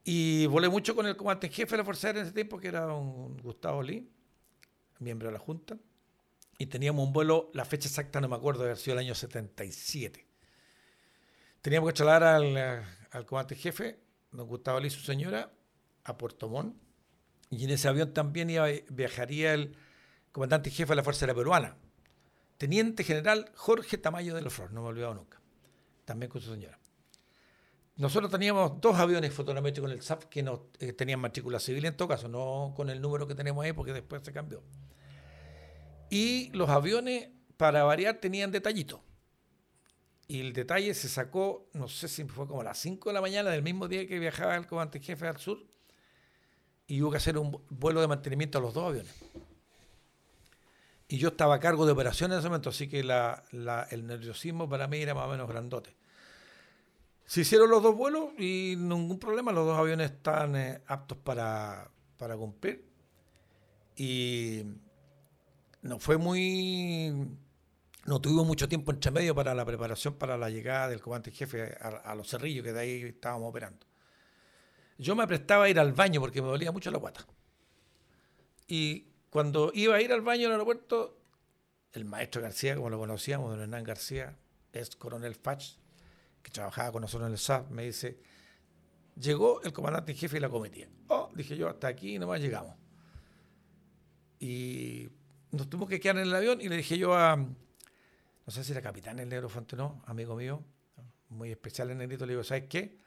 Y 0.03 0.47
volé 0.47 0.67
mucho 0.67 0.95
con 0.95 1.05
el 1.05 1.15
comandante 1.15 1.49
jefe 1.49 1.71
de 1.71 1.77
la 1.77 1.85
Fuerza 1.85 2.07
Aérea 2.07 2.21
en 2.21 2.27
ese 2.27 2.35
tiempo, 2.35 2.59
que 2.59 2.67
era 2.67 2.87
un 2.87 3.37
Gustavo 3.37 3.81
Lee, 3.81 4.09
miembro 4.99 5.27
de 5.27 5.33
la 5.33 5.39
Junta. 5.39 5.77
Y 6.57 6.65
teníamos 6.65 7.05
un 7.05 7.13
vuelo, 7.13 7.49
la 7.53 7.65
fecha 7.65 7.87
exacta 7.87 8.19
no 8.19 8.27
me 8.27 8.35
acuerdo, 8.35 8.61
de 8.61 8.69
haber 8.69 8.77
sido 8.77 8.93
el 8.93 8.99
año 8.99 9.15
77. 9.15 10.25
Teníamos 11.61 11.89
que 11.89 11.93
trasladar 11.93 12.23
al, 12.23 13.25
comandante 13.25 13.55
jefe, 13.55 13.99
don 14.31 14.47
Gustavo 14.47 14.79
Lee 14.79 14.87
y 14.87 14.91
su 14.91 14.99
señora, 15.01 15.53
a 16.03 16.17
Puerto 16.17 16.49
Montt. 16.49 16.75
Y 17.49 17.63
en 17.63 17.69
ese 17.69 17.87
avión 17.87 18.13
también 18.13 18.49
iba, 18.49 18.67
viajaría 18.89 19.53
el 19.53 19.77
comandante 20.33 20.69
jefe 20.69 20.89
de 20.91 20.95
la 20.97 21.03
Fuerza 21.03 21.25
Aérea 21.25 21.35
Peruana, 21.35 21.77
Teniente 22.63 23.03
General 23.03 23.51
Jorge 23.55 23.97
Tamayo 23.97 24.33
de 24.35 24.41
los 24.41 24.53
Flores, 24.53 24.71
no 24.71 24.83
me 24.83 24.87
he 24.87 24.89
olvidado 24.91 25.15
nunca, 25.15 25.37
también 26.05 26.31
con 26.31 26.39
su 26.39 26.49
señora. 26.49 26.79
Nosotros 27.97 28.31
teníamos 28.31 28.79
dos 28.79 28.97
aviones 28.97 29.33
fotogramétricos 29.33 29.91
en 29.91 29.97
el 29.97 30.01
SAF 30.01 30.27
que 30.27 30.41
no, 30.43 30.67
eh, 30.79 30.93
tenían 30.93 31.19
matrícula 31.19 31.59
civil 31.59 31.83
en 31.83 31.97
todo 31.97 32.07
caso, 32.07 32.29
no 32.29 32.71
con 32.73 32.89
el 32.89 33.01
número 33.01 33.27
que 33.27 33.35
tenemos 33.35 33.65
ahí 33.65 33.73
porque 33.73 33.91
después 33.91 34.21
se 34.23 34.31
cambió. 34.31 34.63
Y 36.09 36.51
los 36.53 36.69
aviones, 36.69 37.31
para 37.57 37.83
variar, 37.83 38.19
tenían 38.21 38.49
detallitos. 38.49 39.01
Y 40.29 40.39
el 40.39 40.53
detalle 40.53 40.93
se 40.93 41.09
sacó, 41.09 41.67
no 41.73 41.89
sé 41.89 42.07
si 42.07 42.23
fue 42.23 42.47
como 42.47 42.61
a 42.61 42.63
las 42.63 42.77
5 42.77 43.09
de 43.09 43.13
la 43.13 43.19
mañana 43.19 43.49
del 43.49 43.61
mismo 43.61 43.89
día 43.89 44.07
que 44.07 44.19
viajaba 44.19 44.55
el 44.55 44.67
comandante 44.67 45.01
jefe 45.01 45.27
al 45.27 45.37
sur. 45.37 45.61
Y 46.87 47.01
hubo 47.01 47.11
que 47.11 47.17
hacer 47.17 47.37
un 47.37 47.61
vuelo 47.69 47.99
de 47.99 48.07
mantenimiento 48.07 48.57
a 48.59 48.61
los 48.61 48.73
dos 48.73 48.87
aviones. 48.87 49.13
Y 51.07 51.17
yo 51.17 51.29
estaba 51.29 51.55
a 51.55 51.59
cargo 51.59 51.85
de 51.85 51.91
operaciones 51.91 52.35
en 52.35 52.39
ese 52.39 52.49
momento, 52.49 52.69
así 52.69 52.87
que 52.87 52.99
el 53.01 54.07
nerviosismo 54.07 54.67
para 54.69 54.87
mí 54.87 54.97
era 54.97 55.13
más 55.13 55.25
o 55.25 55.31
menos 55.31 55.47
grandote. 55.47 55.95
Se 57.25 57.41
hicieron 57.41 57.69
los 57.69 57.81
dos 57.81 57.95
vuelos 57.95 58.29
y 58.37 58.75
ningún 58.77 59.19
problema, 59.19 59.51
los 59.51 59.65
dos 59.65 59.77
aviones 59.77 60.11
están 60.11 60.55
eh, 60.55 60.81
aptos 60.87 61.17
para, 61.17 61.89
para 62.17 62.35
cumplir. 62.35 62.85
Y 63.95 64.63
no 65.81 65.99
fue 65.99 66.17
muy 66.17 67.37
no 68.05 68.19
tuvimos 68.19 68.45
mucho 68.45 68.67
tiempo 68.67 68.91
entre 68.91 69.11
medio 69.11 69.33
para 69.33 69.53
la 69.53 69.63
preparación 69.63 70.15
para 70.15 70.37
la 70.37 70.49
llegada 70.49 70.89
del 70.89 71.01
comandante 71.01 71.31
jefe 71.31 71.77
a, 71.79 72.13
los 72.15 72.27
cerrillos, 72.29 72.63
que 72.63 72.73
de 72.73 72.79
ahí 72.79 73.01
estábamos 73.03 73.49
operando. 73.49 73.85
Yo 74.97 75.15
me 75.15 75.25
prestaba 75.25 75.65
a 75.65 75.69
ir 75.69 75.79
al 75.79 75.93
baño 75.93 76.19
porque 76.19 76.41
me 76.41 76.49
dolía 76.49 76.71
mucho 76.71 76.91
la 76.91 76.97
guata. 76.97 77.25
Y 78.67 79.07
cuando 79.33 79.71
iba 79.73 79.95
a 79.95 80.01
ir 80.01 80.13
al 80.13 80.21
baño 80.21 80.41
en 80.41 80.45
el 80.45 80.51
aeropuerto, 80.51 81.17
el 81.91 82.05
maestro 82.05 82.39
García, 82.39 82.75
como 82.75 82.91
lo 82.91 82.99
conocíamos, 82.99 83.49
don 83.49 83.59
Hernán 83.59 83.83
García, 83.83 84.37
es 84.71 84.95
coronel 84.95 85.33
Fach, 85.33 85.71
que 86.43 86.51
trabajaba 86.51 86.91
con 86.91 87.01
nosotros 87.01 87.25
en 87.25 87.33
el 87.33 87.39
SAP, 87.39 87.71
me 87.71 87.83
dice, 87.83 88.19
llegó 89.19 89.59
el 89.63 89.73
comandante 89.73 90.11
en 90.11 90.19
jefe 90.19 90.35
de 90.35 90.41
la 90.41 90.49
cometía. 90.49 90.87
Oh, 91.07 91.31
dije 91.33 91.57
yo, 91.57 91.67
hasta 91.67 91.87
aquí 91.87 92.19
nomás 92.19 92.41
llegamos. 92.41 92.75
Y 94.39 95.09
nos 95.49 95.67
tuvimos 95.67 95.89
que 95.89 95.99
quedar 95.99 96.17
en 96.17 96.27
el 96.27 96.35
avión 96.35 96.61
y 96.61 96.69
le 96.69 96.77
dije 96.77 96.99
yo 96.99 97.15
a, 97.15 97.35
no 97.35 98.51
sé 98.51 98.63
si 98.63 98.71
era 98.71 98.83
capitán 98.83 99.17
el 99.17 99.29
negro 99.29 99.49
no, 99.75 100.03
amigo 100.05 100.35
mío, 100.35 100.63
muy 101.29 101.49
especial 101.49 101.89
en 101.89 101.97
negrito, 101.97 102.27
le 102.27 102.33
digo, 102.33 102.43
¿sabes 102.43 102.65
qué? 102.69 102.99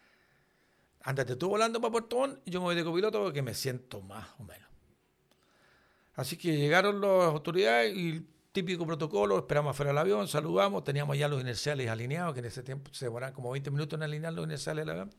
Ándate 1.02 1.36
tú 1.36 1.50
volando 1.50 1.80
para 1.80 1.92
Puerto 1.92 2.18
Montt 2.18 2.40
yo 2.46 2.58
me 2.58 2.64
voy 2.64 2.74
de 2.74 2.82
copiloto 2.82 3.22
porque 3.22 3.42
me 3.42 3.54
siento 3.54 4.02
más 4.02 4.28
o 4.40 4.42
menos. 4.42 4.65
Así 6.16 6.36
que 6.36 6.56
llegaron 6.56 7.00
las 7.00 7.24
autoridades 7.26 7.94
y 7.96 8.26
típico 8.52 8.86
protocolo, 8.86 9.38
esperamos 9.38 9.70
afuera 9.70 9.90
del 9.90 9.98
avión, 9.98 10.26
saludamos, 10.26 10.82
teníamos 10.82 11.16
ya 11.16 11.28
los 11.28 11.40
inerciales 11.40 11.88
alineados, 11.88 12.32
que 12.34 12.40
en 12.40 12.46
ese 12.46 12.62
tiempo 12.62 12.92
se 12.92 13.04
demoraban 13.04 13.34
como 13.34 13.50
20 13.50 13.70
minutos 13.70 13.96
en 13.98 14.02
alinear 14.02 14.32
los 14.32 14.46
inerciales 14.46 14.84
del 14.84 14.90
avión. 14.90 15.14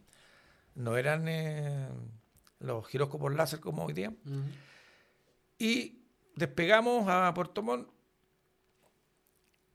No 0.76 0.98
eran 0.98 1.28
eh, 1.28 1.88
los 2.60 2.86
giróscopos 2.88 3.34
láser 3.34 3.60
como 3.60 3.86
hoy 3.86 3.94
día. 3.94 4.12
Y 5.60 6.02
despegamos 6.36 7.08
a 7.08 7.34
Puerto 7.34 7.62
Montt 7.62 7.90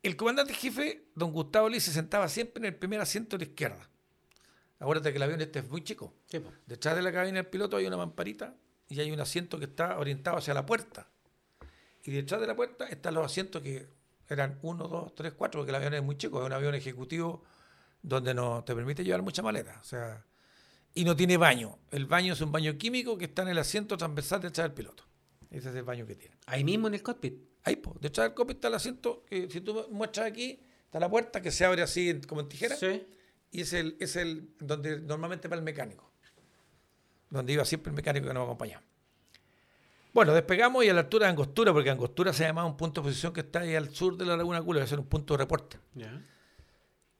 el 0.03 0.16
comandante 0.16 0.53
jefe, 0.53 1.05
don 1.14 1.33
Gustavo 1.33 1.68
Lee, 1.68 1.79
se 1.79 1.93
sentaba 1.93 2.29
siempre 2.29 2.61
en 2.61 2.73
el 2.73 2.75
primer 2.75 3.01
asiento 3.01 3.39
de 3.39 3.45
la 3.45 3.51
izquierda. 3.51 3.89
Acuérdate 4.81 5.12
que 5.12 5.16
el 5.16 5.23
avión 5.23 5.41
este 5.41 5.61
es 5.61 5.68
muy 5.68 5.85
chico. 5.85 6.12
Detrás 6.66 6.97
de 6.97 7.03
la 7.03 7.12
cabina 7.12 7.37
del 7.37 7.47
piloto 7.47 7.77
hay 7.77 7.87
una 7.87 7.97
mamparita 7.97 8.57
y 8.89 8.99
hay 8.99 9.12
un 9.12 9.20
asiento 9.20 9.61
que 9.61 9.66
está 9.66 9.97
orientado 9.99 10.39
hacia 10.39 10.55
la 10.55 10.66
puerta. 10.66 11.07
Y 12.05 12.11
detrás 12.11 12.40
de 12.40 12.46
la 12.46 12.57
puerta 12.57 12.86
están 12.86 13.14
los 13.14 13.24
asientos 13.24 13.62
que 13.62 13.88
eran 14.28 14.59
uno, 14.62 14.88
dos, 14.88 15.14
tres, 15.14 15.32
cuatro, 15.34 15.61
porque 15.61 15.70
el 15.70 15.76
avión 15.76 15.94
es 15.94 16.03
muy 16.03 16.16
chico, 16.16 16.40
es 16.40 16.46
un 16.46 16.53
avión 16.53 16.74
ejecutivo 16.74 17.44
donde 18.03 18.34
no 18.34 18.64
te 18.64 18.74
permite 18.74 19.05
llevar 19.05 19.22
mucha 19.22 19.42
maleta. 19.42 19.78
O 19.80 19.84
sea, 19.84 20.24
y 20.94 21.05
no 21.05 21.16
tiene 21.16 21.36
baño. 21.36 21.78
El 21.90 22.07
baño 22.07 22.32
es 22.32 22.40
un 22.40 22.53
baño 22.53 22.76
químico 22.76 23.16
que 23.16 23.26
está 23.26 23.42
en 23.42 23.48
el 23.48 23.59
asiento 23.59 23.96
transversal 23.96 24.40
detrás 24.40 24.66
del 24.66 24.74
piloto. 24.74 25.05
Ese 25.50 25.68
es 25.70 25.74
el 25.76 25.84
baño 25.84 26.07
que 26.07 26.16
tiene. 26.16 26.36
Ahí 26.46 26.64
mismo 26.64 26.88
en 26.88 26.94
el 26.94 27.03
cockpit. 27.03 27.34
Ahí, 27.64 27.76
pues, 27.76 28.00
detrás 28.00 28.28
del 28.28 28.34
cockpit 28.34 28.57
está 28.57 28.68
el 28.68 28.74
asiento, 28.74 29.24
que 29.26 29.48
si 29.48 29.61
tú 29.61 29.86
muestras 29.90 30.26
aquí, 30.26 30.61
está 30.84 30.98
la 30.98 31.09
puerta 31.09 31.40
que 31.40 31.50
se 31.50 31.64
abre 31.64 31.82
así 31.82 32.20
como 32.26 32.40
en 32.40 32.48
tijera. 32.48 32.76
Sí. 32.76 33.07
Y 33.50 33.61
es 33.61 33.72
el, 33.74 33.96
es 34.00 34.16
el 34.16 34.55
donde 34.59 35.00
normalmente 35.00 35.46
va 35.46 35.57
el 35.57 35.62
mecánico. 35.62 36.11
Donde 37.30 37.53
iba 37.53 37.64
siempre 37.64 37.90
el 37.90 37.96
mecánico 37.96 38.26
que 38.28 38.34
nos 38.34 38.44
acompañaba. 38.44 38.82
Bueno, 40.13 40.35
despegamos 40.35 40.85
y 40.85 40.89
a 40.89 40.95
la 40.95 41.01
altura 41.01 41.27
de 41.27 41.31
Angostura, 41.31 41.73
porque 41.73 41.91
Angostura 41.91 42.33
se 42.33 42.45
llama 42.45 42.65
un 42.65 42.77
punto 42.77 43.01
de 43.01 43.09
posición 43.09 43.33
que 43.33 43.41
está 43.41 43.61
ahí 43.61 43.75
al 43.75 43.95
sur 43.95 44.17
de 44.17 44.27
la 44.27 44.37
Laguna 44.37 44.61
Cula, 44.63 44.81
va 44.81 44.85
a 44.85 44.89
ser 44.89 44.99
un 44.99 45.07
punto 45.07 45.35
de 45.35 45.39
reporte. 45.39 45.79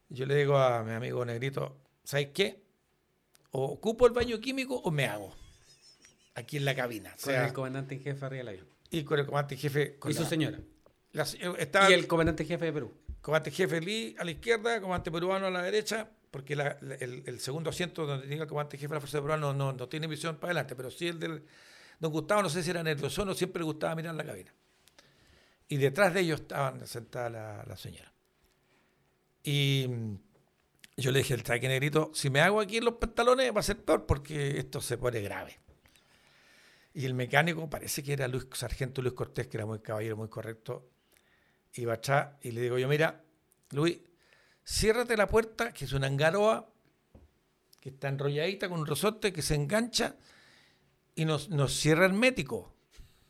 Yo 0.09 0.27
le 0.27 0.37
digo 0.37 0.59
a 0.59 0.83
mi 0.83 0.93
amigo 0.93 1.25
Negrito, 1.25 1.79
¿sabes 2.05 2.29
qué? 2.35 2.63
O 3.51 3.65
ocupo 3.65 4.07
el 4.07 4.13
baño 4.13 4.39
químico 4.41 4.77
o 4.77 4.91
me 4.91 5.07
hago. 5.07 5.35
Aquí 6.35 6.59
en 6.59 6.65
la 6.65 6.75
cabina. 6.75 7.15
Con 7.23 7.35
el 7.35 7.53
comandante 7.53 7.95
en 7.95 8.03
jefe 8.03 8.25
arriba 8.25 8.39
del 8.39 8.49
avión 8.49 8.73
y 8.93 9.05
con 9.05 9.19
el 9.19 9.27
comandante 9.27 9.57
jefe. 9.57 9.99
y 10.09 10.13
su 10.13 10.25
señora. 10.25 10.59
Eh, 11.15 11.71
y 11.89 11.93
el 11.93 12.07
comandante 12.07 12.45
jefe 12.45 12.67
de 12.67 12.73
Perú. 12.73 12.93
Comandante 13.21 13.51
jefe 13.51 13.81
Lee 13.81 14.15
a 14.19 14.25
la 14.25 14.31
izquierda, 14.31 14.81
comandante 14.81 15.11
peruano 15.11 15.47
a 15.47 15.51
la 15.51 15.63
derecha, 15.63 16.09
porque 16.31 16.53
el, 16.53 17.41
segundo 17.41 17.71
asiento 17.71 18.07
donde 18.07 18.27
tiene 18.27 18.43
el 18.43 18.49
comandante 18.49 18.77
jefe 18.77 18.89
de 18.89 18.95
la 18.95 19.01
Fuerza 19.01 19.21
Peruana 19.21 19.53
no, 19.53 19.73
no, 19.73 19.89
tiene 19.89 20.07
visión 20.07 20.37
para 20.37 20.51
adelante, 20.51 20.77
pero 20.77 20.91
sí 20.91 21.09
el 21.09 21.19
del. 21.19 21.43
Don 22.03 22.11
Gustavo, 22.11 22.43
no 22.43 22.51
sé 22.51 22.65
si 22.65 22.71
era 22.71 22.83
nervioso 22.83 23.23
o 23.23 23.25
no, 23.25 23.33
siempre 23.33 23.61
le 23.61 23.65
gustaba 23.65 23.95
mirar 23.95 24.17
la 24.17 24.25
cabina. 24.25 24.53
Y 25.69 25.77
detrás 25.77 26.13
de 26.13 26.23
ellos 26.23 26.41
estaban 26.41 26.85
sentada 26.85 27.31
la, 27.65 27.77
señora. 27.77 28.13
Y 29.45 29.87
yo 30.97 31.13
le 31.13 31.21
dije 31.21 31.35
al 31.35 31.45
traque 31.45 31.69
negrito, 31.69 32.11
si 32.13 32.29
me 32.29 32.41
hago 32.41 32.61
aquí 32.61 32.79
en 32.79 32.87
los 32.87 32.95
pantalones 32.95 33.55
va 33.55 33.61
a 33.61 33.63
ser 33.63 33.85
peor 33.85 34.05
porque 34.05 34.59
esto 34.59 34.81
se 34.81 34.99
pone 34.99 35.21
grave. 35.21 35.61
Y 36.93 37.05
el 37.05 37.15
mecánico, 37.15 37.71
parece 37.71 38.03
que 38.03 38.15
era 38.15 38.27
Luis 38.27 38.49
Sargento 38.53 39.01
Luis 39.01 39.15
Cortés, 39.15 39.47
que 39.47 39.59
era 39.59 39.67
muy 39.67 39.79
caballero, 39.79 40.17
muy 40.17 40.29
correcto, 40.29 40.91
iba 41.75 41.95
atrás 41.95 42.35
y 42.43 42.51
le 42.51 42.63
digo 42.63 42.79
yo, 42.79 42.89
mira, 42.89 43.23
Luis, 43.71 44.01
ciérrate 44.67 45.17
la 45.17 45.29
puerta, 45.29 45.73
que 45.73 45.85
es 45.85 45.93
una 45.93 46.09
angaroa, 46.09 46.69
que 47.79 47.91
está 47.91 48.09
enrolladita 48.09 48.69
con 48.69 48.81
un 48.81 48.87
resorte 48.89 49.33
que 49.33 49.41
se 49.41 49.55
engancha 49.55 50.17
y 51.15 51.25
nos, 51.25 51.49
nos 51.49 51.75
cierra 51.75 52.05
hermético, 52.07 52.75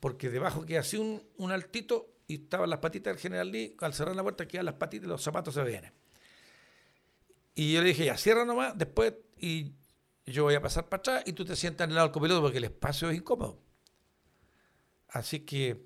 porque 0.01 0.31
debajo 0.31 0.65
queda 0.65 0.81
así 0.81 0.97
un, 0.97 1.23
un, 1.37 1.53
altito 1.53 2.15
y 2.27 2.45
estaban 2.45 2.71
las 2.71 2.79
patitas 2.79 3.15
del 3.15 3.21
general 3.21 3.51
Lee, 3.51 3.77
al 3.81 3.95
cerrar 3.95 4.17
la 4.17 4.23
puerta 4.23 4.47
quedan 4.47 4.67
las 4.67 4.75
patitas 4.75 5.07
y 5.07 5.09
los 5.09 5.23
zapatos 5.23 5.55
se 5.55 5.63
vienen. 5.65 5.93
Y 7.55 7.75
yo 7.75 7.83
le 7.83 7.89
dije, 7.89 8.07
ya, 8.07 8.17
cierra 8.17 8.45
nomás, 8.45 8.77
después, 8.79 9.15
y 9.39 9.75
yo 10.27 10.45
voy 10.45 10.55
a 10.55 10.63
pasar 10.63 10.89
para 10.89 11.01
atrás 11.01 11.23
y 11.27 11.33
tú 11.33 11.45
te 11.45 11.57
sientas 11.57 11.85
en 11.85 11.91
el 11.91 11.97
lado 11.97 12.09
del 12.09 12.13
copiloto 12.13 12.41
porque 12.41 12.59
el 12.59 12.65
espacio 12.65 13.11
es 13.11 13.17
incómodo. 13.17 13.61
Así 15.09 15.41
que 15.41 15.85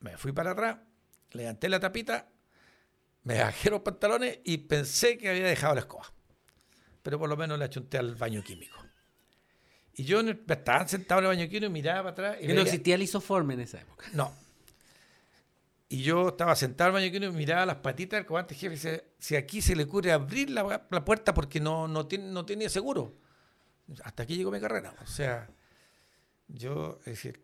me 0.00 0.16
fui 0.16 0.32
para 0.32 0.52
atrás, 0.52 0.78
levanté 1.32 1.68
la 1.68 1.80
tapita, 1.80 2.30
me 3.24 3.38
bajé 3.40 3.70
los 3.70 3.80
pantalones 3.80 4.40
y 4.44 4.58
pensé 4.58 5.18
que 5.18 5.30
había 5.30 5.46
dejado 5.46 5.74
la 5.74 5.80
escoba. 5.80 6.12
Pero 7.02 7.18
por 7.18 7.28
lo 7.28 7.36
menos 7.36 7.58
la 7.58 7.68
chunté 7.68 7.98
al 7.98 8.14
baño 8.14 8.42
químico. 8.42 8.83
Y 9.96 10.04
yo 10.04 10.20
estaba 10.20 10.86
sentado 10.88 11.20
en 11.20 11.26
el 11.26 11.36
baño 11.36 11.48
químico 11.48 11.66
y 11.66 11.70
miraba 11.70 12.14
para 12.14 12.32
atrás. 12.32 12.44
Y 12.44 12.52
no 12.52 12.62
existía 12.62 12.96
el 12.96 13.02
isoforme 13.02 13.54
en 13.54 13.60
esa 13.60 13.80
época. 13.80 14.06
No. 14.12 14.32
Y 15.88 16.02
yo 16.02 16.30
estaba 16.30 16.56
sentado 16.56 16.90
en 16.90 16.96
el 16.96 17.02
baño 17.02 17.12
químico 17.12 17.32
y 17.32 17.36
miraba 17.36 17.66
las 17.66 17.76
patitas 17.76 18.18
del 18.18 18.26
comandante 18.26 18.54
jefe 18.54 18.74
y 18.74 18.76
decía, 18.76 19.04
si 19.18 19.36
aquí 19.36 19.62
se 19.62 19.76
le 19.76 19.84
ocurre 19.84 20.12
abrir 20.12 20.50
la, 20.50 20.88
puerta 21.04 21.32
porque 21.34 21.60
no, 21.60 21.86
no, 21.86 22.06
tiene, 22.06 22.26
no 22.26 22.44
tenía 22.44 22.68
seguro 22.68 23.14
hasta 24.02 24.22
aquí 24.22 24.36
llegó 24.36 24.50
mi 24.50 24.60
carrera. 24.60 24.94
O 25.02 25.06
sea, 25.06 25.48
yo, 26.48 26.98
es 27.00 27.06
decir, 27.06 27.42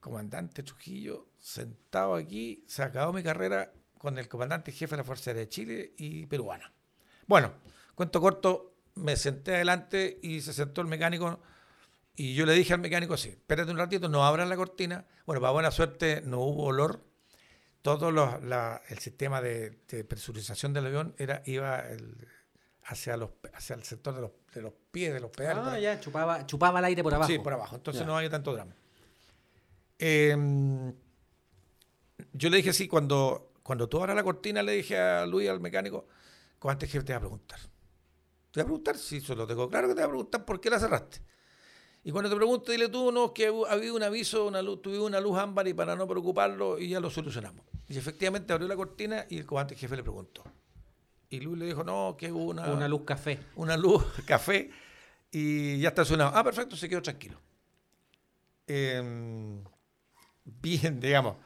comandante 0.00 0.62
Trujillo, 0.62 1.28
sentado 1.38 2.14
aquí, 2.14 2.64
se 2.66 2.82
acabó 2.82 3.12
mi 3.12 3.22
carrera 3.22 3.72
con 3.98 4.18
el 4.18 4.28
comandante 4.28 4.72
jefe 4.72 4.92
de 4.92 4.98
la 4.98 5.04
Fuerza 5.04 5.30
Aérea 5.30 5.44
de 5.44 5.48
Chile 5.48 5.94
y 5.96 6.26
peruana. 6.26 6.72
Bueno, 7.26 7.52
cuento 7.94 8.20
corto, 8.20 8.74
me 8.94 9.16
senté 9.16 9.54
adelante 9.54 10.18
y 10.22 10.40
se 10.40 10.52
sentó 10.52 10.80
el 10.80 10.88
mecánico 10.88 11.40
y 12.14 12.34
yo 12.34 12.44
le 12.44 12.52
dije 12.52 12.74
al 12.74 12.80
mecánico, 12.80 13.16
sí, 13.16 13.30
espérate 13.30 13.70
un 13.70 13.78
ratito, 13.78 14.08
no 14.08 14.24
abran 14.24 14.48
la 14.48 14.56
cortina. 14.56 15.06
Bueno, 15.26 15.40
para 15.40 15.52
buena 15.52 15.70
suerte 15.70 16.22
no 16.24 16.40
hubo 16.40 16.64
olor. 16.64 17.04
Todo 17.80 18.10
el 18.10 18.98
sistema 18.98 19.40
de, 19.40 19.80
de, 19.88 20.04
presurización 20.04 20.72
del 20.72 20.86
avión 20.86 21.14
era, 21.18 21.42
iba 21.46 21.80
el, 21.80 22.28
hacia, 22.84 23.16
los, 23.16 23.30
hacia 23.54 23.74
el 23.74 23.82
sector 23.82 24.14
de 24.14 24.20
los, 24.20 24.30
de 24.54 24.62
los 24.62 24.72
pies, 24.92 25.12
de 25.12 25.18
los 25.18 25.30
pedales. 25.30 25.64
Ah, 25.66 25.78
ya, 25.80 25.98
chupaba, 25.98 26.46
chupaba 26.46 26.78
el 26.78 26.84
aire 26.84 27.02
por 27.02 27.14
abajo. 27.14 27.32
Sí, 27.32 27.38
por 27.38 27.52
abajo. 27.52 27.76
Entonces 27.76 28.06
no 28.06 28.16
había 28.16 28.30
tanto 28.30 28.52
drama. 28.52 28.76
Em, 29.98 30.94
yo 32.32 32.50
le 32.50 32.56
dije 32.58 32.70
así, 32.70 32.86
cuando, 32.86 33.52
cuando 33.62 33.88
tú 33.88 33.98
abras 33.98 34.14
la 34.14 34.22
cortina, 34.22 34.62
le 34.62 34.72
dije 34.72 34.98
a 34.98 35.26
Luis, 35.26 35.48
al 35.48 35.60
mecánico, 35.60 36.06
¿cuántas 36.58 36.88
jefe 36.88 37.04
te 37.04 37.12
va 37.12 37.16
a 37.16 37.20
preguntar? 37.20 37.58
¿Te 38.52 38.60
va 38.60 38.62
a 38.62 38.66
preguntar? 38.66 38.96
Sí, 38.96 39.20
solo 39.20 39.46
tengo 39.46 39.68
claro 39.68 39.88
que 39.88 39.94
te 39.94 40.00
va 40.00 40.06
a 40.06 40.10
preguntar 40.10 40.44
por 40.44 40.60
qué 40.60 40.70
la 40.70 40.78
cerraste. 40.78 41.20
Y 42.04 42.10
cuando 42.10 42.28
te 42.28 42.36
pregunte, 42.36 42.72
dile 42.72 42.88
tú, 42.88 43.12
no, 43.12 43.32
que 43.32 43.52
había 43.68 43.92
un 43.92 44.02
aviso, 44.02 44.46
una 44.46 44.60
luz, 44.60 44.82
tuve 44.82 44.98
una 44.98 45.20
luz 45.20 45.38
ámbar 45.38 45.68
y 45.68 45.74
para 45.74 45.94
no 45.94 46.08
preocuparlo, 46.08 46.78
y 46.78 46.88
ya 46.88 47.00
lo 47.00 47.10
solucionamos. 47.10 47.64
Y 47.88 47.96
efectivamente 47.96 48.52
abrió 48.52 48.66
la 48.66 48.74
cortina 48.74 49.26
y 49.28 49.38
el 49.38 49.46
comandante 49.46 49.76
jefe 49.76 49.96
le 49.96 50.02
preguntó. 50.02 50.42
Y 51.30 51.40
Luis 51.40 51.58
le 51.58 51.66
dijo, 51.66 51.84
no, 51.84 52.16
que 52.18 52.32
hubo 52.32 52.50
una... 52.50 52.70
Una 52.72 52.88
luz 52.88 53.02
café. 53.04 53.38
Una 53.54 53.76
luz 53.76 54.04
café. 54.26 54.70
Y 55.30 55.78
ya 55.78 55.90
está 55.90 56.04
sonado. 56.04 56.32
Ah, 56.34 56.42
perfecto, 56.42 56.76
se 56.76 56.88
quedó 56.88 57.00
tranquilo. 57.00 57.38
Em, 58.66 59.62
bien, 60.44 61.00
digamos. 61.00 61.36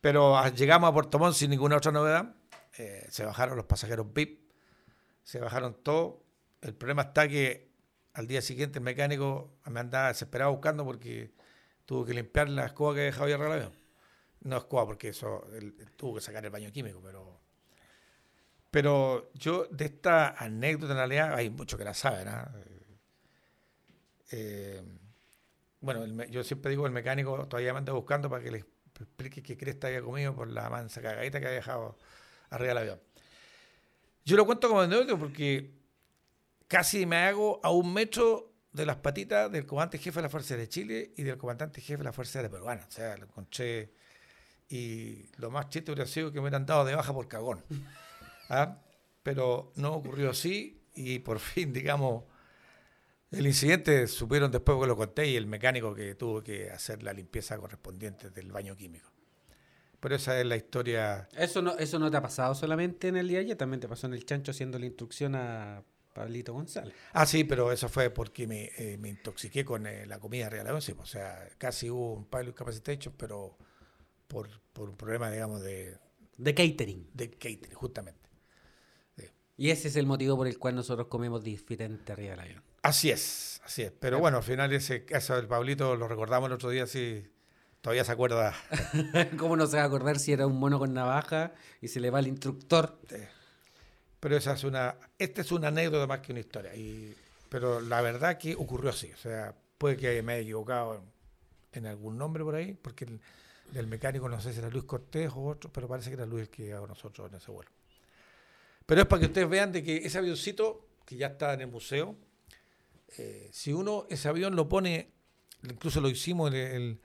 Pero 0.00 0.46
llegamos 0.48 0.90
a 0.90 0.92
Puerto 0.92 1.18
Montt 1.18 1.36
sin 1.36 1.50
ninguna 1.50 1.76
otra 1.76 1.92
novedad. 1.92 2.34
Eh, 2.76 3.06
se 3.08 3.24
bajaron 3.24 3.56
los 3.56 3.66
pasajeros 3.66 4.12
VIP. 4.12 4.50
se 5.22 5.38
bajaron 5.40 5.74
todos. 5.82 6.16
El 6.60 6.74
problema 6.74 7.02
está 7.02 7.28
que 7.28 7.63
al 8.14 8.26
día 8.26 8.40
siguiente 8.40 8.78
el 8.78 8.84
mecánico 8.84 9.58
me 9.66 9.80
andaba 9.80 10.08
desesperado 10.08 10.52
buscando 10.52 10.84
porque 10.84 11.32
tuvo 11.84 12.04
que 12.04 12.14
limpiar 12.14 12.48
la 12.48 12.66
escoba 12.66 12.94
que 12.94 13.00
había 13.08 13.36
dejado 13.36 13.52
avión. 13.52 13.72
No 14.40 14.56
escoba 14.56 14.86
porque 14.86 15.08
eso 15.08 15.46
él, 15.52 15.74
él 15.78 15.90
tuvo 15.92 16.16
que 16.16 16.20
sacar 16.20 16.44
el 16.44 16.50
baño 16.50 16.70
químico, 16.70 17.00
pero 17.02 17.40
pero 18.70 19.30
yo 19.34 19.66
de 19.70 19.84
esta 19.84 20.30
anécdota 20.30 20.94
en 20.94 20.98
realidad 20.98 21.34
hay 21.34 21.48
muchos 21.48 21.78
que 21.78 21.84
la 21.84 21.94
saben. 21.94 22.26
¿ah? 22.26 22.52
Eh, 24.32 24.82
bueno, 25.80 26.02
el 26.02 26.30
yo 26.30 26.42
siempre 26.42 26.70
digo 26.70 26.86
el 26.86 26.92
mecánico 26.92 27.46
todavía 27.46 27.72
me 27.72 27.78
anda 27.78 27.92
buscando 27.92 28.28
para 28.28 28.42
que 28.42 28.50
le 28.50 28.64
explique 29.00 29.42
qué 29.42 29.56
cresta 29.56 29.86
había 29.86 30.02
comido 30.02 30.34
por 30.34 30.48
la 30.48 30.68
mansa 30.70 31.00
cagadita 31.00 31.40
que 31.40 31.46
había 31.46 31.58
dejado 31.58 31.98
arriba 32.50 32.68
del 32.68 32.78
avión. 32.78 33.00
Yo 34.24 34.36
lo 34.36 34.46
cuento 34.46 34.68
como 34.68 34.80
anécdota 34.80 35.16
porque 35.16 35.83
casi 36.68 37.06
me 37.06 37.16
hago 37.16 37.60
a 37.62 37.70
un 37.70 37.92
metro 37.92 38.54
de 38.72 38.84
las 38.84 38.96
patitas 38.96 39.50
del 39.50 39.66
comandante 39.66 39.98
jefe 39.98 40.18
de 40.18 40.22
la 40.22 40.28
Fuerza 40.28 40.56
de 40.56 40.68
Chile 40.68 41.12
y 41.16 41.22
del 41.22 41.38
comandante 41.38 41.80
jefe 41.80 41.98
de 41.98 42.04
la 42.04 42.12
Fuerza 42.12 42.40
Aérea 42.40 42.50
Peruana. 42.50 42.84
O 42.86 42.90
sea, 42.90 43.16
lo 43.16 43.26
encontré. 43.26 43.92
Y 44.68 45.26
lo 45.36 45.50
más 45.50 45.68
chiste 45.68 45.92
hubiera 45.92 46.10
sido 46.10 46.32
que 46.32 46.38
me 46.38 46.42
hubieran 46.42 46.66
dado 46.66 46.84
de 46.84 46.94
baja 46.94 47.12
por 47.12 47.28
cagón. 47.28 47.64
¿Ah? 48.48 48.82
Pero 49.22 49.72
no 49.76 49.94
ocurrió 49.94 50.30
así 50.30 50.82
y 50.94 51.20
por 51.20 51.38
fin, 51.40 51.72
digamos, 51.72 52.24
el 53.30 53.46
incidente 53.46 54.06
supieron 54.08 54.50
después 54.50 54.78
que 54.80 54.86
lo 54.86 54.96
conté 54.96 55.28
y 55.28 55.36
el 55.36 55.46
mecánico 55.46 55.94
que 55.94 56.14
tuvo 56.16 56.42
que 56.42 56.70
hacer 56.70 57.02
la 57.02 57.12
limpieza 57.12 57.56
correspondiente 57.58 58.30
del 58.30 58.50
baño 58.50 58.76
químico. 58.76 59.10
Pero 60.00 60.16
esa 60.16 60.38
es 60.38 60.46
la 60.46 60.56
historia. 60.56 61.28
Eso 61.36 61.62
no, 61.62 61.78
eso 61.78 61.98
no 61.98 62.10
te 62.10 62.16
ha 62.16 62.22
pasado 62.22 62.54
solamente 62.54 63.08
en 63.08 63.16
el 63.16 63.28
día 63.28 63.38
de 63.38 63.44
ayer, 63.44 63.56
también 63.56 63.80
te 63.80 63.88
pasó 63.88 64.06
en 64.06 64.14
el 64.14 64.26
chancho 64.26 64.50
haciendo 64.50 64.78
la 64.78 64.86
instrucción 64.86 65.34
a 65.34 65.82
Pablito 66.14 66.54
González. 66.54 66.94
Ah, 67.12 67.26
sí, 67.26 67.44
pero 67.44 67.70
eso 67.72 67.88
fue 67.88 68.08
porque 68.08 68.46
me, 68.46 68.70
eh, 68.78 68.96
me 68.98 69.10
intoxiqué 69.10 69.64
con 69.64 69.86
eh, 69.86 70.06
la 70.06 70.18
comida 70.18 70.48
real 70.48 70.68
once. 70.68 70.94
O 70.98 71.04
sea, 71.04 71.46
casi 71.58 71.90
hubo 71.90 72.14
un 72.14 72.24
pilot 72.24 72.54
capacitation, 72.54 73.12
pero 73.18 73.58
por, 74.28 74.48
por 74.72 74.88
un 74.88 74.96
problema, 74.96 75.30
digamos, 75.30 75.60
de, 75.60 75.98
De 76.38 76.54
catering. 76.54 77.10
de 77.12 77.30
catering, 77.30 77.74
justamente. 77.74 78.24
Y 79.56 79.70
ese 79.70 79.88
es 79.88 79.96
el 79.96 80.06
motivo 80.06 80.36
por 80.36 80.48
el 80.48 80.58
cual 80.58 80.74
nosotros 80.74 81.06
comemos 81.06 81.44
diferente 81.44 82.12
arriba 82.12 82.30
del 82.30 82.40
avión. 82.40 82.62
Así 82.82 83.10
es, 83.10 83.60
así 83.64 83.82
es. 83.82 83.92
Pero 83.92 84.18
bueno, 84.18 84.38
al 84.38 84.42
final 84.42 84.72
ese 84.72 85.04
caso 85.04 85.36
del 85.36 85.46
Pablito 85.46 85.94
lo 85.96 86.08
recordamos 86.08 86.48
el 86.48 86.54
otro 86.54 86.70
día, 86.70 86.86
sí, 86.88 87.24
todavía 87.80 88.04
se 88.04 88.10
acuerda. 88.12 88.52
¿Cómo 89.38 89.56
no 89.56 89.66
se 89.68 89.76
va 89.76 89.84
a 89.84 89.86
acordar 89.86 90.18
si 90.18 90.32
era 90.32 90.46
un 90.46 90.58
mono 90.58 90.80
con 90.80 90.92
navaja 90.92 91.54
y 91.80 91.86
se 91.88 92.00
le 92.00 92.10
va 92.10 92.18
al 92.18 92.26
instructor? 92.26 92.98
Pero 94.24 94.38
esa 94.38 94.54
es 94.54 94.64
una, 94.64 94.96
esta 95.18 95.42
es 95.42 95.52
una 95.52 95.68
anécdota 95.68 96.06
más 96.06 96.20
que 96.20 96.32
una 96.32 96.40
historia. 96.40 96.74
Y, 96.74 97.14
pero 97.50 97.82
la 97.82 98.00
verdad 98.00 98.38
que 98.38 98.54
ocurrió 98.54 98.88
así. 98.88 99.12
O 99.12 99.18
sea, 99.18 99.54
puede 99.76 99.98
que 99.98 100.22
me 100.22 100.32
haya 100.32 100.40
equivocado 100.40 100.94
en, 100.94 101.02
en 101.72 101.86
algún 101.86 102.16
nombre 102.16 102.42
por 102.42 102.54
ahí, 102.54 102.72
porque 102.72 103.04
el, 103.04 103.20
del 103.70 103.86
mecánico 103.86 104.26
no 104.26 104.40
sé 104.40 104.54
si 104.54 104.60
era 104.60 104.70
Luis 104.70 104.84
Cortés 104.84 105.30
o 105.34 105.44
otro, 105.44 105.70
pero 105.70 105.86
parece 105.88 106.08
que 106.08 106.14
era 106.14 106.24
Luis 106.24 106.44
el 106.44 106.48
que 106.48 106.68
iba 106.68 106.78
con 106.78 106.88
nosotros 106.88 107.30
en 107.30 107.36
ese 107.36 107.50
vuelo. 107.50 107.70
Pero 108.86 109.02
es 109.02 109.06
para 109.06 109.20
que 109.20 109.26
ustedes 109.26 109.46
vean 109.46 109.72
de 109.72 109.82
que 109.84 109.96
ese 109.98 110.16
avioncito, 110.16 110.88
que 111.04 111.16
ya 111.16 111.26
está 111.26 111.52
en 111.52 111.60
el 111.60 111.68
museo, 111.68 112.16
eh, 113.18 113.50
si 113.52 113.74
uno 113.74 114.06
ese 114.08 114.26
avión 114.30 114.56
lo 114.56 114.70
pone, 114.70 115.12
incluso 115.64 116.00
lo 116.00 116.08
hicimos 116.08 116.48
en 116.48 116.56
el, 116.56 117.00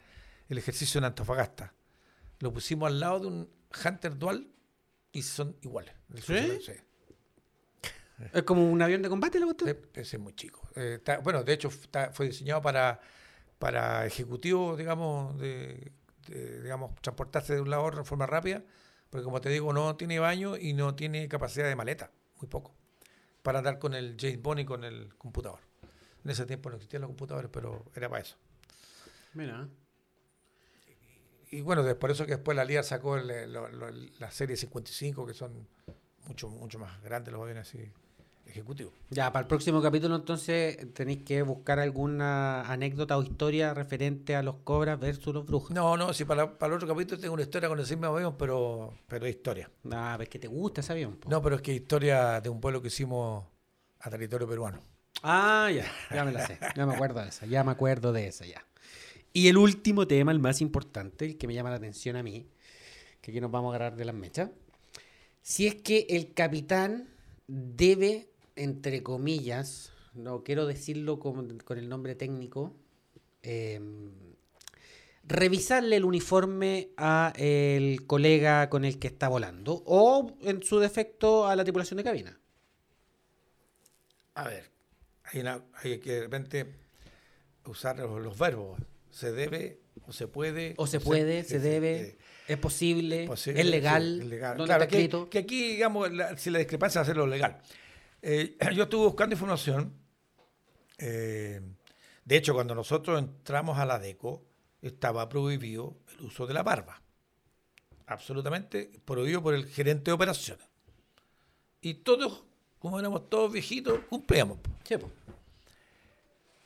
el 0.48 0.58
ejercicio 0.58 1.00
en 1.00 1.04
Antofagasta, 1.04 1.74
lo 2.40 2.54
pusimos 2.54 2.88
al 2.88 3.02
lado 3.02 3.20
de 3.20 3.28
un 3.28 3.50
Hunter 3.84 4.18
Dual 4.18 4.48
y 5.12 5.22
son 5.24 5.58
iguales. 5.62 5.94
¿Sí? 6.26 6.62
Es 8.34 8.44
como 8.44 8.70
un 8.70 8.82
avión 8.82 9.02
de 9.02 9.10
combate, 9.10 9.40
la 9.40 9.46
cuestión. 9.46 9.70
Eh, 9.70 9.80
Ese 9.94 10.18
es 10.18 10.22
muy 10.22 10.34
chico. 10.34 10.62
Eh, 10.76 10.96
está- 10.98 11.20
bueno, 11.20 11.44
de 11.44 11.54
hecho 11.54 11.68
está- 11.70 12.12
fue 12.12 12.28
diseñado 12.28 12.62
para, 12.62 13.00
para 13.58 14.06
ejecutivos, 14.06 14.78
digamos, 14.78 15.38
de, 15.40 15.92
de, 16.28 16.62
digamos, 16.62 16.96
transportarse 17.02 17.54
de 17.56 17.62
un 17.62 17.70
lado 17.70 17.84
a 17.84 17.86
otro 17.88 18.00
en 18.00 18.06
forma 18.06 18.26
rápida, 18.26 18.64
porque 19.10 19.24
como 19.24 19.42
te 19.42 19.50
digo, 19.50 19.74
no 19.74 19.96
tiene 19.96 20.20
baño 20.20 20.58
y 20.58 20.74
no 20.74 20.96
tiene 20.96 21.28
capacidad 21.28 21.68
de 21.68 21.76
maleta, 21.76 22.12
muy 22.40 22.48
poco, 22.48 22.76
para 23.42 23.60
andar 23.60 23.80
con 23.80 23.94
el 23.96 24.16
James 24.20 24.42
Bond 24.42 24.60
y 24.62 24.66
con 24.66 24.84
el 24.84 25.16
computador. 25.18 25.60
En 26.24 26.32
ese 26.32 26.46
tiempo 26.46 26.70
no 26.70 26.76
existían 26.76 27.02
los 27.02 27.10
computadores, 27.10 27.50
pero 27.52 27.86
era 27.96 28.10
para 28.10 28.22
eso. 28.22 28.36
Mira. 29.34 29.68
Y 31.52 31.62
bueno, 31.62 31.88
es 31.88 31.96
por 31.96 32.12
eso 32.12 32.26
que 32.26 32.34
después 32.34 32.56
la 32.56 32.64
Liga 32.66 32.84
sacó 32.84 33.16
el- 33.18 33.52
lo- 33.52 33.70
lo- 33.70 33.90
la 33.92 34.30
serie 34.30 34.56
55, 34.56 35.26
que 35.26 35.34
son 35.34 35.68
mucho, 36.26 36.48
mucho 36.50 36.78
más 36.78 37.02
grandes 37.02 37.32
los 37.32 37.42
aviones 37.42 37.68
así 37.68 37.92
ejecutivos. 38.50 38.94
Ya, 39.10 39.32
para 39.32 39.42
el 39.44 39.48
próximo 39.48 39.82
capítulo 39.82 40.16
entonces 40.16 40.94
tenéis 40.94 41.24
que 41.24 41.42
buscar 41.42 41.80
alguna 41.80 42.62
anécdota 42.64 43.18
o 43.18 43.24
historia 43.24 43.74
referente 43.74 44.36
a 44.36 44.44
los 44.44 44.56
cobras 44.64 45.00
versus 45.00 45.34
los 45.34 45.46
brujos. 45.46 45.72
No, 45.72 45.96
no, 45.98 46.14
si 46.14 46.26
para, 46.26 46.58
para 46.58 46.74
el 46.74 46.78
otro 46.78 46.88
capítulo 46.88 47.20
tengo 47.20 47.34
una 47.34 47.44
historia 47.44 47.70
con 47.70 47.80
el 47.80 47.88
mismo 47.88 48.06
avión, 48.08 48.36
pero, 48.38 48.94
pero 49.08 49.26
es 49.26 49.36
historia. 49.36 49.70
Ah, 49.92 50.16
ves 50.18 50.30
que 50.30 50.40
te 50.40 50.48
gusta 50.48 50.82
ese 50.82 50.94
avión. 50.94 51.16
po. 51.18 51.30
No, 51.30 51.42
pero 51.42 51.56
es 51.56 51.62
que 51.62 51.74
historia 51.74 52.42
de 52.42 52.50
un 52.50 52.60
vuelo 52.60 52.82
que 52.82 52.88
hicimos 52.88 53.46
a 54.00 54.10
territorio 54.10 54.48
peruano. 54.48 54.80
Ah, 55.24 55.70
ya, 55.74 55.86
ya 56.14 56.24
me 56.24 56.32
la 56.32 56.46
sé. 56.46 56.58
Ya 56.76 56.86
me 56.86 56.94
acuerdo 56.94 57.22
de 57.22 57.30
esa, 57.30 57.46
ya 57.46 57.64
me 57.64 57.72
acuerdo 57.72 58.14
de 58.14 58.28
esa, 58.28 58.46
ya. 58.46 58.66
Y 59.34 59.48
el 59.48 59.58
último 59.58 60.08
tema, 60.08 60.32
el 60.32 60.40
más 60.40 60.62
importante, 60.62 61.26
el 61.26 61.38
que 61.38 61.48
me 61.48 61.54
llama 61.54 61.70
la 61.70 61.76
atención 61.76 62.16
a 62.16 62.24
mí, 62.24 62.48
que 63.22 63.32
aquí 63.32 63.42
nos 63.42 63.52
vamos 63.52 63.74
a 63.74 63.76
agarrar 63.76 63.98
de 63.98 64.06
las 64.06 64.16
mechas, 64.16 64.50
si 65.42 65.68
es 65.68 65.76
que 65.76 66.08
el 66.10 66.34
capitán 66.34 67.10
debe, 67.48 68.29
entre 68.60 69.02
comillas, 69.04 69.92
no 70.14 70.44
quiero 70.44 70.66
decirlo 70.66 71.20
con, 71.20 71.60
con 71.60 71.78
el 71.78 71.90
nombre 71.90 72.16
técnico, 72.16 72.76
eh, 73.44 73.80
revisarle 75.24 75.96
el 75.96 76.06
uniforme 76.06 76.90
a 76.98 77.34
el 77.36 78.06
colega 78.08 78.70
con 78.70 78.84
el 78.86 79.00
que 79.00 79.08
está 79.08 79.28
volando 79.30 79.84
o, 79.86 80.36
en 80.42 80.64
su 80.64 80.80
defecto, 80.80 81.48
a 81.48 81.56
la 81.56 81.64
tripulación 81.64 81.98
de 81.98 82.04
cabina. 82.04 82.40
A 84.36 84.48
ver, 84.48 84.70
hay, 85.26 85.42
una, 85.42 85.64
hay 85.84 86.00
que 86.00 86.14
de 86.14 86.22
repente 86.22 86.66
usar 87.66 87.98
los, 88.00 88.22
los 88.22 88.38
verbos. 88.38 88.80
Se 89.12 89.32
debe 89.32 89.80
o 90.08 90.14
se 90.14 90.28
puede. 90.28 90.74
O 90.78 90.88
se 90.88 91.00
puede, 91.00 91.44
se, 91.44 91.60
debe, 91.60 92.02
eh, 92.02 92.18
es 92.48 92.58
posible, 92.58 93.26
posible, 93.26 93.60
es 93.62 93.68
legal, 93.68 94.16
sí, 94.18 94.22
es 94.24 94.28
legal. 94.30 94.58
¿dónde 94.58 94.70
Claro, 94.70 94.84
está 94.84 94.88
que, 94.90 94.98
escrito? 95.04 95.30
que 95.30 95.38
aquí, 95.40 95.74
digamos, 95.74 96.12
la- 96.12 96.38
si 96.38 96.50
la 96.50 96.60
discrepancia 96.60 97.02
es 97.02 97.04
hacerlo 97.04 97.28
legal. 97.28 97.62
Eh, 98.22 98.58
yo 98.76 98.84
estuve 98.84 99.06
buscando 99.06 99.34
información. 99.36 99.94
eh, 100.98 101.62
de 102.26 102.38
hecho, 102.38 102.54
cuando 102.54 102.76
nosotros 102.76 103.18
entramos 103.18 103.80
a 103.80 103.88
la 103.88 103.98
DECO, 103.98 104.46
estaba 104.84 105.28
prohibido 105.28 105.98
el 106.18 106.26
uso 106.26 106.46
de 106.46 106.54
la 106.54 106.62
barba. 106.62 107.02
Absolutamente 108.06 108.92
prohibido 109.04 109.42
por 109.42 109.56
el 109.56 109.66
gerente 109.66 110.12
de 110.12 110.14
operaciones. 110.14 110.66
Y 111.82 111.96
todos, 111.96 112.44
como 112.78 113.00
éramos 113.00 113.30
todos 113.30 113.52
viejitos, 113.52 114.00
cumplíamos. 114.10 114.60
Sí. 114.84 114.96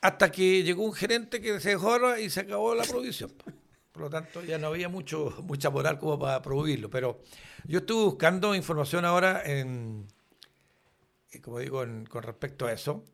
Hasta 0.00 0.30
que 0.30 0.62
llegó 0.62 0.84
un 0.84 0.92
gerente 0.92 1.40
que 1.40 1.58
se 1.60 1.70
dejó 1.70 2.16
y 2.18 2.28
se 2.28 2.40
acabó 2.40 2.74
la 2.74 2.84
prohibición. 2.84 3.32
Por 3.92 4.02
lo 4.02 4.10
tanto, 4.10 4.42
ya 4.42 4.58
no 4.58 4.66
había 4.66 4.88
mucho, 4.88 5.34
mucha 5.44 5.70
moral 5.70 5.98
como 5.98 6.18
para 6.18 6.42
prohibirlo. 6.42 6.90
Pero 6.90 7.22
yo 7.64 7.78
estuve 7.78 8.04
buscando 8.04 8.54
información 8.54 9.04
ahora, 9.04 9.42
en, 9.46 10.08
como 11.40 11.58
digo, 11.58 11.82
en- 11.82 12.06
con 12.06 12.22
respecto 12.22 12.66
a 12.66 12.72
eso, 12.72 13.04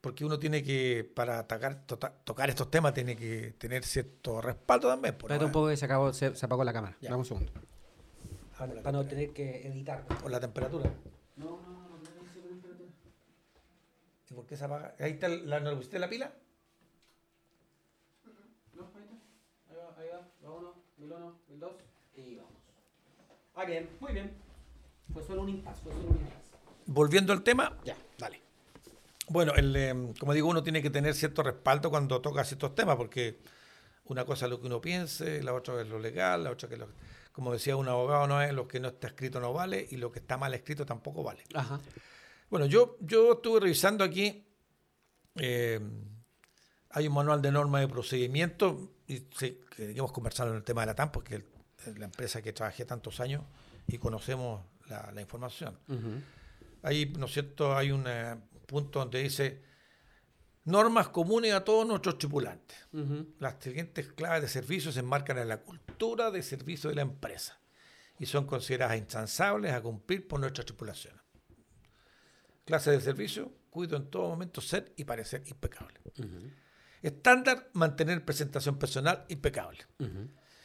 porque 0.00 0.24
uno 0.24 0.38
tiene 0.38 0.62
que, 0.62 1.10
para 1.14 1.38
atacar, 1.40 1.86
tota- 1.86 2.12
tocar 2.24 2.48
estos 2.48 2.70
temas, 2.70 2.94
tiene 2.94 3.16
que 3.16 3.52
tener 3.58 3.84
cierto 3.84 4.40
respaldo 4.40 4.88
también. 4.88 5.14
pues, 5.14 5.24
Espérate 5.24 5.42
¿no? 5.42 5.46
un 5.46 5.52
poco 5.52 5.68
que 5.68 5.76
se, 5.76 5.84
acabó, 5.84 6.12
se, 6.12 6.34
se 6.36 6.46
apagó 6.46 6.64
la 6.64 6.72
cámara. 6.72 6.96
Ya. 7.00 7.10
Dame 7.10 7.20
un 7.20 7.24
segundo. 7.26 7.52
Ah, 8.58 8.66
por 8.66 8.82
Para 8.82 8.92
no 8.92 9.06
tener 9.06 9.32
que 9.32 9.66
editar. 9.68 10.04
Por 10.06 10.30
la 10.30 10.40
temperatura. 10.40 10.90
No, 11.36 11.44
no, 11.44 11.56
no, 11.60 11.88
no, 11.88 11.88
por 11.88 12.00
temperatura. 12.00 12.90
¿Y 14.30 14.34
por 14.34 14.46
qué 14.46 14.56
se 14.56 14.64
apaga? 14.64 14.94
¿Ahí 14.98 15.12
está 15.12 15.28
la, 15.28 15.60
¿no 15.60 15.70
le 15.70 15.76
pusiste 15.76 15.98
la 15.98 16.08
pila? 16.08 16.32
No, 18.74 18.82
ahí 18.94 19.02
está. 19.02 19.14
Ahí 19.70 19.76
va, 19.76 20.02
ahí 20.02 20.08
va. 20.08 20.48
Va 20.48 20.54
uno, 20.58 20.74
mil 20.98 21.12
uno, 21.12 21.38
mil 21.48 21.60
dos. 21.60 21.72
Y 22.16 22.36
vamos. 22.36 22.52
Ah, 23.54 23.64
bien, 23.64 23.88
muy 24.00 24.12
bien. 24.12 24.32
Fue 25.12 25.22
solo 25.22 25.42
un 25.42 25.48
impasse, 25.48 25.80
fue 25.82 25.92
solo 25.92 26.08
un 26.10 26.16
impasse. 26.16 26.37
Volviendo 26.88 27.34
al 27.34 27.42
tema, 27.42 27.76
Ya, 27.84 27.96
dale. 28.16 28.40
Bueno, 29.28 29.52
el, 29.54 29.76
eh, 29.76 29.94
como 30.18 30.32
digo, 30.32 30.48
uno 30.48 30.62
tiene 30.62 30.80
que 30.80 30.88
tener 30.88 31.14
cierto 31.14 31.42
respaldo 31.42 31.90
cuando 31.90 32.22
toca 32.22 32.42
ciertos 32.44 32.74
temas, 32.74 32.96
porque 32.96 33.40
una 34.06 34.24
cosa 34.24 34.46
es 34.46 34.50
lo 34.50 34.58
que 34.58 34.68
uno 34.68 34.80
piense, 34.80 35.42
la 35.42 35.52
otra 35.52 35.82
es 35.82 35.86
lo 35.86 35.98
legal, 35.98 36.44
la 36.44 36.50
otra 36.50 36.66
que 36.66 36.78
lo, 36.78 36.88
como 37.30 37.52
decía 37.52 37.76
un 37.76 37.88
abogado, 37.88 38.26
no 38.26 38.40
es 38.40 38.54
lo 38.54 38.66
que 38.66 38.80
no 38.80 38.88
está 38.88 39.08
escrito 39.08 39.38
no 39.38 39.52
vale 39.52 39.86
y 39.90 39.98
lo 39.98 40.10
que 40.10 40.20
está 40.20 40.38
mal 40.38 40.54
escrito 40.54 40.86
tampoco 40.86 41.22
vale. 41.22 41.44
Ajá. 41.52 41.78
Bueno, 42.48 42.64
yo, 42.64 42.96
yo 43.00 43.32
estuve 43.32 43.60
revisando 43.60 44.02
aquí, 44.02 44.46
eh, 45.34 45.78
hay 46.88 47.06
un 47.06 47.12
manual 47.12 47.42
de 47.42 47.52
normas 47.52 47.82
de 47.82 47.88
procedimiento, 47.88 48.94
y 49.06 49.26
sí, 49.36 49.60
queríamos 49.76 50.10
conversar 50.10 50.48
en 50.48 50.54
el 50.54 50.64
tema 50.64 50.80
de 50.80 50.86
la 50.86 50.94
TAM, 50.94 51.12
porque 51.12 51.44
es 51.84 51.98
la 51.98 52.06
empresa 52.06 52.40
que 52.40 52.54
trabajé 52.54 52.86
tantos 52.86 53.20
años 53.20 53.42
y 53.86 53.98
conocemos 53.98 54.62
la, 54.88 55.12
la 55.12 55.20
información. 55.20 55.78
Ahí, 56.82 57.12
¿no 57.18 57.26
es 57.26 57.32
cierto?, 57.32 57.76
hay 57.76 57.90
un 57.90 58.04
eh, 58.06 58.36
punto 58.66 58.98
donde 58.98 59.22
dice 59.22 59.62
normas 60.64 61.08
comunes 61.08 61.54
a 61.54 61.64
todos 61.64 61.86
nuestros 61.86 62.18
tripulantes. 62.18 62.76
Las 63.38 63.56
siguientes 63.58 64.12
claves 64.12 64.42
de 64.42 64.48
servicio 64.48 64.92
se 64.92 65.00
enmarcan 65.00 65.38
en 65.38 65.48
la 65.48 65.62
cultura 65.62 66.30
de 66.30 66.42
servicio 66.42 66.90
de 66.90 66.96
la 66.96 67.02
empresa 67.02 67.58
y 68.18 68.26
son 68.26 68.46
consideradas 68.46 68.98
intransables 68.98 69.72
a 69.72 69.80
cumplir 69.80 70.28
por 70.28 70.40
nuestra 70.40 70.64
tripulación. 70.64 71.14
Clase 72.64 72.90
de 72.90 73.00
servicio, 73.00 73.50
cuido 73.70 73.96
en 73.96 74.10
todo 74.10 74.28
momento 74.28 74.60
ser 74.60 74.92
y 74.96 75.04
parecer 75.04 75.42
impecable. 75.46 76.00
Estándar, 77.00 77.70
mantener 77.72 78.24
presentación 78.24 78.78
personal 78.78 79.24
impecable. 79.28 79.86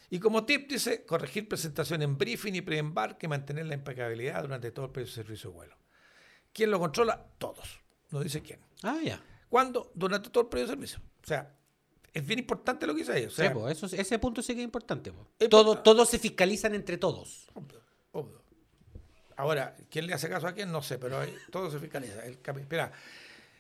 Y 0.10 0.20
como 0.20 0.46
tip 0.46 0.70
dice, 0.70 1.06
corregir 1.06 1.48
presentación 1.48 2.02
en 2.02 2.18
briefing 2.18 2.54
y 2.56 2.62
pre-embarque, 2.62 3.28
mantener 3.28 3.68
la 3.68 3.76
impecabilidad 3.76 4.42
durante 4.42 4.72
todo 4.72 4.88
el 4.88 4.92
periodo 4.92 5.10
de 5.12 5.16
servicio 5.16 5.50
de 5.50 5.56
vuelo. 5.56 5.83
¿Quién 6.54 6.72
lo 6.72 6.80
controla? 6.80 7.26
Todos. 7.38 7.82
No 8.12 8.22
dice 8.22 8.42
quién. 8.42 8.60
Ah, 8.84 9.00
ya. 9.04 9.22
¿Cuándo? 9.50 9.92
Durante 9.96 10.30
todo 10.30 10.44
el 10.44 10.50
periodo 10.50 10.68
de 10.70 10.74
servicio. 10.76 11.00
O 11.24 11.28
sea, 11.28 11.54
es 12.14 12.26
bien 12.26 12.40
importante 12.40 12.86
lo 12.88 12.94
que 12.94 13.00
dice 13.02 13.14
ahí. 13.14 13.26
O 13.26 13.30
sea, 13.32 13.50
Sí, 13.50 13.54
po, 13.54 13.68
eso, 13.70 13.86
ese 13.88 14.20
punto 14.20 14.42
sí 14.42 14.54
que 14.54 14.62
es 14.62 14.66
importante. 14.66 15.12
po. 15.12 15.28
Es 15.40 15.50
Todo, 15.50 15.62
importante. 15.72 15.84
todos 15.84 16.10
se 16.10 16.20
fiscalizan 16.20 16.76
entre 16.76 16.98
todos. 16.98 17.48
Obvio, 17.54 17.82
obvio. 18.12 18.42
Ahora, 19.36 19.76
¿quién 19.90 20.06
le 20.08 20.14
hace 20.14 20.30
caso 20.30 20.48
a 20.48 20.54
quién? 20.54 20.72
No 20.72 20.82
sé, 20.84 21.00
pero 21.00 21.20
ahí 21.20 21.34
todo 21.52 21.72
se 21.72 21.80
fiscaliza. 21.80 22.24
El 22.26 22.38
Mira, 22.70 22.92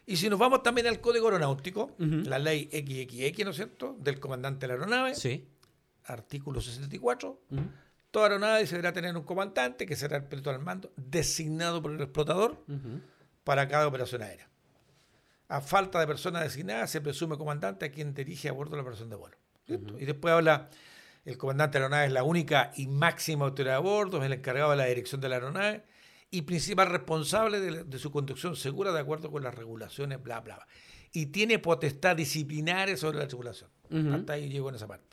y 0.06 0.18
si 0.18 0.30
nos 0.30 0.38
vamos 0.38 0.62
también 0.62 0.86
al 0.86 1.02
código 1.02 1.26
aeronáutico, 1.28 1.92
la 1.98 2.38
ley 2.38 2.66
XXX, 2.72 3.46
¿no 3.46 3.50
es 3.52 3.56
cierto?, 3.56 3.96
del 4.00 4.20
comandante 4.20 4.62
de 4.62 4.68
la 4.68 4.74
aeronave, 4.76 5.16
Sí. 5.16 5.48
artículo 6.06 6.62
64, 6.62 7.40
Ujú. 7.50 7.62
Toda 8.14 8.28
aeronave 8.28 8.64
deberá 8.68 8.94
tener 8.94 9.18
un 9.18 9.24
comandante, 9.24 9.88
que 9.88 9.96
será 9.96 10.18
el 10.18 10.26
piloto 10.26 10.52
al 10.52 10.60
mando, 10.60 10.94
designado 10.96 11.82
por 11.82 11.92
el 11.92 12.00
explotador 12.00 12.64
para 13.44 13.68
cada 13.68 13.88
operación 13.88 14.22
aérea. 14.22 14.48
A 15.48 15.62
falta 15.62 16.00
de 16.00 16.06
persona 16.06 16.40
designada, 16.40 16.86
se 16.86 17.02
presume 17.02 17.40
comandante 17.40 17.88
a 17.88 17.92
quien 17.92 18.14
dirige 18.14 18.50
a 18.50 18.52
bordo 18.52 18.76
la 18.76 18.84
operación 18.84 19.10
de 19.10 19.16
vuelo. 19.16 19.36
Y 19.98 20.06
después 20.06 20.32
habla, 20.32 20.70
el 21.26 21.40
comandante 21.40 21.80
de 21.80 21.80
la 21.80 21.86
aeronave 21.86 22.06
es 22.06 22.14
la 22.14 22.24
única 22.24 22.72
y 22.76 22.86
máxima 22.86 23.46
autoridad 23.46 23.78
a 23.78 23.80
bordo, 23.80 24.20
es 24.20 24.26
el 24.26 24.34
encargado 24.34 24.70
de 24.70 24.78
la 24.78 24.86
dirección 24.86 25.20
de 25.20 25.30
la 25.30 25.36
aeronave 25.36 25.84
y 26.30 26.44
principal 26.44 26.90
responsable 26.90 27.60
de, 27.62 27.98
su 27.98 28.12
conducción 28.12 28.56
segura 28.56 28.92
de 28.92 29.00
acuerdo 29.00 29.32
con 29.32 29.42
las 29.42 29.56
regulaciones, 29.56 30.22
bla, 30.22 30.40
bla, 30.42 30.58
bla. 30.58 30.68
Y 31.12 31.28
tiene 31.28 31.58
potestad 31.58 32.16
disciplinaria 32.16 32.96
sobre 32.96 33.18
la 33.18 33.28
tripulación. 33.28 33.72
Ujú. 33.90 34.14
Hasta 34.14 34.34
ahí 34.34 34.50
llego 34.50 34.70
en 34.70 34.76
esa 34.76 34.88
parte. 34.88 35.13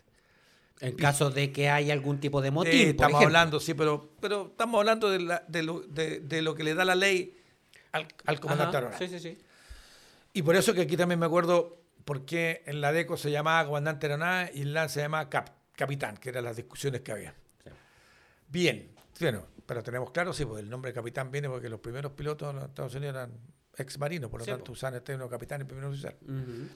En 0.81 0.97
caso 0.97 1.31
de 1.31 1.53
que 1.53 1.69
haya 1.69 1.93
algún 1.93 2.21
tipo 2.21 2.41
de 2.41 2.51
por 2.51 2.91
estamos 2.91 3.23
hablando, 3.23 3.61
sí, 3.61 3.75
pero, 3.75 4.11
pero 4.21 4.47
estamos 4.51 4.79
hablando 4.79 5.11
de, 5.11 5.21
la- 5.21 5.45
de 5.47 5.63
lo, 5.63 5.81
de- 5.81 6.21
de 6.21 6.43
lo 6.43 6.55
que 6.55 6.65
le 6.65 6.75
da 6.75 6.85
la 6.85 6.95
ley 6.95 7.37
al, 7.93 8.07
al 8.27 8.41
comandante 8.41 8.77
Ajá. 8.79 8.99
Sí, 8.99 9.09
sí, 9.09 9.19
sí. 9.21 9.39
Y 10.33 10.43
por 10.43 10.57
eso 10.57 10.73
que 10.73 10.83
aquí 10.83 10.97
también 10.97 11.19
me 11.21 11.27
acuerdo 11.27 11.77
por 12.05 12.25
qué 12.25 12.63
en 12.67 12.81
la 12.81 12.93
DECO 12.93 13.17
se 13.17 13.31
llamaba 13.31 13.67
comandante 13.67 14.07
aeronave 14.07 14.53
y 14.55 14.63
en 14.63 14.73
LAN 14.73 14.89
se 14.89 15.01
llamaba 15.01 15.29
cap- 15.29 15.51
capitán, 15.77 16.17
que 16.17 16.31
eran 16.31 16.45
las 16.45 16.57
discusiones 16.57 17.01
que 17.03 17.13
había. 17.13 17.35
Sí. 17.65 17.71
Bien, 18.49 18.91
bueno, 19.21 19.47
pero 19.67 19.83
tenemos 19.83 20.11
claro, 20.13 20.33
sí, 20.33 20.45
pues 20.45 20.63
el 20.63 20.71
nombre 20.71 20.91
de 20.93 20.95
capitán 20.95 21.31
viene 21.31 21.49
porque 21.49 21.69
los 21.69 21.81
primeros 21.81 22.13
pilotos 22.13 22.51
en 22.51 22.57
los 22.57 22.65
Estados 22.67 22.95
Unidos 22.95 23.15
eran 23.17 23.33
ex 23.77 23.99
marinos, 23.99 24.31
por 24.31 24.41
lo 24.41 24.45
Sí, 24.47 24.51
tanto 24.51 24.65
po. 24.67 24.73
usaban 24.73 24.95
el 24.95 25.03
término 25.03 25.29
capitán 25.29 25.61
y 25.61 25.65
primer 25.65 25.85
oficial. 25.85 26.17
Ujú. 26.23 26.69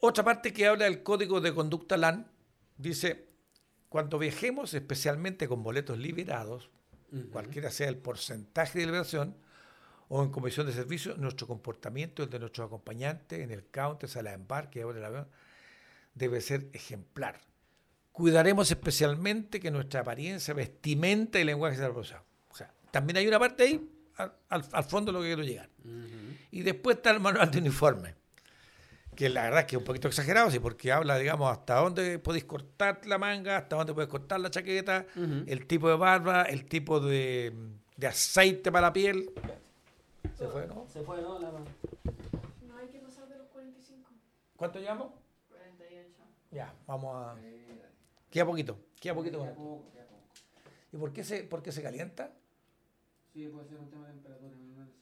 Otra 0.00 0.24
parte 0.24 0.52
que 0.52 0.66
habla 0.66 0.84
del 0.86 1.02
código 1.02 1.40
de 1.40 1.54
conducta 1.54 1.96
LAN 1.96 2.26
dice, 2.78 3.28
cuando 3.88 4.18
viajemos, 4.18 4.72
especialmente 4.74 5.46
con 5.48 5.62
boletos 5.62 5.98
liberados, 5.98 6.70
cualquiera 7.32 7.70
sea 7.70 7.88
el 7.88 7.96
porcentaje 7.96 8.78
de 8.78 8.86
liberación, 8.86 9.36
o 10.08 10.22
en 10.24 10.30
comisión 10.30 10.66
de 10.66 10.72
servicio, 10.72 11.16
nuestro 11.16 11.46
comportamiento, 11.46 12.22
el 12.22 12.30
de 12.30 12.38
nuestros 12.40 12.66
acompañantes, 12.66 13.40
en 13.40 13.50
el 13.50 13.66
counter, 13.68 14.08
sala 14.08 14.30
de 14.30 14.36
embarque, 14.36 14.82
ahora 14.82 14.98
el 14.98 15.04
avión, 15.04 15.28
debe 16.14 16.40
ser 16.40 16.68
ejemplar. 16.72 17.40
Cuidaremos 18.12 18.70
especialmente 18.70 19.60
que 19.60 19.70
nuestra 19.70 20.00
apariencia, 20.00 20.52
vestimenta 20.54 21.38
y 21.38 21.44
lenguaje 21.44 21.76
sea 21.76 21.86
apropiado. 21.86 22.24
O 22.50 22.56
sea, 22.56 22.72
también 22.90 23.18
hay 23.18 23.28
una 23.28 23.38
parte 23.38 23.62
ahí, 23.64 23.90
al, 24.16 24.32
al- 24.48 24.64
al 24.72 24.84
fondo 24.84 25.12
de 25.12 25.18
lo 25.18 25.22
que 25.22 25.28
quiero 25.28 25.42
llegar. 25.42 25.70
Y 26.50 26.62
después 26.62 26.96
está 26.96 27.10
el 27.12 27.20
manual 27.20 27.50
de 27.50 27.58
uniforme, 27.58 28.14
que 29.16 29.28
la 29.28 29.42
verdad 29.42 29.60
es 29.60 29.66
que 29.66 29.76
es 29.76 29.80
un 29.80 29.84
poquito 29.84 30.08
exagerado, 30.08 30.50
sí, 30.50 30.58
porque 30.60 30.92
habla, 30.92 31.18
digamos, 31.18 31.50
hasta 31.52 31.74
dónde 31.76 32.18
podéis 32.18 32.44
cortar 32.44 33.04
la 33.06 33.18
manga, 33.18 33.56
hasta 33.58 33.76
dónde 33.76 33.92
puedes 33.92 34.08
cortar 34.08 34.40
la 34.40 34.50
chaqueta, 34.50 35.06
el 35.46 35.66
tipo 35.66 35.88
de 35.88 35.96
barba, 35.96 36.42
el 36.44 36.66
tipo 36.66 37.00
de, 37.00 37.52
de 37.96 38.06
aceite 38.06 38.72
para 38.72 38.86
la 38.88 38.92
piel. 38.92 39.30
Se 40.38 40.46
fue, 40.48 40.66
¿no? 40.66 40.86
Se 40.88 41.02
fue, 41.02 41.20
¿no? 41.20 41.38
La- 41.38 41.50
No 41.50 42.76
hay 42.78 42.88
que 42.88 42.98
pasar 43.00 43.28
de 43.28 43.36
los 43.36 43.48
45. 43.48 44.08
¿Cuánto 44.56 44.78
llevamos? 44.78 45.12
48. 45.50 46.08
Ya, 46.52 46.72
vamos 46.86 47.14
a... 47.16 47.36
Queda 48.30 48.46
poquito, 48.46 48.78
queda 49.00 49.14
poquito 49.14 49.38
con 49.40 49.48
esto. 49.48 49.82
¿Y 50.92 50.96
por 50.96 51.12
qué 51.12 51.24
se, 51.24 51.42
por 51.44 51.62
qué 51.62 51.72
se 51.72 51.82
calienta? 51.82 52.32
Sí, 53.32 53.46
puede 53.48 53.68
ser 53.68 53.78
un 53.78 53.90
tema 53.90 54.06
de 54.06 54.12
temperatura, 54.14 54.50
no 54.50 54.56
necesariamente. 54.56 54.98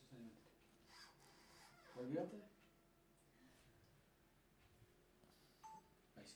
¿Volvió? 1.95 2.21
Ahí 6.17 6.25
sí. 6.27 6.35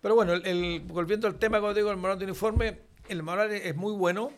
Pero 0.00 0.14
bueno, 0.14 0.32
el, 0.32 0.46
el- 0.46 0.80
volviendo 0.80 1.26
al 1.26 1.38
tema, 1.38 1.60
como 1.60 1.74
digo, 1.74 1.90
el 1.90 1.96
manual 1.96 2.18
de 2.18 2.24
uniforme, 2.24 2.80
el 3.08 3.22
manual 3.22 3.52
es, 3.52 3.74
muy 3.76 3.92
bueno. 3.92 4.30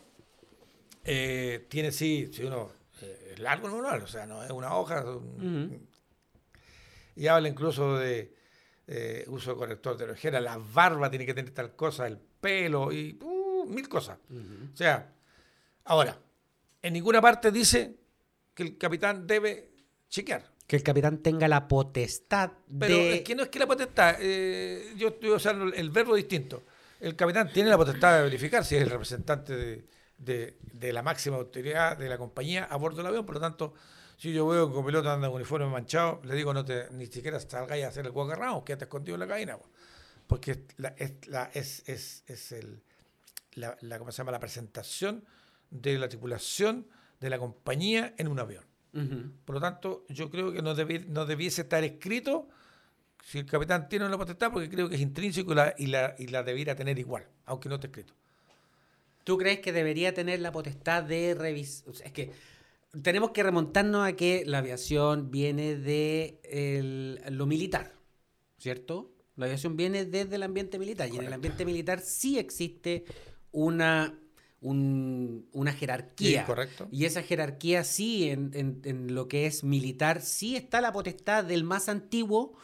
Eh, 1.04 1.66
tiene 1.68 1.90
sí, 1.92 2.30
si 2.32 2.44
uno 2.44 2.70
eh, 3.00 3.32
es 3.32 3.38
largo 3.40 3.66
el 3.68 3.74
manual, 3.74 4.02
o 4.02 4.06
sea, 4.06 4.26
no 4.26 4.42
es 4.42 4.50
una 4.50 4.74
hoja. 4.76 5.04
Y 7.14 7.26
habla 7.26 7.48
incluso 7.48 7.96
de 7.98 8.34
eh, 8.86 9.24
uso 9.28 9.50
de 9.52 9.56
corrector 9.56 9.96
de 9.96 10.04
orejera, 10.04 10.40
la 10.40 10.58
barba 10.58 11.10
tiene 11.10 11.26
que 11.26 11.34
tener 11.34 11.52
tal 11.52 11.74
cosa, 11.76 12.06
el 12.06 12.18
pelo 12.18 12.90
y 12.92 13.18
uh, 13.22 13.66
mil 13.66 13.88
cosas. 13.88 14.18
O 14.72 14.76
sea, 14.76 15.12
ahora, 15.84 16.18
en 16.80 16.92
ninguna 16.92 17.20
parte 17.20 17.52
dice 17.52 17.96
que 18.54 18.62
el 18.62 18.78
capitán 18.78 19.26
debe 19.26 19.70
chequear. 20.08 20.50
Que 20.72 20.76
el 20.76 20.82
capitán 20.82 21.18
tenga 21.18 21.46
la 21.48 21.68
potestad 21.68 22.50
Pero 22.78 22.94
de... 22.96 23.16
es 23.16 23.20
que 23.20 23.34
no 23.34 23.42
es 23.42 23.50
que 23.50 23.58
la 23.58 23.66
potestad, 23.66 24.16
eh, 24.20 24.94
yo 24.96 25.08
estoy 25.08 25.28
usando 25.28 25.66
el 25.66 25.90
verbo 25.90 26.14
distinto. 26.14 26.62
El 26.98 27.14
capitán 27.14 27.52
tiene 27.52 27.68
la 27.68 27.76
potestad 27.76 28.16
de 28.16 28.22
verificar 28.22 28.64
si 28.64 28.76
es 28.76 28.82
el 28.82 28.88
representante 28.88 29.54
de, 29.54 29.84
de- 30.16 30.56
de 30.72 30.92
la 30.94 31.02
máxima 31.02 31.36
autoridad 31.36 31.98
de 31.98 32.08
la 32.08 32.16
compañía 32.16 32.64
a 32.64 32.76
bordo 32.76 32.96
del 32.96 33.06
avión, 33.08 33.26
por 33.26 33.34
lo 33.34 33.40
tanto, 33.42 33.74
si 34.16 34.32
yo 34.32 34.48
veo 34.48 34.72
que 34.72 34.78
un 34.78 34.86
piloto 34.86 35.10
anda 35.10 35.28
con 35.28 35.36
uniforme 35.36 35.66
manchado, 35.66 36.22
le 36.24 36.34
digo 36.34 36.54
no 36.54 36.64
te, 36.64 36.88
ni 36.92 37.04
siquiera 37.04 37.38
salgáis 37.38 37.84
a 37.84 37.88
hacer 37.88 38.06
el 38.06 38.12
around, 38.16 38.64
quédate 38.64 38.84
escondido 38.86 39.16
en 39.16 39.20
la 39.20 39.28
cabina, 39.28 39.58
po. 39.58 39.68
porque 40.26 40.52
es, 40.52 40.58
la, 40.78 40.94
es, 40.96 41.12
la- 41.26 41.50
es, 41.52 41.86
es- 41.86 42.24
es 42.28 42.50
el, 42.52 42.82
la, 43.56 43.76
la- 43.82 43.98
¿cómo 43.98 44.10
se 44.10 44.16
llama? 44.16 44.32
la 44.32 44.40
presentación 44.40 45.22
de 45.68 45.98
la 45.98 46.08
tripulación 46.08 46.86
de 47.20 47.28
la 47.28 47.38
compañía 47.38 48.14
en 48.16 48.28
un 48.28 48.38
avión. 48.40 48.64
Por 49.44 49.54
lo 49.54 49.60
tanto, 49.60 50.04
yo 50.08 50.30
creo 50.30 50.52
que 50.52 50.60
no, 50.62 50.74
debi- 50.76 51.06
no 51.06 51.24
debiese 51.24 51.62
estar 51.62 51.82
escrito 51.82 52.48
si 53.24 53.38
el 53.38 53.46
capitán 53.46 53.88
tiene 53.88 54.08
la 54.08 54.18
potestad, 54.18 54.52
porque 54.52 54.68
creo 54.68 54.88
que 54.88 54.96
es 54.96 55.00
intrínseco 55.00 55.52
y 55.52 55.54
la, 55.54 55.74
y 55.78 55.86
la, 55.86 56.14
y 56.18 56.26
la 56.26 56.42
debiera 56.42 56.74
tener 56.74 56.98
igual, 56.98 57.26
aunque 57.46 57.68
no 57.68 57.76
esté 57.76 57.86
escrito. 57.86 58.14
¿Tú 59.24 59.38
crees 59.38 59.60
que 59.60 59.72
debería 59.72 60.12
tener 60.12 60.40
la 60.40 60.50
potestad 60.52 61.04
de 61.04 61.34
revisar? 61.34 61.94
es 62.04 62.12
que 62.12 62.32
tenemos 63.02 63.30
que 63.30 63.42
remontarnos 63.42 64.06
a 64.06 64.14
que 64.14 64.42
la 64.44 64.58
aviación 64.58 65.30
viene 65.30 65.76
de 65.76 66.40
el- 66.44 67.20
lo 67.36 67.46
militar, 67.46 67.94
¿cierto? 68.58 69.10
La 69.36 69.46
aviación 69.46 69.76
viene 69.76 70.04
desde 70.04 70.34
el 70.36 70.42
ambiente 70.42 70.78
militar 70.78 71.08
y 71.08 71.16
en 71.16 71.24
el 71.24 71.32
ambiente 71.32 71.64
militar 71.64 72.00
sí 72.00 72.38
existe 72.38 73.04
una, 73.52 74.18
un- 74.62 75.48
una 75.52 75.72
jerarquía. 75.72 76.40
Sí, 76.42 76.46
correcto. 76.46 76.88
Y 76.90 77.04
esa 77.04 77.22
jerarquía 77.22 77.84
sí, 77.84 78.30
en, 78.30 78.50
en- 78.54 78.80
en 78.84 79.14
lo 79.14 79.28
que 79.28 79.46
es 79.46 79.62
militar, 79.64 80.22
sí 80.22 80.56
está 80.56 80.80
la 80.80 80.92
potestad 80.92 81.44
del 81.44 81.64
más 81.64 81.88
antiguo 81.88 82.56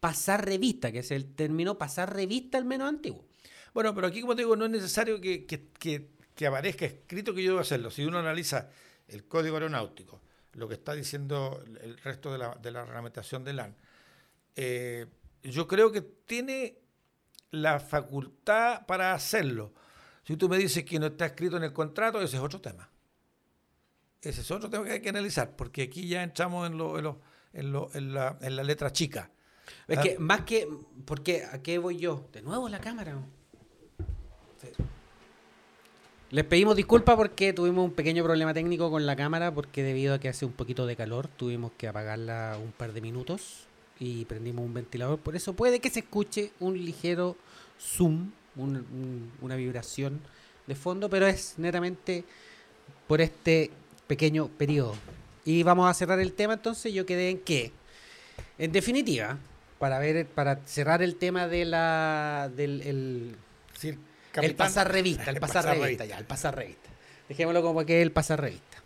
pasar 0.00 0.44
revista, 0.44 0.92
que 0.92 0.98
es 0.98 1.10
el 1.10 1.34
término 1.34 1.78
pasar 1.78 2.12
revista 2.14 2.58
al 2.58 2.64
menos 2.66 2.88
antiguo. 2.88 3.24
Bueno, 3.72 3.94
pero 3.94 4.06
aquí, 4.06 4.20
como 4.20 4.36
te 4.36 4.42
digo, 4.42 4.54
no 4.56 4.66
es 4.66 4.70
necesario 4.70 5.20
que, 5.20 5.46
que- 5.46 5.68
que- 5.78 6.10
que 6.34 6.46
aparezca 6.46 6.84
escrito 6.84 7.32
que 7.34 7.42
yo 7.42 7.52
debo 7.52 7.60
hacerlo. 7.60 7.90
Si 7.90 8.04
uno 8.04 8.18
analiza 8.18 8.68
el 9.08 9.24
código 9.24 9.56
aeronáutico, 9.56 10.20
lo 10.54 10.68
que 10.68 10.74
está 10.74 10.92
diciendo 10.94 11.62
el 11.80 11.96
resto 11.98 12.30
de 12.32 12.38
la, 12.38 12.54
de 12.56 12.70
la 12.72 12.84
reglamentación 12.84 13.44
del 13.44 13.56
LAN, 13.56 13.76
eh, 14.56 15.06
yo 15.42 15.66
creo 15.66 15.92
que 15.92 16.00
tiene 16.00 16.78
la 17.50 17.78
facultad 17.80 18.86
para 18.86 19.14
hacerlo. 19.14 19.72
Si 20.26 20.36
tú 20.36 20.48
me 20.48 20.56
dices 20.58 20.84
que 20.84 20.98
no 20.98 21.06
está 21.06 21.26
escrito 21.26 21.56
en 21.56 21.64
el 21.64 21.72
contrato, 21.72 22.20
ese 22.20 22.36
es 22.36 22.42
otro 22.42 22.60
tema. 22.60 22.88
Ese 24.22 24.40
es 24.40 24.50
otro 24.50 24.70
tema 24.70 24.84
que 24.86 24.92
hay 24.92 25.00
que 25.00 25.10
analizar, 25.10 25.54
porque 25.54 25.82
aquí 25.82 26.08
ya 26.08 26.22
entramos 26.22 26.66
en, 26.66 26.78
lo, 26.78 26.96
en, 26.98 27.04
lo- 27.04 27.20
en, 27.52 27.72
lo- 27.72 27.90
en 27.94 28.14
la, 28.14 28.38
en 28.40 28.56
la 28.56 28.62
letra 28.62 28.90
chica. 28.90 29.30
Es 29.86 29.98
Ah. 29.98 30.02
que 30.02 30.18
más 30.18 30.42
que. 30.42 30.66
Porque, 31.04 31.44
¿a 31.44 31.62
qué 31.62 31.76
voy 31.78 31.98
yo? 31.98 32.26
De 32.32 32.40
nuevo 32.42 32.68
la 32.68 32.80
cámara. 32.80 33.18
Les 36.30 36.44
pedimos 36.44 36.74
disculpas 36.74 37.16
porque 37.16 37.52
tuvimos 37.52 37.84
un 37.84 37.92
pequeño 37.92 38.24
problema 38.24 38.52
técnico 38.54 38.90
con 38.90 39.06
la 39.06 39.14
cámara 39.14 39.54
porque 39.54 39.82
debido 39.82 40.14
a 40.14 40.18
que 40.18 40.28
hace 40.28 40.44
un 40.44 40.52
poquito 40.52 40.86
de 40.86 40.96
calor 40.96 41.28
tuvimos 41.28 41.72
que 41.78 41.86
apagarla 41.86 42.58
un 42.62 42.72
par 42.72 42.92
de 42.92 43.00
minutos 43.00 43.66
y 44.00 44.24
prendimos 44.24 44.64
un 44.64 44.74
ventilador. 44.74 45.18
Por 45.20 45.36
eso 45.36 45.52
puede 45.54 45.80
que 45.80 45.90
se 45.90 46.00
escuche 46.00 46.52
un 46.58 46.76
ligero 46.82 47.36
zoom, 47.78 48.32
un- 48.56 48.76
un- 48.76 49.32
una 49.40 49.56
vibración 49.56 50.20
de 50.66 50.74
fondo, 50.74 51.08
pero 51.10 51.26
es 51.26 51.54
netamente 51.58 52.24
por 53.06 53.20
este 53.20 53.70
pequeño 54.06 54.48
periodo. 54.48 54.94
Y 55.44 55.62
vamos 55.62 55.88
a 55.90 55.94
cerrar 55.94 56.20
el 56.20 56.32
tema 56.32 56.54
entonces. 56.54 56.92
Yo 56.92 57.04
quedé 57.04 57.30
en 57.30 57.38
que, 57.40 57.72
en 58.58 58.72
definitiva, 58.72 59.38
para 59.78 59.98
ver, 59.98 60.26
para 60.26 60.60
cerrar 60.66 61.02
el 61.02 61.16
tema 61.16 61.46
de 61.48 61.64
la 61.66 62.50
del 62.54 62.80
el- 62.82 63.36
Sí, 63.78 63.94
el 64.40 64.54
pasar 64.54 64.90
revista, 64.90 65.24
el, 65.30 65.38
pasar, 65.40 65.56
pasar 65.64 65.64
revista, 65.64 65.84
revista. 65.86 66.04
ya, 66.06 66.18
el 66.18 66.24
pasar 66.24 66.56
revista. 66.56 66.88
Dejémoslo 67.28 67.62
como 67.62 67.84
que 67.84 67.98
es 68.00 68.02
el 68.02 68.12
pasar 68.12 68.40
revista. 68.40 68.78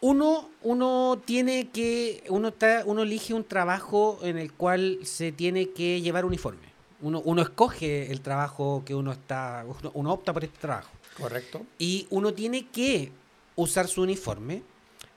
Uno, 0.00 0.48
uno 0.62 1.20
tiene 1.24 1.70
que, 1.70 2.22
uno 2.28 2.48
está, 2.48 2.82
uno 2.86 3.02
elige 3.02 3.34
un 3.34 3.42
trabajo 3.44 4.20
en 4.22 4.38
el 4.38 4.52
cual 4.52 5.00
se 5.02 5.32
tiene 5.32 5.70
que 5.70 6.00
llevar 6.00 6.24
uniforme. 6.24 6.68
Uno, 7.00 7.20
uno 7.20 7.42
escoge 7.42 8.10
el 8.10 8.20
trabajo 8.20 8.82
que 8.84 8.94
uno 8.94 9.12
está, 9.12 9.64
uno, 9.66 9.90
uno 9.94 10.12
opta 10.12 10.32
por 10.32 10.44
este 10.44 10.58
trabajo. 10.58 10.90
Correcto. 11.16 11.62
Y 11.78 12.06
uno 12.10 12.34
tiene 12.34 12.66
que 12.66 13.12
usar 13.56 13.88
su 13.88 14.02
uniforme. 14.02 14.62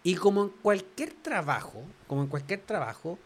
Y 0.04 0.16
como 0.16 0.44
en 0.44 0.50
cualquier 0.50 1.14
trabajo, 1.14 1.84
como 2.08 2.24
en 2.24 2.28
cualquier 2.28 2.62
trabajo, 2.62 3.20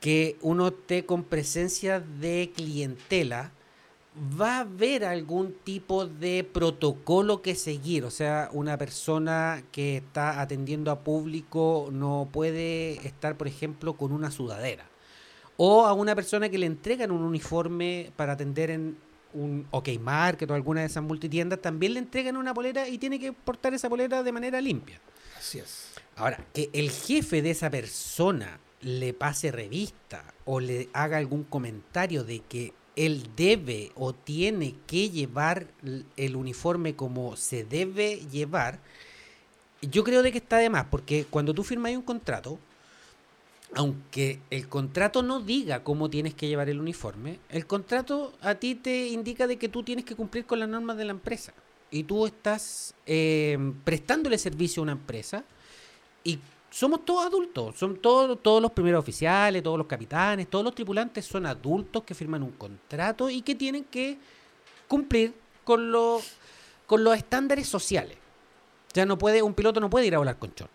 que 0.00 0.36
uno 0.42 0.68
esté 0.68 1.06
con 1.06 1.24
presencia 1.24 1.98
de 1.98 2.52
clientela, 2.54 3.52
va 4.40 4.58
a 4.58 4.60
haber 4.60 5.04
algún 5.04 5.52
tipo 5.64 6.06
de 6.06 6.44
protocolo 6.44 7.42
que 7.42 7.54
seguir. 7.54 8.04
O 8.04 8.10
sea, 8.10 8.48
una 8.52 8.78
persona 8.78 9.64
que 9.72 9.96
está 9.96 10.40
atendiendo 10.40 10.90
a 10.90 11.00
público 11.00 11.88
no 11.90 12.28
puede 12.32 13.06
estar, 13.06 13.36
por 13.36 13.48
ejemplo, 13.48 13.94
con 13.94 14.12
una 14.12 14.30
sudadera. 14.30 14.84
O 15.56 15.86
a 15.86 15.92
una 15.92 16.14
persona 16.14 16.48
que 16.48 16.58
le 16.58 16.66
entregan 16.66 17.10
un 17.10 17.22
uniforme 17.22 18.12
para 18.16 18.32
atender 18.32 18.70
en 18.70 18.96
un 19.34 19.66
OK 19.70 19.88
Market 20.00 20.50
o 20.50 20.54
alguna 20.54 20.80
de 20.80 20.86
esas 20.86 21.02
multitiendas, 21.02 21.60
también 21.60 21.94
le 21.94 22.00
entregan 22.00 22.36
una 22.36 22.54
polera 22.54 22.88
y 22.88 22.98
tiene 22.98 23.18
que 23.18 23.32
portar 23.32 23.74
esa 23.74 23.88
polera 23.88 24.22
de 24.22 24.32
manera 24.32 24.60
limpia. 24.60 25.00
Así 25.38 25.58
es. 25.58 25.90
Ahora, 26.16 26.44
que 26.52 26.70
el 26.72 26.90
jefe 26.90 27.42
de 27.42 27.50
esa 27.50 27.70
persona 27.70 28.58
le 28.80 29.14
pase 29.14 29.50
revista 29.50 30.24
o 30.44 30.60
le 30.60 30.88
haga 30.92 31.18
algún 31.18 31.44
comentario 31.44 32.22
de 32.24 32.40
que 32.40 32.72
él 32.96 33.30
debe 33.34 33.90
o 33.96 34.12
tiene 34.12 34.76
que 34.86 35.10
llevar 35.10 35.66
el 36.16 36.36
uniforme 36.36 36.94
como 36.94 37.36
se 37.36 37.64
debe 37.64 38.16
llevar, 38.30 38.78
yo 39.82 40.04
creo 40.04 40.22
de 40.22 40.30
que 40.30 40.38
está 40.38 40.58
de 40.58 40.70
más, 40.70 40.86
porque 40.86 41.26
cuando 41.28 41.52
tú 41.54 41.64
firmas 41.64 41.92
un 41.92 42.02
contrato, 42.02 42.58
aunque 43.76 44.40
el 44.50 44.68
contrato 44.68 45.22
no 45.22 45.40
diga 45.40 45.82
cómo 45.82 46.08
tienes 46.08 46.34
que 46.34 46.48
llevar 46.48 46.68
el 46.68 46.80
uniforme, 46.80 47.40
el 47.48 47.66
contrato 47.66 48.32
a 48.40 48.54
ti 48.54 48.74
te 48.74 49.08
indica 49.08 49.46
de 49.46 49.56
que 49.56 49.68
tú 49.68 49.82
tienes 49.82 50.04
que 50.04 50.14
cumplir 50.14 50.46
con 50.46 50.60
las 50.60 50.68
normas 50.68 50.96
de 50.96 51.04
la 51.04 51.12
empresa. 51.12 51.52
Y 51.90 52.04
tú 52.04 52.26
estás 52.26 52.94
eh, 53.06 53.58
prestándole 53.84 54.38
servicio 54.38 54.80
a 54.80 54.84
una 54.84 54.92
empresa 54.92 55.44
y 56.24 56.38
somos 56.70 57.04
todos 57.04 57.24
adultos, 57.24 57.76
son 57.76 57.98
todos, 57.98 58.60
los 58.60 58.72
primeros 58.72 59.00
oficiales, 59.00 59.62
todos 59.62 59.78
los 59.78 59.86
capitanes, 59.86 60.50
todos 60.50 60.64
los 60.64 60.74
tripulantes 60.74 61.24
son 61.24 61.46
adultos 61.46 62.02
que 62.02 62.14
firman 62.14 62.42
un 62.42 62.50
contrato 62.52 63.30
y 63.30 63.42
que 63.42 63.54
tienen 63.54 63.84
que 63.84 64.18
cumplir 64.88 65.34
con, 65.62 65.92
los 65.92 66.32
con 66.86 67.04
los 67.04 67.16
estándares 67.16 67.68
sociales. 67.68 68.18
Ya 68.92 69.06
no 69.06 69.16
puede, 69.18 69.42
un 69.42 69.54
piloto 69.54 69.78
no 69.80 69.88
puede 69.88 70.06
ir 70.06 70.14
a 70.16 70.18
volar 70.18 70.36
con 70.36 70.52
short. 70.52 70.70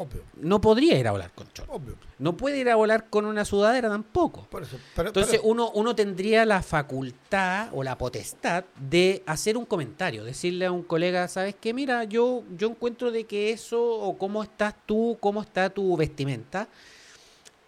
Obvio. 0.00 0.22
No 0.36 0.62
podría 0.62 0.98
ir 0.98 1.06
a 1.06 1.10
volar 1.10 1.30
con 1.34 1.46
short. 1.54 1.68
Obvio. 1.70 1.94
No 2.18 2.34
puede 2.34 2.58
ir 2.58 2.70
a 2.70 2.76
volar 2.76 3.10
con 3.10 3.26
una 3.26 3.44
sudadera 3.44 3.90
tampoco. 3.90 4.46
Por 4.50 4.62
eso. 4.62 4.78
Pero, 4.96 5.08
Entonces 5.10 5.40
pero- 5.40 5.50
uno, 5.50 5.70
uno 5.74 5.94
tendría 5.94 6.46
la 6.46 6.62
facultad 6.62 7.68
o 7.72 7.82
la 7.82 7.98
potestad 7.98 8.64
de 8.80 9.22
hacer 9.26 9.58
un 9.58 9.66
comentario, 9.66 10.24
decirle 10.24 10.64
a 10.64 10.72
un 10.72 10.82
colega, 10.84 11.28
¿sabes 11.28 11.54
qué? 11.60 11.74
Mira, 11.74 12.04
yo, 12.04 12.44
yo 12.56 12.68
encuentro 12.68 13.12
de 13.12 13.24
que 13.24 13.50
eso, 13.50 13.82
o 13.84 14.16
cómo 14.16 14.42
estás 14.42 14.74
tú, 14.86 15.18
cómo 15.20 15.42
está 15.42 15.68
tu 15.68 15.94
vestimenta, 15.98 16.66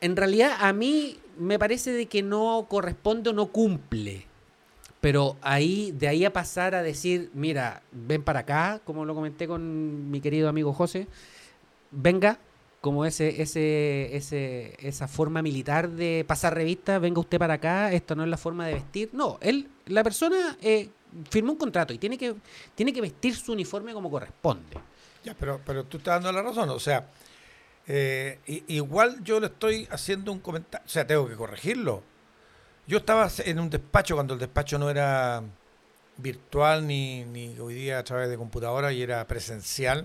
en 0.01 0.17
realidad 0.17 0.53
a 0.59 0.73
mí 0.73 1.19
me 1.39 1.59
parece 1.59 1.93
de 1.93 2.07
que 2.07 2.23
no 2.23 2.67
corresponde 2.69 3.29
o 3.29 3.33
no 3.35 3.49
cumple. 3.49 4.27
Pero 5.03 5.37
ahí, 5.43 5.93
de 5.93 6.09
ahí 6.09 6.25
a 6.25 6.33
pasar 6.33 6.75
a 6.75 6.83
decir, 6.83 7.31
mira, 7.35 7.83
ven 7.91 8.23
para 8.23 8.41
acá, 8.41 8.81
como 8.85 9.05
lo 9.05 9.15
comenté 9.15 9.47
con 9.49 10.11
mi 10.11 10.21
querido 10.21 10.49
amigo 10.49 10.73
José, 10.73 11.09
venga, 11.93 12.39
como 12.81 13.05
ese, 13.05 13.41
ese, 13.41 14.17
ese, 14.17 14.75
esa 14.81 15.07
forma 15.07 15.41
militar 15.41 15.89
de 15.89 16.25
pasar 16.27 16.55
revistas, 16.55 17.01
venga 17.01 17.21
usted 17.21 17.39
para 17.39 17.55
acá, 17.55 17.93
esto 17.93 18.17
no 18.17 18.25
es 18.25 18.29
la 18.29 18.37
forma 18.37 18.67
de 18.67 18.75
vestir. 18.75 19.11
No, 19.13 19.39
él, 19.41 19.69
la 19.87 20.03
persona 20.03 20.59
eh, 20.61 20.89
firmó 21.31 21.53
un 21.53 21.59
contrato 21.59 21.93
y 21.93 21.99
tiene 21.99 22.19
que, 22.19 22.35
tiene 22.75 22.93
que 22.93 23.01
vestir 23.01 23.37
su 23.37 23.53
uniforme 23.53 23.93
como 23.93 24.11
corresponde. 24.11 24.79
Ya, 25.23 25.35
pero, 25.35 25.61
pero 25.65 25.85
tú 25.85 25.99
estás 25.99 26.15
dando 26.15 26.33
la 26.33 26.43
razón. 26.43 26.71
O 26.71 26.81
sea, 26.81 27.07
eh, 27.87 28.41
igual 28.67 29.23
yo 29.23 29.39
le 29.39 29.47
estoy 29.47 29.87
haciendo 29.91 30.33
un 30.33 30.41
comentario. 30.41 30.85
O 30.85 30.89
sea, 30.89 31.07
tengo 31.07 31.29
que 31.29 31.37
corregirlo. 31.37 32.03
Yo 32.87 32.99
estaba 32.99 33.31
en 33.45 33.61
un 33.61 33.71
despacho 33.71 34.17
cuando 34.17 34.35
el 34.35 34.41
despacho 34.41 34.79
no 34.79 34.91
era 34.91 35.43
virtual 36.17 36.87
ni, 36.87 37.25
ni 37.25 37.57
hoy 37.59 37.75
día 37.75 37.99
a 37.99 38.05
través 38.05 38.29
de 38.29 38.37
computadora 38.37 38.93
y 38.93 39.03
era 39.03 39.25
presencial. 39.27 40.05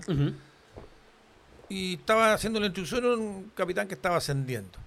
Y 1.68 1.94
estaba 1.94 2.32
haciendo 2.32 2.60
la 2.60 2.66
instrucción 2.66 3.04
a 3.04 3.08
un 3.14 3.52
capitán 3.54 3.88
que 3.88 3.94
estaba 3.94 4.16
ascendiendo. 4.16 4.78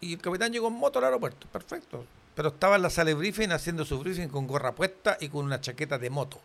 Y 0.00 0.14
el 0.14 0.20
capitán 0.20 0.52
llegó 0.52 0.68
en 0.68 0.74
moto 0.74 0.98
al 0.98 1.06
aeropuerto. 1.06 1.46
Perfecto. 1.48 2.04
Pero 2.34 2.50
estaba 2.50 2.76
en 2.76 2.82
la 2.82 2.90
sala 2.90 3.08
de 3.08 3.14
briefing 3.14 3.50
haciendo 3.50 3.84
su 3.84 3.98
briefing 3.98 4.28
con 4.28 4.46
gorra 4.46 4.74
puesta 4.74 5.18
y 5.20 5.28
con 5.28 5.44
una 5.44 5.60
chaqueta 5.60 5.98
de 5.98 6.10
moto. 6.10 6.40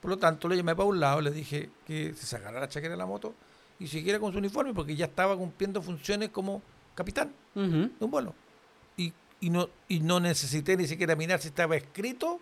Por 0.00 0.10
lo 0.10 0.18
tanto, 0.18 0.48
le 0.48 0.56
llamé 0.56 0.74
para 0.74 0.88
un 0.88 0.98
lado, 0.98 1.20
le 1.20 1.30
dije 1.30 1.70
que 1.86 2.14
se 2.14 2.26
sacara 2.26 2.58
la 2.58 2.68
chaqueta 2.68 2.92
de 2.92 2.96
la 2.96 3.06
moto 3.06 3.34
y 3.78 3.86
siguiera 3.86 4.18
con 4.18 4.32
su 4.32 4.38
uniforme 4.38 4.74
porque 4.74 4.96
ya 4.96 5.06
estaba 5.06 5.36
cumpliendo 5.36 5.80
funciones 5.82 6.30
como 6.30 6.62
capitán 6.94 7.32
de 7.54 7.90
un 7.98 8.10
vuelo. 8.10 8.34
Y, 8.96 9.12
y, 9.40 9.50
no, 9.50 9.68
y 9.88 10.00
no 10.00 10.20
necesité 10.20 10.76
ni 10.76 10.86
siquiera 10.86 11.16
mirar 11.16 11.40
si 11.40 11.48
estaba 11.48 11.76
escrito 11.76 12.40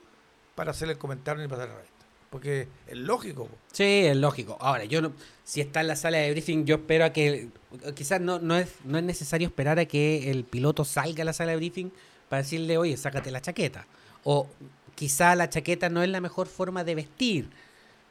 para 0.54 0.72
hacer 0.72 0.88
el 0.90 0.98
comentario 0.98 1.42
ni 1.42 1.48
pasar 1.48 1.68
la 1.68 1.76
revista. 1.76 1.97
Porque 2.31 2.68
es 2.87 2.97
lógico. 2.97 3.49
Sí, 3.72 3.85
es 3.85 4.16
lógico. 4.16 4.59
Ahora, 4.61 4.85
yo 4.85 5.01
no, 5.01 5.12
si 5.45 5.61
está 5.61 5.81
en 5.81 5.89
la 5.89 5.97
sala 5.97 6.18
de 6.18 6.31
briefing, 6.31 6.66
yo 6.66 6.76
espero 6.76 7.07
a 7.07 7.12
que, 7.12 7.49
quizás 7.95 8.20
no, 8.20 8.39
no, 8.39 8.57
es, 8.57 8.68
no 8.85 8.99
es 8.99 9.05
necesario 9.05 9.49
esperar 9.49 9.79
a 9.79 9.87
que 9.87 10.31
el 10.31 10.45
piloto 10.45 10.85
salga 10.85 11.22
a 11.22 11.24
la 11.24 11.33
sala 11.33 11.53
de 11.53 11.57
briefing 11.57 11.91
para 12.29 12.43
decirle, 12.43 12.76
oye, 12.76 12.97
sácate 12.97 13.31
la 13.31 13.41
chaqueta. 13.41 13.87
O 14.24 14.47
quizá 14.95 15.35
la 15.37 15.49
chaqueta 15.49 15.89
no 15.89 16.03
es 16.03 16.09
la 16.09 16.20
mejor 16.20 16.49
forma 16.49 16.85
de 16.85 16.97
vestir, 16.97 17.49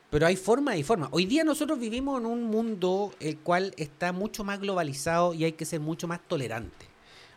pero 0.09 0.25
hay 0.25 0.35
forma 0.35 0.77
y 0.77 0.83
forma. 0.83 1.09
Hoy 1.11 1.25
día 1.25 1.43
nosotros 1.43 1.79
vivimos 1.79 2.19
en 2.19 2.25
un 2.25 2.43
mundo 2.45 3.13
el 3.19 3.37
cual 3.37 3.73
está 3.77 4.13
mucho 4.13 4.43
más 4.43 4.59
globalizado 4.59 5.33
y 5.33 5.43
hay 5.43 5.51
que 5.51 5.65
ser 5.65 5.79
mucho 5.79 6.07
más 6.07 6.21
tolerante. 6.27 6.85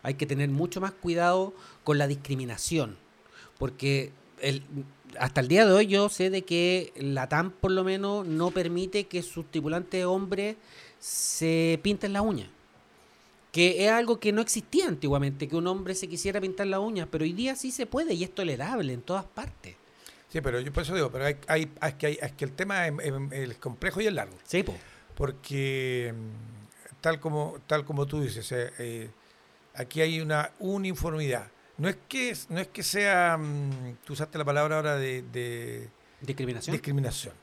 Hay 0.03 0.15
que 0.15 0.25
tener 0.25 0.49
mucho 0.49 0.81
más 0.81 0.93
cuidado 0.93 1.53
con 1.83 1.97
la 1.97 2.07
discriminación, 2.07 2.97
porque 3.59 4.13
el, 4.39 4.63
hasta 5.19 5.41
el 5.41 5.47
día 5.47 5.65
de 5.65 5.71
hoy 5.73 5.87
yo 5.87 6.09
sé 6.09 6.29
de 6.29 6.43
que 6.43 6.93
la 6.95 7.27
TAM 7.29 7.51
por 7.51 7.71
lo 7.71 7.83
menos 7.83 8.25
no 8.27 8.51
permite 8.51 9.05
que 9.07 9.21
sus 9.23 9.49
tripulantes 9.51 10.05
hombres 10.05 10.55
se 10.99 11.79
pinten 11.83 12.13
la 12.13 12.21
uña. 12.21 12.49
Que 13.51 13.85
es 13.85 13.91
algo 13.91 14.19
que 14.19 14.31
no 14.31 14.41
existía 14.41 14.87
antiguamente, 14.87 15.47
que 15.49 15.55
un 15.57 15.67
hombre 15.67 15.93
se 15.93 16.07
quisiera 16.07 16.39
pintar 16.39 16.67
la 16.67 16.79
uña, 16.79 17.05
pero 17.11 17.23
hoy 17.25 17.33
día 17.33 17.55
sí 17.57 17.71
se 17.71 17.85
puede 17.85 18.13
y 18.13 18.23
es 18.23 18.33
tolerable 18.33 18.93
en 18.93 19.01
todas 19.01 19.25
partes. 19.25 19.75
Sí, 20.29 20.39
pero 20.39 20.61
yo 20.61 20.71
por 20.71 20.83
eso 20.83 20.95
digo, 20.95 21.11
pero 21.11 21.25
hay, 21.25 21.35
hay, 21.47 21.69
es, 21.81 21.93
que 21.95 22.05
hay- 22.07 22.19
es 22.21 22.31
que 22.31 22.45
el 22.45 22.53
tema 22.53 22.87
es, 22.87 23.57
complejo 23.59 23.99
y 23.99 24.07
es 24.07 24.13
largo. 24.13 24.37
Sí, 24.45 24.63
po. 24.63 24.73
Porque 25.15 26.13
mm, 26.15 27.01
tal 27.01 27.19
como, 27.19 27.57
tal 27.67 27.83
como 27.83 28.05
tú 28.05 28.21
dices, 28.21 28.49
eh, 28.53 28.71
eh, 28.79 29.09
aquí 29.75 29.99
hay 29.99 30.21
una 30.21 30.51
uniformidad. 30.59 31.51
No 31.77 31.89
es 31.89 31.97
que, 32.07 32.35
no 32.49 32.59
es 32.59 32.67
que 32.67 32.83
sea, 32.83 33.37
mm, 33.37 33.97
tú 34.05 34.13
usaste 34.13 34.37
la 34.37 34.45
palabra 34.45 34.75
ahora 34.77 34.95
de, 34.97 35.21
de 35.23 35.89
Discriminación. 36.21 36.73
discriminación. 36.73 37.33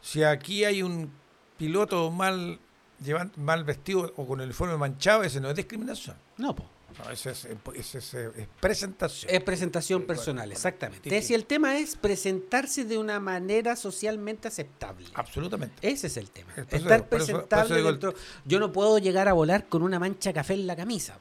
Si 0.00 0.22
aquí 0.22 0.64
hay 0.64 0.82
un 0.82 1.10
piloto 1.58 2.10
mal, 2.12 2.60
llevan, 3.02 3.32
mal 3.36 3.64
vestido 3.64 4.12
o 4.16 4.26
con 4.26 4.40
el 4.40 4.46
uniforme 4.46 4.76
manchado, 4.76 5.24
ese 5.24 5.40
no 5.40 5.50
es 5.50 5.56
discriminación. 5.56 6.16
No, 6.36 6.54
po. 6.54 6.64
No, 7.04 7.10
ese 7.10 7.30
es, 7.32 7.46
ese 7.74 7.98
es, 7.98 8.14
eh, 8.14 8.30
es 8.36 8.48
presentación. 8.60 9.30
Es 9.34 9.42
presentación 9.42 10.00
Sí, 10.02 10.06
personal, 10.06 10.50
exactamente. 10.52 11.10
Sí, 11.10 11.14
Es 11.14 11.24
sí. 11.26 11.32
decir, 11.32 11.36
el 11.36 11.44
tema 11.46 11.76
es 11.76 11.96
presentarse 11.96 12.84
de 12.84 12.96
una 12.96 13.20
manera 13.20 13.76
socialmente 13.76 14.48
aceptable. 14.48 15.06
Absolutamente. 15.14 15.76
Ese 15.86 16.06
es 16.06 16.16
el 16.16 16.30
tema. 16.30 16.52
Eh, 16.56 16.64
Estar 16.70 17.06
presentable 17.08 17.82
dentro. 17.82 18.14
Yo 18.46 18.60
no 18.60 18.72
puedo 18.72 18.98
llegar 18.98 19.28
a 19.28 19.34
volar 19.34 19.66
con 19.66 19.82
una 19.82 19.98
mancha 19.98 20.32
café 20.32 20.54
en 20.54 20.66
la 20.66 20.76
camisa. 20.76 21.18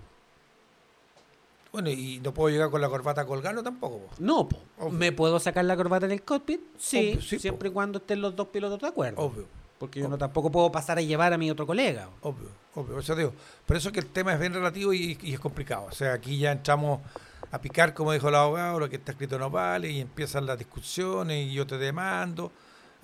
Bueno, 1.76 1.90
y 1.90 2.20
no 2.24 2.34
puedo 2.34 2.50
llegar 2.50 2.70
con 2.70 2.80
la 2.80 2.88
corbata 2.88 3.26
colgando 3.26 3.62
tampoco. 3.62 4.00
po. 4.00 4.10
No, 4.20 4.48
po. 4.48 4.90
¿me 4.90 5.12
puedo 5.12 5.40
sacar 5.42 5.66
la 5.66 5.76
corbata 5.76 6.06
en 6.06 6.14
el 6.14 6.22
cockpit? 6.24 6.62
Sí, 6.78 7.12
Obvio, 7.12 7.22
sí, 7.22 7.36
po. 7.36 7.42
siempre 7.42 7.68
y 7.70 7.72
cuando 7.74 7.98
estén 7.98 8.22
los 8.22 8.34
dos 8.36 8.48
pilotos 8.48 8.80
de 8.80 8.88
acuerdo. 8.88 9.22
Obvio, 9.22 9.46
Porque 9.78 10.00
yo 10.00 10.08
no 10.08 10.18
tampoco 10.18 10.50
puedo 10.50 10.72
pasar 10.72 10.98
a 10.98 11.02
llevar 11.02 11.34
a 11.34 11.38
mi 11.38 11.52
otro 11.52 11.68
colega. 11.68 12.08
obvio, 12.22 12.48
obvio. 12.76 12.94
Por 12.94 13.04
eso 13.04 13.14
digo. 13.16 13.34
Por 13.66 13.76
eso 13.76 13.92
que 13.92 14.00
el 14.00 14.06
tema 14.06 14.34
es 14.34 14.40
bien 14.40 14.54
relativo 14.54 14.94
y, 14.94 15.18
y 15.22 15.34
es 15.34 15.40
complicado. 15.42 15.88
O 15.90 15.92
sea, 15.92 16.14
aquí 16.14 16.38
ya 16.38 16.54
entramos 16.54 17.02
a 17.52 17.60
picar, 17.60 17.94
como 17.94 18.14
dijo 18.14 18.30
el 18.30 18.36
abogado, 18.36 18.80
lo 18.80 18.90
que 18.90 18.96
está 18.96 19.12
escrito 19.12 19.38
no 19.38 19.50
vale, 19.50 19.90
y 19.92 20.00
empiezan 20.00 20.46
las 20.46 20.58
discusiones 20.58 21.46
y 21.48 21.54
yo 21.54 21.68
te 21.68 21.78
demando. 21.78 22.52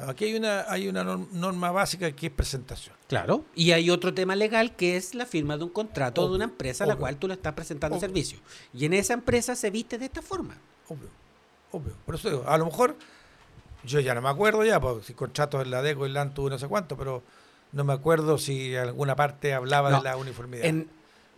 Aquí 0.07 0.25
hay 0.25 0.35
una, 0.35 0.65
hay 0.67 0.87
una 0.87 1.03
norm- 1.03 1.27
norma 1.31 1.71
básica 1.71 2.11
que 2.11 2.27
es 2.27 2.31
presentación. 2.33 2.95
Claro. 3.07 3.45
Y 3.55 3.71
hay 3.71 3.89
otro 3.89 4.13
tema 4.13 4.35
legal 4.35 4.75
que 4.75 4.95
es 4.97 5.13
la 5.15 5.25
firma 5.25 5.57
de 5.57 5.63
un 5.65 5.69
contrato 5.69 6.27
de 6.29 6.35
una 6.35 6.45
empresa 6.45 6.83
a 6.83 6.87
la 6.87 6.93
obvio. 6.93 7.01
cual 7.01 7.17
tú 7.17 7.27
le 7.27 7.33
estás 7.35 7.53
presentando 7.53 7.97
Obvio. 7.97 8.07
servicio. 8.07 8.39
Y 8.73 8.85
en 8.85 8.93
esa 8.93 9.13
empresa 9.13 9.55
se 9.55 9.69
viste 9.69 9.97
de 9.97 10.05
esta 10.05 10.21
forma. 10.21 10.55
Obvio, 10.87 11.09
obvio. 11.71 11.93
Por 12.05 12.15
eso 12.15 12.29
digo, 12.29 12.43
a 12.47 12.57
lo 12.57 12.65
mejor, 12.65 12.95
yo 13.83 13.99
ya 13.99 14.13
no 14.13 14.21
me 14.21 14.29
acuerdo 14.29 14.63
ya, 14.63 14.79
porque 14.79 15.05
si 15.05 15.13
contratos 15.13 15.63
en 15.63 15.71
la 15.71 15.81
DECO 15.81 16.05
y 16.05 16.09
la 16.09 16.21
ANTU 16.21 16.49
no 16.49 16.57
sé 16.59 16.67
cuánto, 16.67 16.95
pero 16.97 17.23
no 17.71 17.83
me 17.83 17.93
acuerdo 17.93 18.37
si 18.37 18.75
alguna 18.75 19.15
parte 19.15 19.53
hablaba 19.53 19.89
No, 19.89 19.97
de 19.97 20.03
la 20.03 20.17
uniformidad. 20.17 20.65
En, 20.65 20.87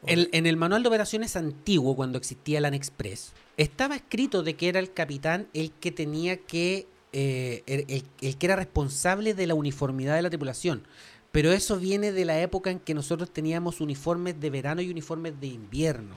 en- 0.06 0.28
en 0.32 0.46
el 0.48 0.58
manual 0.58 0.84
de 0.84 0.90
operaciones 0.90 1.36
antiguo, 1.36 1.96
cuando 1.96 2.18
existía 2.18 2.58
el 2.60 2.66
Express, 2.74 3.32
estaba 3.56 3.96
escrito 3.96 4.44
de 4.44 4.56
que 4.56 4.68
era 4.68 4.80
el 4.80 4.92
capitán 4.92 5.48
el 5.54 5.72
que 5.72 5.92
tenía 5.92 6.38
que, 6.38 6.88
eh, 7.14 7.64
el, 7.68 7.86
el- 7.88 8.04
el 8.22 8.38
que 8.38 8.46
era 8.46 8.56
responsable 8.56 9.34
de 9.34 9.48
la 9.48 9.54
uniformidad 9.56 10.16
de 10.16 10.22
la 10.24 10.30
tripulación. 10.30 10.84
Pero 11.32 11.52
eso 11.52 11.78
viene 11.78 12.12
de 12.12 12.26
la 12.26 12.40
época 12.42 12.70
en 12.70 12.80
que 12.80 12.94
nosotros 12.94 13.32
teníamos 13.32 13.82
uniformes 13.82 14.40
de 14.40 14.50
verano 14.52 14.82
y 14.82 14.92
uniformes 14.92 15.40
de 15.42 15.48
invierno, 15.48 16.14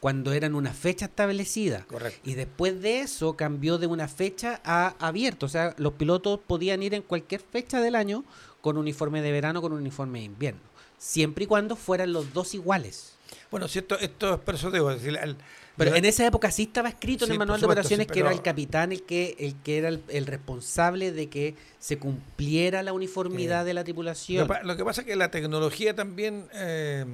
cuando 0.00 0.32
eran 0.32 0.54
una 0.54 0.72
fecha 0.72 1.04
establecida. 1.06 1.84
Correcto. 1.86 2.20
Y 2.28 2.34
después 2.34 2.80
de 2.80 3.00
eso 3.00 3.36
cambió 3.36 3.76
de 3.78 3.86
una 3.86 4.08
fecha 4.08 4.60
a 4.64 4.94
abierto. 5.06 5.44
O 5.46 5.48
sea, 5.50 5.74
los 5.78 5.94
pilotos 5.94 6.40
podían 6.46 6.82
ir 6.82 6.94
en 6.94 7.02
cualquier 7.02 7.42
fecha 7.42 7.80
del 7.80 7.94
año 7.94 8.24
con 8.62 8.78
uniforme 8.78 9.20
de 9.20 9.32
verano, 9.32 9.60
con 9.60 9.72
uniforme 9.74 10.20
de 10.20 10.24
invierno. 10.26 10.60
Siempre 10.96 11.44
y 11.44 11.46
cuando 11.46 11.76
fueran 11.76 12.14
los 12.14 12.32
dos 12.32 12.54
iguales. 12.54 13.12
Bueno, 13.50 13.68
si 13.68 13.80
esto, 13.80 13.98
esto 13.98 14.32
es 14.34 14.40
por 14.40 14.54
eso 14.54 14.70
digo, 14.70 14.90
es 14.90 15.02
decir, 15.02 15.18
el- 15.22 15.36
Pero 15.76 15.94
en 15.96 16.04
esa 16.04 16.26
época 16.26 16.50
sí 16.50 16.64
estaba 16.64 16.88
escrito 16.88 17.24
en 17.24 17.32
el 17.32 17.38
manual 17.38 17.60
de 17.60 17.66
operaciones 17.66 18.06
sí, 18.06 18.12
que 18.12 18.20
era 18.20 18.30
el 18.30 18.42
capitán 18.42 18.92
el 18.92 19.02
que, 19.02 19.36
el 19.38 19.56
que 19.56 19.78
era 19.78 19.88
el, 19.88 20.02
el 20.08 20.26
responsable 20.26 21.10
de 21.10 21.28
que 21.28 21.56
se 21.78 21.98
cumpliera 21.98 22.82
la 22.82 22.92
uniformidad 22.92 23.64
de 23.64 23.74
la 23.74 23.82
tripulación. 23.82 24.48
lo 24.62 24.76
que 24.76 24.84
pasa 24.84 25.00
es 25.00 25.06
que 25.06 25.16
la 25.16 25.30
tecnología 25.30 25.94
también 25.94 26.48
eh, 26.52 27.04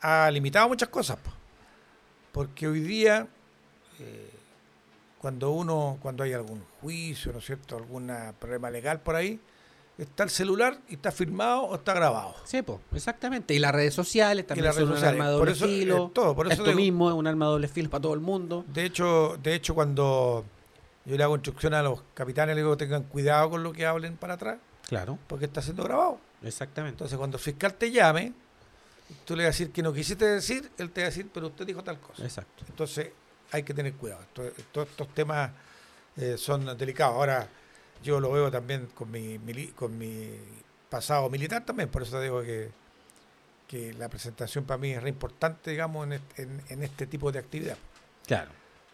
ha 0.00 0.30
limitado 0.30 0.68
muchas 0.68 0.88
cosas. 0.88 1.18
po. 1.18 1.30
Porque 2.32 2.66
hoy 2.66 2.80
día, 2.80 3.28
eh, 4.00 4.30
cuando 5.18 5.52
uno, 5.52 5.98
cuando 6.02 6.24
hay 6.24 6.32
algún 6.32 6.62
juicio, 6.80 7.32
¿no 7.32 7.38
es 7.38 7.46
cierto?, 7.46 7.76
algún 7.76 8.12
problema 8.38 8.70
legal 8.70 9.00
por 9.00 9.14
ahí, 9.14 9.40
está 9.98 10.24
el 10.24 10.30
celular 10.30 10.78
y 10.88 10.94
está 10.94 11.10
firmado 11.12 11.62
o 11.62 11.74
está 11.76 11.94
grabado. 11.94 12.34
Sí, 12.44 12.62
po, 12.62 12.80
exactamente. 12.94 13.54
Y 13.54 13.58
las 13.58 13.72
redes 13.74 13.94
sociales 13.94 14.46
también 14.46 14.72
son 14.72 14.90
un 14.92 14.96
arma 15.04 15.30
de 15.30 15.38
Por 15.38 15.46
doble 15.48 15.52
eso, 15.52 15.64
eh, 15.66 15.68
filo. 15.68 16.10
todo, 16.14 16.34
por 16.34 16.46
eso 16.46 16.52
Esto 16.54 16.64
digo- 16.64 16.76
mismo 16.76 17.08
es 17.10 17.14
un 17.16 17.26
arma 17.26 17.46
de 17.46 17.50
doble 17.52 17.68
filo 17.68 17.88
para 17.90 18.02
todo 18.02 18.14
el 18.14 18.20
mundo. 18.20 18.64
De 18.68 18.84
hecho, 18.84 19.38
de 19.42 19.54
hecho, 19.54 19.74
cuando 19.74 20.44
yo 21.04 21.16
le 21.16 21.22
hago 21.22 21.34
instrucción 21.34 21.72
a 21.74 21.82
los 21.82 22.02
capitanes, 22.14 22.54
le 22.56 22.62
digo 22.62 22.76
que 22.76 22.84
tengan 22.84 23.04
cuidado 23.04 23.50
con 23.50 23.62
lo 23.62 23.72
que 23.72 23.86
hablen 23.86 24.16
para 24.16 24.34
atrás, 24.34 24.58
Claro, 24.88 25.18
porque 25.26 25.46
está 25.46 25.62
siendo 25.62 25.82
grabado. 25.84 26.18
exactamente. 26.42 26.94
Entonces, 26.94 27.16
cuando 27.16 27.36
el 27.38 27.42
fiscal 27.42 27.74
te 27.74 27.90
llame, 27.90 28.32
tú 29.24 29.34
le 29.36 29.44
vas 29.44 29.48
a 29.48 29.52
decir 29.52 29.70
que 29.70 29.82
no 29.82 29.92
quisiste 29.92 30.24
decir, 30.26 30.70
él 30.78 30.90
te 30.90 31.00
va 31.02 31.06
a 31.06 31.10
decir, 31.10 31.28
pero 31.32 31.46
usted 31.46 31.64
dijo 31.66 31.82
tal 31.82 31.98
cosa. 32.00 32.22
Exacto. 32.24 32.64
Entonces, 32.68 33.10
hay 33.52 33.62
que 33.62 33.72
tener 33.72 33.94
cuidado. 33.94 34.22
Todos 34.72 34.88
estos 34.88 35.08
temas 35.14 35.50
eh, 36.16 36.34
son 36.36 36.76
delicados. 36.76 37.14
Ahora, 37.14 37.48
yo 38.02 38.20
lo 38.20 38.30
veo 38.32 38.50
también 38.50 38.86
con 38.94 39.10
mi, 39.10 39.38
con 39.74 39.96
mi 39.98 40.30
pasado 40.88 41.28
militar 41.30 41.64
también, 41.64 41.88
por 41.88 42.02
eso 42.02 42.16
te 42.18 42.24
digo 42.24 42.42
que, 42.42 42.70
que 43.68 43.92
la 43.94 44.08
presentación 44.08 44.64
para 44.64 44.78
mí 44.78 44.90
es 44.92 45.02
re 45.02 45.08
importante, 45.08 45.70
digamos, 45.72 46.06
en 46.06 46.12
este, 46.14 46.42
en- 46.42 46.62
en 46.68 46.82
este 46.82 47.06
tipo 47.06 47.32
de 47.32 47.38
actividad. 47.38 47.76
Claro. 48.26 48.50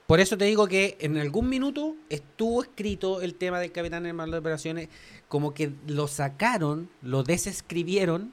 Por 0.06 0.20
eso 0.20 0.36
te 0.36 0.44
digo 0.44 0.66
que 0.66 0.96
en 1.00 1.16
algún 1.18 1.48
minuto 1.48 1.94
estuvo 2.10 2.62
escrito 2.62 3.20
el 3.22 3.34
tema 3.34 3.60
del 3.60 3.72
capitán 3.72 4.02
en 4.04 4.08
el 4.10 4.14
manual 4.14 4.32
de 4.32 4.38
operaciones, 4.38 4.88
como 5.28 5.54
que 5.54 5.72
lo 5.86 6.06
sacaron, 6.08 6.90
lo 7.02 7.22
desescribieron, 7.22 8.32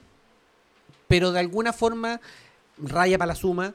pero 1.08 1.32
de 1.32 1.40
alguna 1.40 1.72
forma, 1.72 2.20
raya 2.78 3.18
para 3.18 3.28
la 3.28 3.34
suma, 3.34 3.74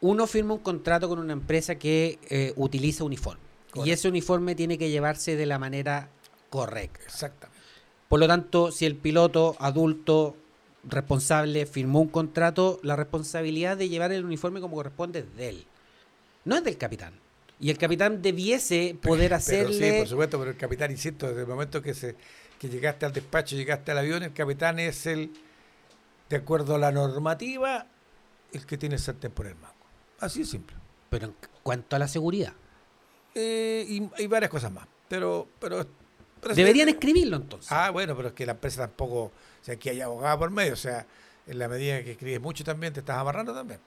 uno 0.00 0.26
firma 0.26 0.54
un 0.54 0.60
contrato 0.60 1.08
con 1.08 1.18
una 1.18 1.32
empresa 1.32 1.74
que 1.76 2.18
eh, 2.28 2.52
utiliza 2.56 3.04
uniforme. 3.04 3.40
Y 3.84 3.90
ese 3.90 4.08
uniforme 4.08 4.54
tiene 4.54 4.78
que 4.78 4.88
llevarse 4.88 5.36
de 5.36 5.44
la 5.46 5.58
manera 5.58 6.08
correcta. 6.56 7.00
Exactamente. 7.04 7.60
Por 8.08 8.20
lo 8.20 8.26
tanto, 8.26 8.70
si 8.70 8.86
el 8.86 8.96
piloto 8.96 9.56
adulto 9.58 10.36
responsable 10.84 11.66
firmó 11.66 12.00
un 12.00 12.08
contrato, 12.08 12.78
la 12.82 12.96
responsabilidad 12.96 13.76
de 13.76 13.88
llevar 13.88 14.12
el 14.12 14.24
uniforme 14.24 14.60
como 14.60 14.76
corresponde 14.76 15.20
es 15.20 15.36
de 15.36 15.48
él, 15.48 15.66
no 16.44 16.56
es 16.56 16.64
del 16.64 16.78
capitán. 16.78 17.14
Y 17.58 17.70
el 17.70 17.78
capitán 17.78 18.22
debiese 18.22 18.96
poder 19.02 19.30
Pero 19.30 19.36
hacerle... 19.36 19.92
sí, 19.92 19.98
por 19.98 20.08
supuesto, 20.08 20.38
pero 20.38 20.50
el 20.50 20.56
capitán, 20.56 20.90
insisto, 20.90 21.28
desde 21.28 21.42
el 21.42 21.46
momento 21.46 21.82
que 21.82 21.94
se 21.94 22.16
que 22.58 22.68
llegaste 22.70 23.04
al 23.04 23.12
despacho, 23.12 23.54
llegaste 23.54 23.92
al 23.92 23.98
avión, 23.98 24.22
el 24.22 24.32
capitán 24.32 24.78
es 24.78 25.06
el, 25.06 25.30
de 26.30 26.36
acuerdo 26.36 26.76
a 26.76 26.78
la 26.78 26.90
normativa, 26.90 27.86
el 28.52 28.64
que 28.64 28.78
tiene 28.78 28.94
el 28.94 29.00
sartén 29.00 29.30
por 29.30 29.46
el 29.46 29.56
mango. 29.56 29.74
Así 30.20 30.40
de 30.40 30.46
simple. 30.46 30.76
Pero 31.10 31.26
en 31.26 31.34
cuanto 31.62 31.96
a 31.96 31.98
la 31.98 32.08
seguridad, 32.08 32.54
Eh, 33.34 33.84
y 33.86 34.10
hay 34.16 34.26
varias 34.26 34.50
cosas 34.50 34.72
más. 34.72 34.86
Pero, 35.10 35.46
pero, 35.60 35.86
pero 36.40 36.54
deberían 36.54 36.88
escribirlo 36.88 37.36
entonces. 37.36 37.70
Ah, 37.72 37.90
bueno, 37.90 38.16
pero 38.16 38.28
es 38.28 38.34
que 38.34 38.46
la 38.46 38.52
empresa 38.52 38.82
tampoco, 38.82 39.22
o 39.24 39.32
sea, 39.62 39.74
aquí 39.74 39.88
hay 39.88 40.00
abogado 40.00 40.38
por 40.38 40.50
medio, 40.50 40.74
o 40.74 40.76
sea, 40.76 41.06
en 41.46 41.58
la 41.58 41.68
medida 41.68 42.02
que 42.02 42.12
escribes 42.12 42.40
mucho 42.40 42.64
también 42.64 42.92
te 42.92 43.00
estás 43.00 43.16
amarrando 43.18 43.52
también. 43.54 43.80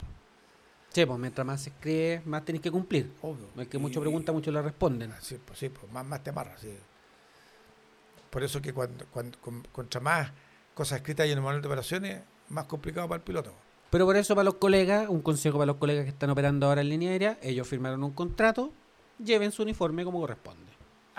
Sí, 0.91 1.05
pues 1.05 1.19
mientras 1.19 1.45
más 1.45 1.61
se 1.61 1.69
escribe, 1.69 2.21
más 2.25 2.43
tenés 2.43 2.61
que 2.61 2.71
cumplir. 2.71 3.11
Obvio. 3.21 3.47
El 3.57 3.67
que 3.67 3.77
mucho 3.77 3.99
Y- 3.99 4.01
pregunta, 4.01 4.31
mucho 4.31 4.51
le 4.51 4.61
responden. 4.61 5.13
Sí, 5.21 5.37
pues 5.45 5.59
sí, 5.59 5.69
pues 5.69 5.91
más, 5.91 6.03
más 6.05 6.23
te 6.23 6.31
amarras, 6.31 6.59
sí. 6.61 6.73
Por 8.29 8.43
eso 8.43 8.61
que 8.61 8.73
cuando, 8.73 9.05
cuando 9.11 9.39
con- 9.39 9.63
contra 9.71 9.99
más 10.01 10.31
cosas 10.73 10.97
escritas 10.99 11.25
hay 11.25 11.31
en 11.31 11.37
el 11.39 11.43
manual 11.43 11.61
de 11.61 11.67
operaciones, 11.67 12.21
más 12.49 12.65
complicado 12.65 13.07
para 13.07 13.17
el 13.17 13.23
piloto. 13.23 13.53
Pero 13.89 14.05
por 14.05 14.15
eso 14.17 14.35
para 14.35 14.45
los 14.45 14.55
colegas, 14.55 15.09
un 15.09 15.21
consejo 15.21 15.57
para 15.57 15.67
los 15.67 15.77
colegas 15.77 16.03
que 16.05 16.09
están 16.11 16.29
operando 16.29 16.67
ahora 16.67 16.81
en 16.81 16.89
línea 16.89 17.11
aérea, 17.11 17.37
ellos 17.41 17.67
firmaron 17.67 18.03
un 18.03 18.11
contrato, 18.13 18.71
lleven 19.23 19.51
su 19.51 19.63
uniforme 19.63 20.03
como 20.03 20.19
corresponde. 20.19 20.68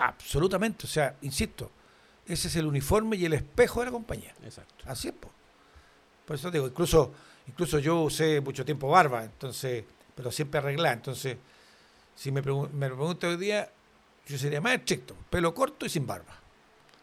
Absolutamente, 0.01 0.85
o 0.85 0.89
sea, 0.89 1.15
insisto, 1.21 1.69
ese 2.25 2.47
es 2.47 2.55
el 2.55 2.65
uniforme 2.65 3.15
y 3.17 3.25
el 3.25 3.33
espejo 3.33 3.79
de 3.81 3.87
la 3.87 3.91
compañía. 3.91 4.33
Exacto. 4.43 4.83
Así 4.87 5.09
es, 5.09 5.13
po. 5.13 5.29
Por 6.25 6.35
eso 6.35 6.49
digo, 6.51 6.67
incluso, 6.67 7.11
incluso 7.47 7.79
yo 7.79 8.01
usé 8.01 8.41
mucho 8.41 8.63
tiempo 8.65 8.87
barba, 8.89 9.23
entonces, 9.23 9.83
pero 10.15 10.31
siempre 10.31 10.59
arreglada. 10.59 10.93
Entonces, 10.93 11.37
si 12.15 12.31
me, 12.31 12.41
pregun- 12.43 12.69
me 12.71 12.87
pregunta 12.87 13.27
hoy 13.27 13.37
día, 13.37 13.69
yo 14.27 14.37
sería 14.37 14.61
más 14.61 14.73
estricto, 14.75 15.15
pelo 15.29 15.53
corto 15.53 15.85
y 15.85 15.89
sin 15.89 16.05
barba. 16.07 16.35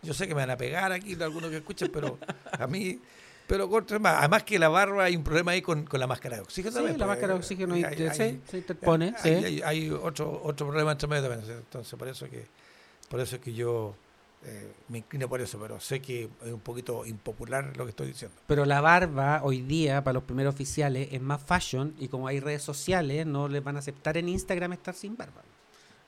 Yo 0.03 0.15
sé 0.15 0.27
que 0.29 0.35
me 0.35 0.43
van 0.43 0.51
a 0.51 0.57
pegar 0.57 0.93
aquí 0.93 1.21
algunos 1.21 1.51
que 1.51 1.57
escuchen, 1.57 1.91
pero 1.93 2.19
a 2.53 2.67
mí, 2.69 3.01
pelo 3.49 3.69
corto 3.69 3.97
es 3.97 4.01
más. 4.01 4.15
Además 4.19 4.45
que 4.45 4.59
la 4.59 4.69
barba 4.69 5.05
hay 5.05 5.17
un 5.17 5.25
problema 5.25 5.51
ahí 5.51 5.61
con, 5.61 5.85
con 5.85 5.99
la 5.99 6.07
máscara 6.07 6.37
de 6.37 6.43
oxígeno. 6.43 6.71
Sí, 6.71 6.77
también, 6.77 6.99
la 6.99 7.07
pues, 7.07 7.17
máscara 7.17 7.33
de 7.35 7.39
oxígeno 7.41 7.75
hay- 7.75 7.85
ahí- 7.85 8.03
hay- 8.07 8.31
sí, 8.33 8.41
se 8.49 8.59
interpone. 8.59 9.15
hay, 9.17 9.23
sí. 9.23 9.45
hay- 9.45 9.63
hay 9.63 9.91
otro, 9.91 10.41
otro 10.45 10.69
problema 10.69 10.93
entre 10.93 11.09
medio 11.09 11.29
también. 11.29 11.51
Entonces, 11.59 11.99
por 11.99 12.07
eso 12.09 12.31
que, 12.31 12.47
por 13.09 13.21
eso 13.21 13.41
que 13.41 13.53
yo 13.53 13.95
eh, 14.45 14.73
me 14.89 14.99
inclino 14.99 15.29
por 15.29 15.41
eso, 15.41 15.59
pero 15.59 15.81
sé 15.81 16.01
que 16.01 16.29
es 16.45 16.53
un 16.53 16.61
poquito 16.61 17.05
impopular 17.05 17.77
lo 17.77 17.85
que 17.85 17.91
estoy 17.91 18.09
diciendo. 18.09 18.37
Pero 18.47 18.65
la 18.65 18.81
barba 18.81 19.41
hoy 19.43 19.63
día 19.63 20.05
para 20.05 20.15
los 20.15 20.23
primeros 20.23 20.55
oficiales 20.55 21.09
es 21.11 21.21
más 21.21 21.43
fashion 21.43 21.95
y 21.99 22.09
como 22.09 22.29
hay 22.29 22.39
redes 22.39 22.63
sociales 22.63 23.27
no 23.27 23.49
les 23.49 23.65
van 23.65 23.77
a 23.77 23.81
aceptar 23.81 24.17
en 24.17 24.29
Instagram 24.29 24.73
estar 24.73 24.95
sin 24.95 25.17
barba 25.17 25.43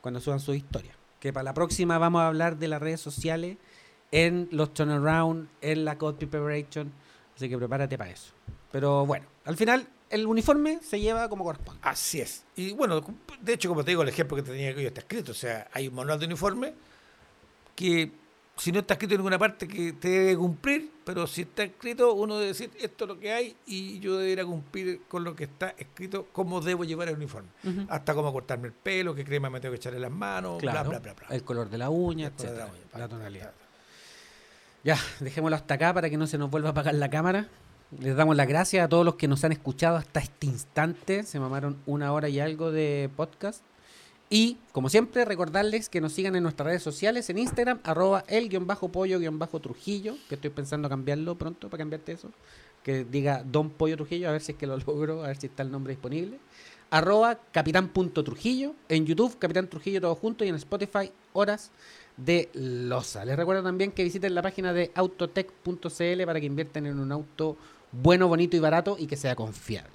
cuando 0.01 0.21
suban 0.21 0.39
su 0.39 0.55
historia. 0.55 0.95
Que 1.19 1.33
para 1.33 1.45
la 1.45 1.55
próxima 1.55 1.99
vamos 1.99 2.23
a 2.23 2.29
hablar 2.29 2.57
de 2.57 2.69
las 2.69 2.81
redes 2.81 3.01
sociales 3.01 3.57
en 4.13 4.49
los 4.53 4.73
turnaround, 4.75 5.49
en 5.61 5.85
la 5.85 5.99
code 5.99 6.27
preparation, 6.27 6.93
así 7.37 7.49
que 7.49 7.59
prepárate 7.59 7.99
para 7.99 8.11
eso. 8.11 8.33
Pero 8.71 9.07
bueno, 9.07 9.27
al 9.45 9.57
final 9.57 9.89
el 10.09 10.27
uniforme 10.27 10.79
se 10.83 11.01
lleva 11.01 11.29
como 11.29 11.45
corresponde. 11.45 11.81
Así 11.83 12.21
es. 12.21 12.45
Y 12.55 12.73
bueno, 12.73 13.01
de 13.41 13.53
hecho, 13.53 13.69
como 13.69 13.85
te 13.85 13.91
digo, 13.91 14.03
el 14.03 14.09
ejemplo 14.09 14.37
que 14.37 14.43
te 14.43 14.53
tenía 14.53 14.75
que 14.75 14.83
yo 14.83 14.89
está 14.89 15.01
escrito. 15.01 15.33
O 15.33 15.35
sea, 15.35 15.69
hay 15.73 15.89
un 15.89 15.95
manual 15.95 16.19
de 16.19 16.27
uniforme 16.27 16.75
que 17.81 18.13
si 18.59 18.73
no 18.73 18.81
está 18.81 18.93
escrito 18.93 19.15
en 19.15 19.21
ninguna 19.21 19.39
parte 19.39 19.67
que 19.67 19.95
te 19.95 20.09
debe 20.11 20.37
cumplir, 20.37 20.93
pero 21.03 21.27
si 21.27 21.43
está 21.43 21.63
escrito, 21.63 22.13
uno 22.13 22.35
debe 22.35 22.49
decir 22.49 22.71
esto 22.79 23.05
es 23.05 23.09
lo 23.09 23.19
que 23.19 23.33
hay 23.33 23.57
y 23.67 23.99
yo 24.01 24.19
debería 24.19 24.45
cumplir 24.45 25.01
con 25.09 25.25
lo 25.25 25.35
que 25.35 25.45
está 25.45 25.71
escrito, 25.79 26.27
cómo 26.31 26.61
debo 26.61 26.85
llevar 26.85 27.09
el 27.09 27.15
uniforme. 27.17 27.49
Hasta 27.89 28.15
cómo 28.15 28.31
cortarme 28.35 28.67
el 28.69 28.75
pelo, 28.75 29.15
qué 29.15 29.25
crema 29.25 29.49
me 29.49 29.61
tengo 29.61 29.73
que 29.73 29.77
echar 29.77 29.95
en 29.95 30.03
las 30.03 30.11
manos, 30.11 30.61
bla, 30.61 30.73
Claro, 30.73 30.91
bla, 30.91 30.99
bla, 30.99 31.15
bla. 31.15 31.27
el 31.31 31.43
color 31.43 31.71
de 31.71 31.79
la 31.79 31.89
uña, 31.89 32.31
color 32.33 32.53
de 32.53 32.59
la 32.59 32.65
etcétera, 32.67 32.85
uña, 32.93 32.99
la 32.99 33.09
tonalidad. 33.09 33.53
Ya, 34.85 34.99
dejémoslo 35.21 35.57
hasta 35.57 35.75
acá 35.75 35.95
para 35.95 36.11
que 36.11 36.19
no 36.19 36.27
se 36.27 36.37
nos 36.37 36.51
vuelva 36.51 36.69
a 36.69 36.73
apagar 36.73 36.95
la 36.95 37.09
cámara. 37.09 37.49
Les 37.99 38.15
damos 38.15 38.37
las 38.37 38.47
gracias 38.47 38.85
a 38.85 38.89
todos 38.89 39.07
los 39.07 39.15
que 39.15 39.27
nos 39.27 39.43
han 39.43 39.53
escuchado 39.53 39.97
hasta 39.97 40.21
este 40.21 40.47
instante. 40.47 41.23
Se 41.23 41.41
mamaron 41.41 41.79
una 41.87 42.13
hora 42.13 42.29
y 42.29 42.41
algo 42.41 42.71
de 42.71 43.11
podcast. 43.17 43.65
Y, 44.33 44.59
como 44.71 44.89
siempre, 44.89 45.25
recordarles 45.25 45.89
que 45.89 46.01
nos 46.01 46.13
sigan 46.13 46.37
en 46.37 46.45
nuestras 46.45 46.65
redes 46.65 46.85
sociales, 46.85 47.29
en 47.31 47.39
Instagram, 47.39 47.81
arroba 47.83 48.23
el 48.29 48.49
guion 48.49 48.65
bajo 48.65 48.89
pollo 48.89 49.19
guion 49.19 49.41
bajo 49.41 49.59
Trujillo, 49.59 50.15
que 50.29 50.37
estoy 50.37 50.51
pensando 50.51 50.89
cambiarlo 50.89 51.37
pronto 51.37 51.69
para 51.69 51.81
cambiarte 51.81 52.13
eso. 52.13 52.31
Que 52.85 53.05
diga 53.05 53.43
Don 53.45 53.71
Pollo 53.71 53.97
Trujillo, 53.97 54.29
a 54.29 54.33
ver 54.33 54.41
si 54.41 54.53
es 54.53 54.59
que 54.59 54.69
lo 54.69 54.77
logro, 54.87 55.25
a 55.25 55.27
ver 55.27 55.37
si 55.37 55.49
está 55.49 55.65
el 55.65 55.73
nombre 55.73 55.95
disponible. 55.95 56.39
Arroba 56.91 57.41
capitán.trujillo, 57.51 58.75
en 58.89 59.05
YouTube, 59.05 59.37
Capitán 59.37 59.69
Trujillo 59.69 60.01
todo 60.01 60.15
junto, 60.15 60.45
y 60.45 60.49
en 60.49 60.55
Spotify, 60.55 61.11
Horas 61.33 61.73
de 62.17 62.51
Loza. 62.53 63.25
Les 63.25 63.37
recuerdo 63.37 63.65
también 63.65 63.91
que 63.91 64.05
visiten 64.05 64.35
la 64.37 64.43
página 64.43 64.73
de 64.73 64.93
autotech.cl 64.95 66.25
para 66.25 66.39
que 66.39 66.47
inviertan 66.47 66.87
en 66.87 67.01
un 67.01 67.11
auto 67.11 67.57
bueno, 67.91 68.29
bonito 68.29 68.57
y 68.57 68.61
barato 68.61 68.97
y 68.97 69.09
que 69.09 69.17
sea 69.17 69.35
confiable. 69.35 69.91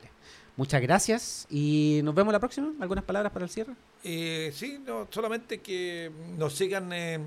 Muchas 0.58 0.82
gracias 0.82 1.48
y 1.50 2.02
nos 2.04 2.16
vemos 2.16 2.34
la 2.34 2.40
próxima. 2.40 2.74
¿Algunas 2.82 3.04
palabras 3.04 3.32
para 3.32 3.46
el 3.46 3.52
cierre? 3.52 3.74
Eh, 4.08 4.52
sí, 4.54 4.80
no, 4.86 5.08
solamente 5.10 5.62
que 5.62 6.12
nos 6.38 6.54
sigan 6.56 6.94
eh, 6.94 7.20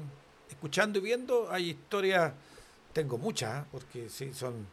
escuchando 0.48 0.98
y 0.98 1.02
viendo. 1.02 1.50
Hay 1.50 1.70
historias, 1.70 2.32
tengo 2.92 3.18
muchas, 3.18 3.62
¿eh? 3.64 3.68
porque 3.72 4.08
sí, 4.08 4.32
son, 4.32 4.66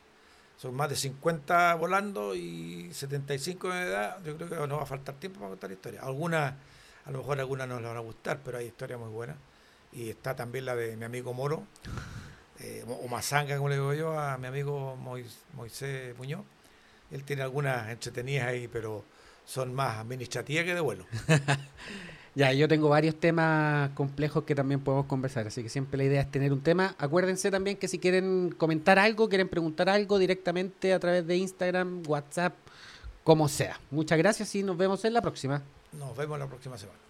son 0.58 0.76
más 0.76 0.90
de 0.90 0.96
50 0.96 1.76
volando 1.76 2.36
y 2.36 2.94
75 2.94 3.70
de 3.70 3.82
edad. 3.84 4.20
Yo 4.24 4.38
creo 4.38 4.50
que 4.50 4.68
no 4.68 4.78
va 4.78 4.84
a 4.84 4.88
faltar 4.88 5.16
tiempo 5.16 5.40
para 5.40 5.52
contar 5.52 5.72
historias. 5.72 6.04
Algunas, 6.04 6.54
a 7.06 7.12
lo 7.12 7.20
mejor 7.20 7.40
algunas 7.40 7.68
no 7.68 7.78
les 7.80 7.88
van 7.88 7.98
a 7.98 8.02
gustar, 8.02 8.40
pero 8.46 8.60
hay 8.60 8.68
historias 8.68 9.00
muy 9.00 9.10
buenas. 9.10 9.38
Y 9.94 10.10
está 10.10 10.36
también 10.36 10.66
la 10.66 10.76
de 10.76 10.96
mi 10.98 11.06
amigo 11.06 11.34
Moro, 11.34 11.64
eh, 12.60 12.86
o 12.88 13.08
Mazanga, 13.08 13.58
como 13.58 13.70
le 13.70 13.76
digo 13.76 13.94
yo, 13.94 14.20
a 14.20 14.38
mi 14.38 14.48
amigo 14.48 14.96
Mois- 14.98 15.40
Moisés 15.54 16.18
Muñoz. 16.18 16.44
Él 17.12 17.24
tiene 17.24 17.44
algunas 17.44 17.90
entretenidas 17.90 18.48
ahí, 18.48 18.68
pero 18.68 19.04
son 19.46 19.74
más 19.74 19.98
administrativas 19.98 20.66
que 20.66 20.74
de 20.74 20.82
vuelo. 20.82 21.06
Ya, 22.36 22.52
yo 22.52 22.68
tengo 22.68 22.90
varios 22.90 23.16
temas 23.16 23.92
complejos 23.92 24.44
que 24.44 24.56
también 24.56 24.82
podemos 24.82 25.06
conversar, 25.06 25.48
así 25.48 25.64
que 25.64 25.70
siempre 25.70 25.98
la 25.98 26.04
idea 26.04 26.22
es 26.22 26.30
tener 26.30 26.52
un 26.52 26.60
tema. 26.60 26.94
Acuérdense 26.98 27.50
también 27.50 27.78
que 27.78 27.88
si 27.88 27.98
quieren 27.98 28.54
comentar 28.58 29.00
algo, 29.00 29.30
quieren 29.30 29.48
preguntar 29.48 29.88
algo 29.88 30.20
directamente 30.20 30.92
a 30.92 31.00
través 31.00 31.26
de 31.26 31.38
Instagram, 31.38 32.04
WhatsApp, 32.06 32.54
como 33.24 33.48
sea. 33.48 33.80
Muchas 33.90 34.18
gracias 34.18 34.54
y 34.54 34.64
nos 34.64 34.76
vemos 34.76 35.06
en 35.06 35.14
la 35.14 35.22
próxima. 35.22 35.64
Nos 35.94 36.16
vemos 36.18 36.38
la 36.38 36.48
próxima 36.48 36.78
semana. 36.78 37.05